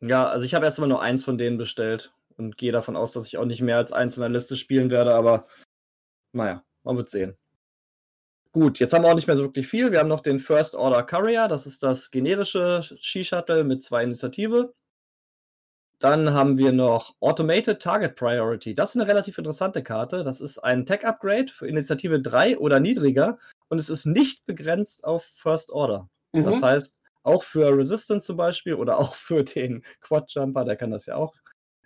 [0.00, 3.12] Ja, also ich habe erst mal nur eins von denen bestellt und gehe davon aus,
[3.12, 5.46] dass ich auch nicht mehr als eins in der Liste spielen werde, aber
[6.32, 7.38] naja, man wird sehen.
[8.56, 9.92] Gut, jetzt haben wir auch nicht mehr so wirklich viel.
[9.92, 14.72] Wir haben noch den First Order Courier, das ist das generische Ski-Shuttle mit zwei Initiative.
[15.98, 18.72] Dann haben wir noch Automated Target Priority.
[18.72, 20.24] Das ist eine relativ interessante Karte.
[20.24, 23.36] Das ist ein Tech-Upgrade für Initiative 3 oder niedriger
[23.68, 26.08] und es ist nicht begrenzt auf First Order.
[26.32, 26.44] Mhm.
[26.44, 31.04] Das heißt, auch für Resistance zum Beispiel oder auch für den Quad-Jumper, der kann das
[31.04, 31.34] ja auch.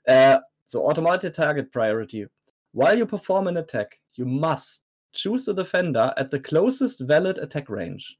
[0.04, 2.28] Äh, so, Automated Target Priority.
[2.72, 7.68] While you perform an attack, you must choose the defender at the closest valid attack
[7.68, 8.18] range.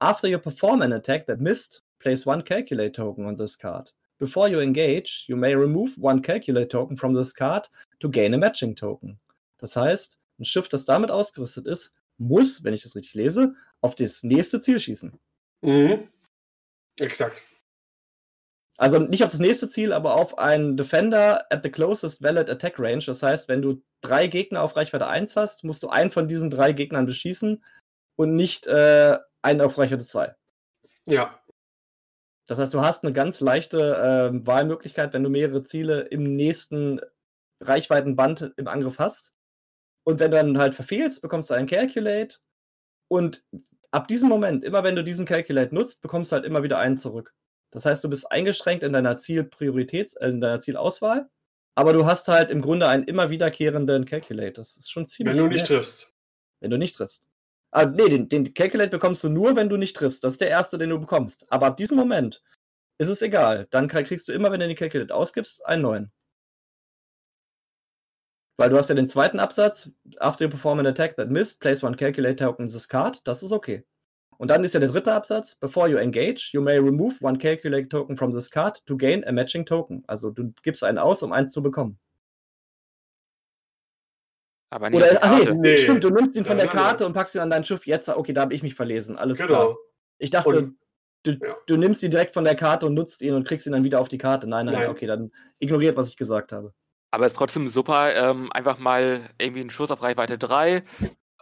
[0.00, 3.90] After you perform an attack that missed, place one calculate token on this card.
[4.18, 7.68] Before you engage, you may remove one calculate token from this card
[8.00, 9.18] to gain a matching token.
[9.58, 13.94] Das heißt, ein Schiff, das damit ausgerüstet ist, muss, wenn ich das richtig lese, auf
[13.94, 15.18] das nächste Ziel schießen.
[15.62, 16.08] Mhm.
[16.98, 17.42] Exakt.
[18.78, 22.78] Also nicht auf das nächste Ziel, aber auf einen Defender at the closest valid attack
[22.78, 23.04] range.
[23.06, 26.50] Das heißt, wenn du drei Gegner auf Reichweite 1 hast, musst du einen von diesen
[26.50, 27.64] drei Gegnern beschießen
[28.16, 30.34] und nicht äh, einen auf Reichweite 2.
[31.06, 31.40] Ja.
[32.46, 37.00] Das heißt, du hast eine ganz leichte äh, Wahlmöglichkeit, wenn du mehrere Ziele im nächsten
[37.60, 39.32] Reichweitenband im Angriff hast.
[40.04, 42.38] Und wenn du dann halt verfehlst, bekommst du einen Calculate.
[43.08, 43.42] Und
[43.90, 46.98] ab diesem Moment, immer wenn du diesen Calculate nutzt, bekommst du halt immer wieder einen
[46.98, 47.34] zurück.
[47.76, 51.28] Das heißt, du bist eingeschränkt in deiner Zielprioritäts, äh, in deiner Zielauswahl,
[51.74, 54.54] aber du hast halt im Grunde einen immer wiederkehrenden Calculate.
[54.54, 55.36] Das ist schon ziemlich.
[55.36, 55.66] Wenn du nicht nett.
[55.68, 56.14] triffst.
[56.60, 57.28] Wenn du nicht triffst.
[57.72, 60.24] Ah, nee, den, den Calculate bekommst du nur, wenn du nicht triffst.
[60.24, 61.44] Das ist der erste, den du bekommst.
[61.52, 62.42] Aber ab diesem Moment
[62.96, 63.66] ist es egal.
[63.68, 66.12] Dann kriegst du immer, wenn du den Calculate ausgibst, einen neuen.
[68.56, 71.82] Weil du hast ja den zweiten Absatz, after you perform an attack that missed, place
[71.82, 73.20] one calculate token in this card.
[73.24, 73.84] Das ist okay.
[74.38, 77.88] Und dann ist ja der dritte Absatz, before you engage, you may remove one calculate
[77.88, 80.04] token from this card to gain a matching token.
[80.06, 81.98] Also du gibst einen aus, um eins zu bekommen.
[84.70, 87.06] Aber nicht Oder, ach nee, nee, stimmt, du nimmst ihn von ja, der Karte ja.
[87.06, 87.86] und packst ihn an dein Schiff.
[87.86, 89.16] Jetzt, okay, da habe ich mich verlesen.
[89.16, 89.48] Alles genau.
[89.48, 89.76] klar.
[90.18, 90.78] Ich dachte, und
[91.22, 91.56] du, Ja.
[91.66, 94.00] du nimmst ihn direkt von der Karte und nutzt ihn und kriegst ihn dann wieder
[94.00, 94.46] auf die Karte.
[94.46, 94.88] Nein, nein, Nein.
[94.88, 95.30] okay, dann
[95.60, 96.72] ignoriert, was ich gesagt habe.
[97.10, 100.82] Aber ist trotzdem super, ähm, einfach mal irgendwie einen Schuss auf Reichweite 3.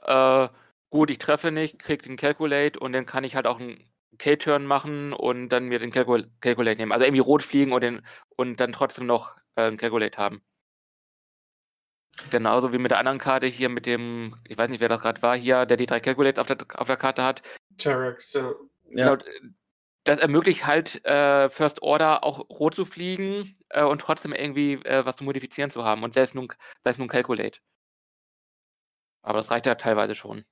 [0.02, 0.48] Äh,
[0.94, 3.84] gut, ich treffe nicht, krieg den Calculate und dann kann ich halt auch einen
[4.18, 6.92] K-Turn machen und dann mir den Calcul Calculate nehmen.
[6.92, 8.06] Also irgendwie rot fliegen und, den,
[8.36, 10.40] und dann trotzdem noch äh, einen Calculate haben.
[12.30, 15.20] Genauso wie mit der anderen Karte hier mit dem, ich weiß nicht, wer das gerade
[15.20, 17.42] war, hier, der die drei Calculates auf der, auf der Karte hat.
[17.76, 18.52] Terex, ja.
[18.90, 19.16] Ja.
[19.16, 19.24] Genau,
[20.04, 25.04] das ermöglicht halt äh, First Order auch rot zu fliegen äh, und trotzdem irgendwie äh,
[25.04, 26.04] was zu modifizieren zu haben.
[26.04, 26.52] Und sei es nun,
[26.82, 27.58] sei es nun Calculate.
[29.22, 30.44] Aber das reicht ja teilweise schon.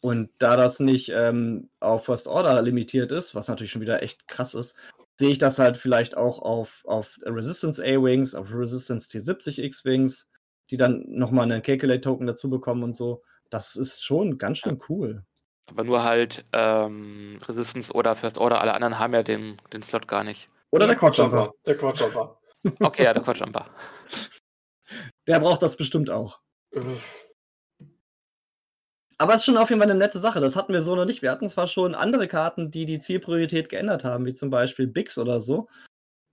[0.00, 4.28] Und da das nicht ähm, auf First Order limitiert ist, was natürlich schon wieder echt
[4.28, 4.76] krass ist,
[5.18, 10.28] sehe ich das halt vielleicht auch auf, auf Resistance A-Wings, auf Resistance T70 X-Wings,
[10.70, 13.22] die dann nochmal einen Calculate-Token dazu bekommen und so.
[13.50, 15.24] Das ist schon ganz schön cool.
[15.66, 20.06] Aber nur halt ähm, Resistance oder First Order, alle anderen haben ja den, den Slot
[20.06, 20.48] gar nicht.
[20.70, 21.52] Oder der Quadjumper.
[21.66, 22.38] Der Quadjumper.
[22.80, 23.66] Okay, ja, der Quadjumper.
[25.26, 26.40] Der braucht das bestimmt auch.
[29.20, 30.40] Aber es ist schon auf jeden Fall eine nette Sache.
[30.40, 31.22] Das hatten wir so noch nicht.
[31.22, 35.18] Wir hatten zwar schon andere Karten, die die Zielpriorität geändert haben, wie zum Beispiel Bix
[35.18, 35.68] oder so.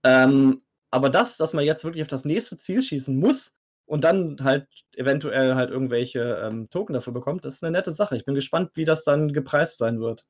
[0.04, 3.52] Ähm, aber das, dass man jetzt wirklich auf das nächste Ziel schießen muss
[3.86, 8.16] und dann halt eventuell halt irgendwelche ähm, Token dafür bekommt, das ist eine nette Sache.
[8.16, 10.24] Ich bin gespannt, wie das dann gepreist sein wird.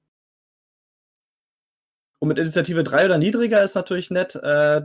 [2.19, 4.83] Und mit Initiative 3 oder niedriger ist natürlich nett, äh,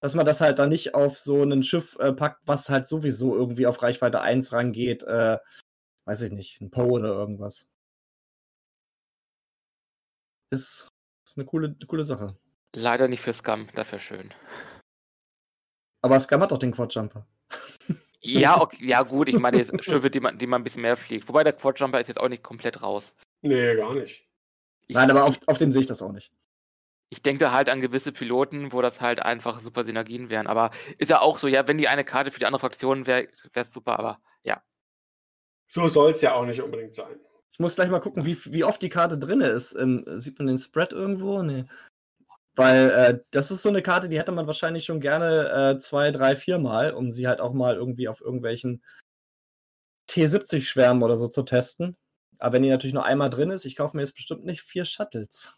[0.00, 3.36] dass man das halt dann nicht auf so ein Schiff äh, packt, was halt sowieso
[3.36, 5.04] irgendwie auf Reichweite 1 rangeht.
[5.04, 5.38] Äh,
[6.04, 7.66] weiß ich nicht, ein Poe oder irgendwas.
[10.50, 10.88] Ist,
[11.24, 12.26] ist eine, coole, eine coole Sache.
[12.74, 14.34] Leider nicht für Scum, dafür schön.
[16.02, 17.26] Aber Scum hat doch den Quadjumper.
[18.20, 20.96] Ja, okay, ja gut, ich meine jetzt Schiffe, die man, die man ein bisschen mehr
[20.96, 21.28] fliegt.
[21.28, 23.14] Wobei der Quadjumper ist jetzt auch nicht komplett raus.
[23.42, 24.28] Nee, gar nicht.
[24.88, 26.32] Ich, Nein, aber auf, auf dem sehe ich das auch nicht.
[27.10, 30.46] ich denke halt an gewisse Piloten, wo das halt einfach super Synergien wären.
[30.46, 33.28] Aber ist ja auch so, ja, wenn die eine Karte für die andere Fraktion wäre,
[33.52, 34.62] wäre es super, aber ja.
[35.74, 37.18] So soll es ja auch nicht unbedingt sein.
[37.50, 39.74] Ich muss gleich mal gucken, wie, wie oft die Karte drin ist.
[39.74, 41.42] Ähm, sieht man den Spread irgendwo?
[41.42, 41.64] Nee.
[42.54, 46.10] Weil äh, das ist so eine Karte, die hätte man wahrscheinlich schon gerne äh, zwei,
[46.10, 48.84] drei, vier Mal, um sie halt auch mal irgendwie auf irgendwelchen
[50.10, 51.96] T70-Schwärmen oder so zu testen.
[52.36, 54.84] Aber wenn die natürlich nur einmal drin ist, ich kaufe mir jetzt bestimmt nicht vier
[54.84, 55.56] Shuttles.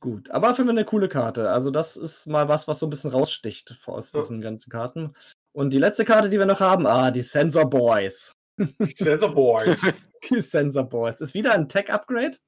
[0.00, 1.48] Gut, aber für mich eine coole Karte.
[1.50, 5.14] Also das ist mal was, was so ein bisschen raussticht aus diesen ganzen Karten.
[5.54, 8.32] Und die letzte Karte, die wir noch haben, ah, die Sensor Boys.
[8.80, 9.86] Sensor Boys.
[10.30, 11.20] Die Sensor Boys.
[11.20, 12.38] Ist wieder ein Tech-Upgrade.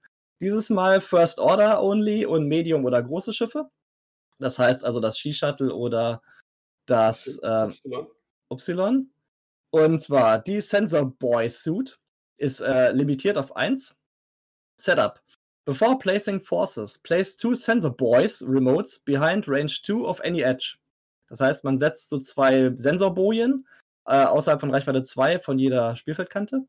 [0.41, 3.69] Dieses Mal First Order only und Medium oder große Schiffe.
[4.39, 6.23] Das heißt also das Ski-Shuttle oder
[6.87, 8.07] das Y.
[8.51, 9.11] Y.
[9.71, 11.99] Und zwar die Sensor Boy Suit
[12.39, 13.95] ist äh, limitiert auf 1.
[14.81, 15.21] Setup.
[15.67, 20.77] Before placing forces, place two Sensor Boys Remotes behind range 2 of any edge.
[21.35, 23.67] Das heißt, man setzt so zwei Sensorbojen
[24.07, 26.65] äh, außerhalb von Reichweite 2 von jeder Spielfeldkante.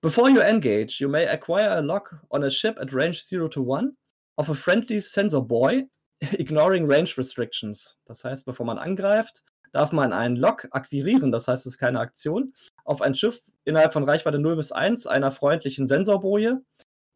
[0.00, 3.62] Before you engage, you may acquire a lock on a ship at range 0 to
[3.62, 3.96] 1
[4.36, 5.86] of a friendly sensor boy,
[6.32, 7.96] ignoring range restrictions.
[8.04, 12.00] Das heißt, bevor man angreift, darf man einen Lock akquirieren, das heißt, es ist keine
[12.00, 16.62] Aktion, auf ein Schiff innerhalb von Reichweite 0 bis 1 einer freundlichen Sensorboje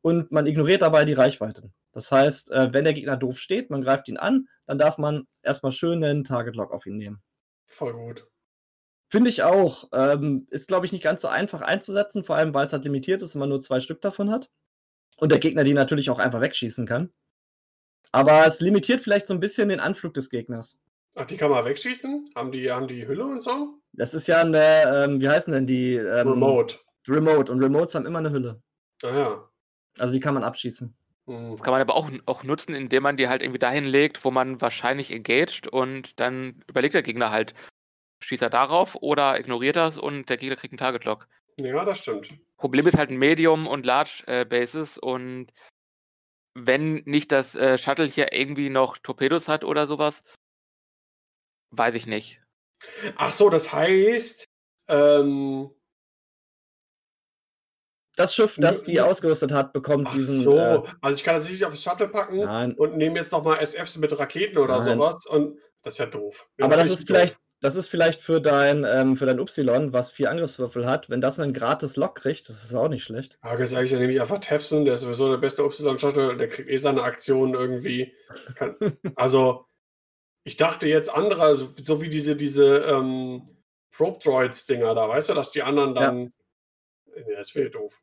[0.00, 1.73] und man ignoriert dabei die Reichweiten.
[1.92, 5.26] Das heißt, äh, wenn der Gegner doof steht, man greift ihn an, dann darf man
[5.42, 7.23] erstmal schön einen Target Lock auf ihn nehmen.
[7.67, 8.26] Voll gut.
[9.10, 9.91] Finde ich auch.
[9.92, 13.20] Ähm, ist, glaube ich, nicht ganz so einfach einzusetzen, vor allem weil es halt limitiert
[13.20, 14.49] ist und man nur zwei Stück davon hat.
[15.18, 17.12] Und der Gegner die natürlich auch einfach wegschießen kann.
[18.12, 20.78] Aber es limitiert vielleicht so ein bisschen den Anflug des Gegners.
[21.17, 22.31] Ach, die kann man wegschießen?
[22.34, 23.75] Haben die, haben die Hülle und so?
[23.92, 25.97] Das ist ja eine, ähm, wie heißen denn die?
[25.97, 26.78] Ähm, Remote.
[27.07, 27.52] Remote.
[27.52, 28.62] Und Remotes haben immer eine Hülle.
[29.02, 29.49] Ah ja.
[29.99, 30.97] Also die kann man abschießen.
[31.26, 34.31] Das kann man aber auch, auch nutzen, indem man die halt irgendwie dahin legt, wo
[34.31, 37.55] man wahrscheinlich engaged und dann überlegt der Gegner halt,
[38.23, 41.28] schießt er darauf oder ignoriert das und der Gegner kriegt einen Target Lock.
[41.59, 42.34] Ja, das stimmt.
[42.57, 45.52] Problem ist halt ein Medium und Large äh, Bases und
[46.55, 50.23] wenn nicht das äh, Shuttle hier irgendwie noch Torpedos hat oder sowas,
[51.70, 52.42] weiß ich nicht.
[53.17, 54.44] Ach so, das heißt,
[54.89, 55.70] ähm,
[58.23, 59.05] Das Schiff, das die Ja.
[59.07, 60.41] ausgerüstet hat, bekommt ach diesen.
[60.42, 60.57] so.
[60.57, 63.97] Äh, also ich kann das nicht aufs Shuttle packen nein, und nehme jetzt nochmal SFs
[63.99, 64.99] mit Raketen oder Nein.
[64.99, 66.49] sowas und das ist ja doof.
[66.59, 67.42] Ja, aber das ist ich vielleicht, doof.
[67.60, 71.41] das ist vielleicht für dein, ähm, für dein Y, was vier Angriffswürfel hat, wenn das
[71.41, 73.39] einen gratis Lock kriegt, das ist auch nicht schlecht.
[73.44, 76.49] Ja, ganz ehrlich, dann nehme ich einfach Tefson, der ist sowieso der beste Y-Shuttle, der
[76.49, 78.15] kriegt eh seine Aktion irgendwie.
[78.55, 78.76] Kann,
[79.17, 79.67] also,
[80.44, 83.42] ich dachte jetzt andere, so, so wie diese, diese ähm,
[83.94, 86.33] Probe Droids-Dinger da, weißt du, dass die anderen dann.
[87.15, 88.01] Nee, das wäre doof.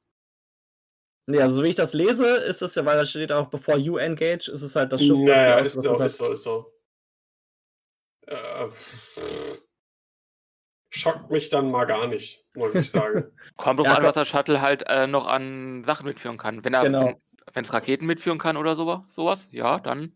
[1.29, 3.77] Nee, also so wie ich das lese, ist es ja, weil da steht auch, bevor
[3.77, 6.73] you engage, ist es halt das Schiff, Naja, du ist so, ist so, ist so.
[8.25, 8.67] Äh,
[10.89, 13.25] schockt mich dann mal gar nicht, muss ich sagen.
[13.57, 16.65] Kommt drauf Ja, an, was der Shuttle halt äh, noch an Sachen mitführen kann.
[16.65, 17.21] Wenn er Genau.
[17.53, 20.15] wenn es Raketen mitführen kann oder sowas, sowas, ja, dann.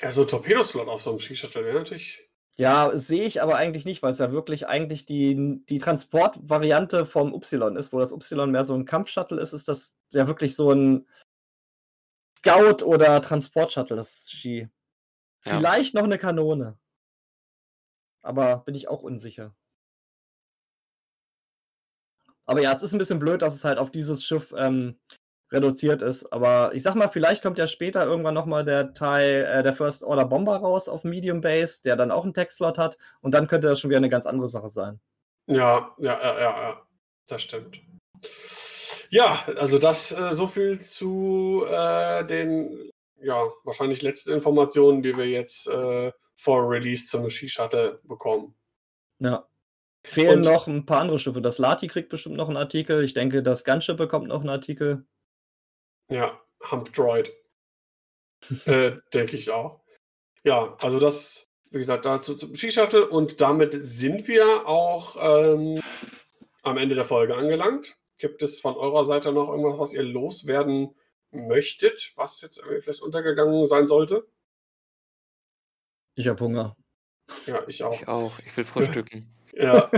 [0.00, 2.26] ja, so ein Torpedoslot auf so einem Skishuttle wäre natürlich.
[2.56, 7.32] Ja, sehe ich aber eigentlich nicht, weil es ja wirklich eigentlich die, die Transportvariante vom
[7.32, 10.70] Y ist, wo das Y mehr so ein Kampfshuttle ist, ist das ja wirklich so
[10.70, 11.06] ein
[12.38, 14.68] Scout- oder Transportshuttle, das Ski.
[15.44, 15.56] Ja.
[15.56, 16.78] Vielleicht noch eine Kanone.
[18.20, 19.54] Aber bin ich auch unsicher.
[22.44, 24.98] Aber ja, es ist ein bisschen blöd, dass es halt auf dieses Schiff ähm,
[25.52, 26.32] reduziert ist.
[26.32, 30.02] Aber ich sag mal, vielleicht kommt ja später irgendwann nochmal der Teil, äh, der First
[30.02, 32.98] Order Bomber raus auf Medium Base, der dann auch einen Textslot hat.
[33.20, 35.00] Und dann könnte das schon wieder eine ganz andere Sache sein.
[35.46, 36.82] Ja, ja, ja, ja, ja.
[37.28, 37.80] Das stimmt.
[39.10, 42.90] Ja, also das äh, so viel zu äh, den
[43.20, 48.54] ja, wahrscheinlich letzten Informationen, die wir jetzt äh, vor Release zum Ski-Shuttle bekommen.
[49.18, 49.46] Ja.
[50.04, 51.40] Fehlen Und- noch ein paar andere Schiffe.
[51.40, 53.04] Das Lati kriegt bestimmt noch einen Artikel.
[53.04, 55.04] Ich denke, das Gunship bekommt noch einen Artikel.
[56.12, 57.32] Ja, Hump Droid.
[58.66, 59.80] äh, Denke ich auch.
[60.44, 65.80] Ja, also das, wie gesagt, dazu zum Ski-Shuttle und damit sind wir auch ähm,
[66.62, 67.96] am Ende der Folge angelangt.
[68.18, 70.94] Gibt es von eurer Seite noch irgendwas, was ihr loswerden
[71.30, 74.28] möchtet, was jetzt irgendwie vielleicht untergegangen sein sollte?
[76.14, 76.76] Ich habe Hunger.
[77.46, 77.94] Ja, ich auch.
[77.94, 78.38] Ich auch.
[78.40, 79.34] Ich will frühstücken.
[79.62, 79.90] Ja,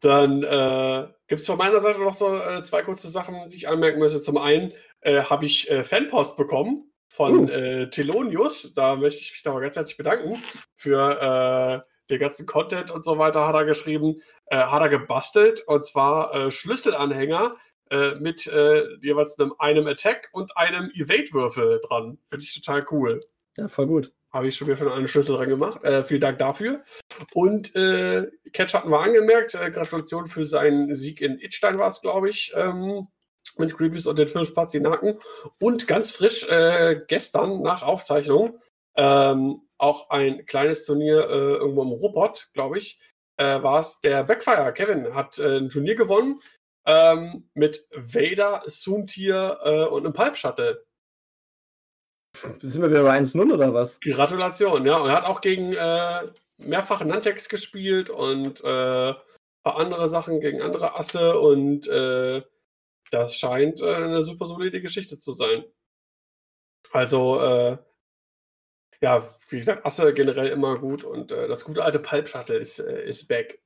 [0.00, 3.68] dann äh, gibt es von meiner Seite noch so äh, zwei kurze Sachen, die ich
[3.68, 4.22] anmerken möchte.
[4.22, 7.48] Zum einen äh, habe ich äh, Fanpost bekommen von Uh.
[7.48, 8.72] äh, Telonius.
[8.72, 10.42] Da möchte ich mich nochmal ganz herzlich bedanken
[10.76, 14.22] für äh, den ganzen Content und so weiter, hat er geschrieben.
[14.52, 17.52] Hat er gebastelt und zwar Schlüsselanhänger
[18.18, 22.18] mit jeweils einem, einem Attack und einem Evade-Würfel dran.
[22.28, 23.20] Finde ich total cool.
[23.56, 24.12] Ja, voll gut.
[24.32, 25.82] Habe ich schon wieder schon einen Schlüssel dran gemacht.
[25.82, 26.80] Äh, vielen Dank dafür.
[27.34, 29.54] Und äh, Catch hatten wir angemerkt.
[29.54, 32.52] Äh, Gratulation für seinen Sieg in Itstein war es, glaube ich.
[32.54, 33.08] Ähm,
[33.58, 35.18] mit Grievous und den fünf Pazinaken.
[35.60, 38.60] Und ganz frisch äh, gestern nach Aufzeichnung
[38.96, 43.00] ähm, auch ein kleines Turnier äh, irgendwo im Robot, glaube ich,
[43.36, 44.72] äh, war es der Backfire.
[44.72, 46.40] Kevin hat ein Turnier gewonnen
[46.86, 50.84] ähm, mit Vader, Soontier und einem Pipe Shuttle.
[52.62, 54.00] Sind wir wieder bei 1-0 oder was?
[54.00, 54.96] Gratulation, ja.
[54.98, 56.26] Und er hat auch gegen äh,
[56.58, 59.16] mehrfach Nantex gespielt und äh, ein
[59.62, 62.42] paar andere Sachen gegen andere Asse und äh,
[63.10, 65.64] das scheint äh, eine super solide Geschichte zu sein.
[66.92, 67.78] Also, äh,
[69.02, 72.78] ja, wie gesagt, Asse generell immer gut und äh, das gute alte Pulp Shuttle ist,
[72.78, 73.60] äh, ist back.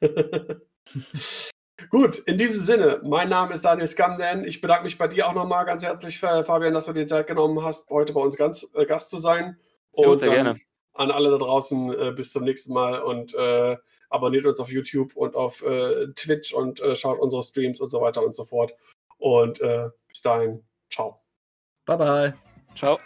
[1.90, 4.44] Gut, in diesem Sinne, mein Name ist Daniel Scamden.
[4.46, 7.26] Ich bedanke mich bei dir auch nochmal ganz herzlich, Fa- Fabian, dass du dir Zeit
[7.26, 9.58] genommen hast, heute bei uns ganz, äh, Gast zu sein.
[9.92, 10.60] Und sehr dann gerne.
[10.94, 13.76] an alle da draußen äh, bis zum nächsten Mal und äh,
[14.08, 18.00] abonniert uns auf YouTube und auf äh, Twitch und äh, schaut unsere Streams und so
[18.00, 18.72] weiter und so fort.
[19.18, 21.20] Und äh, bis dahin, ciao.
[21.84, 22.34] Bye bye.
[22.74, 22.98] Ciao.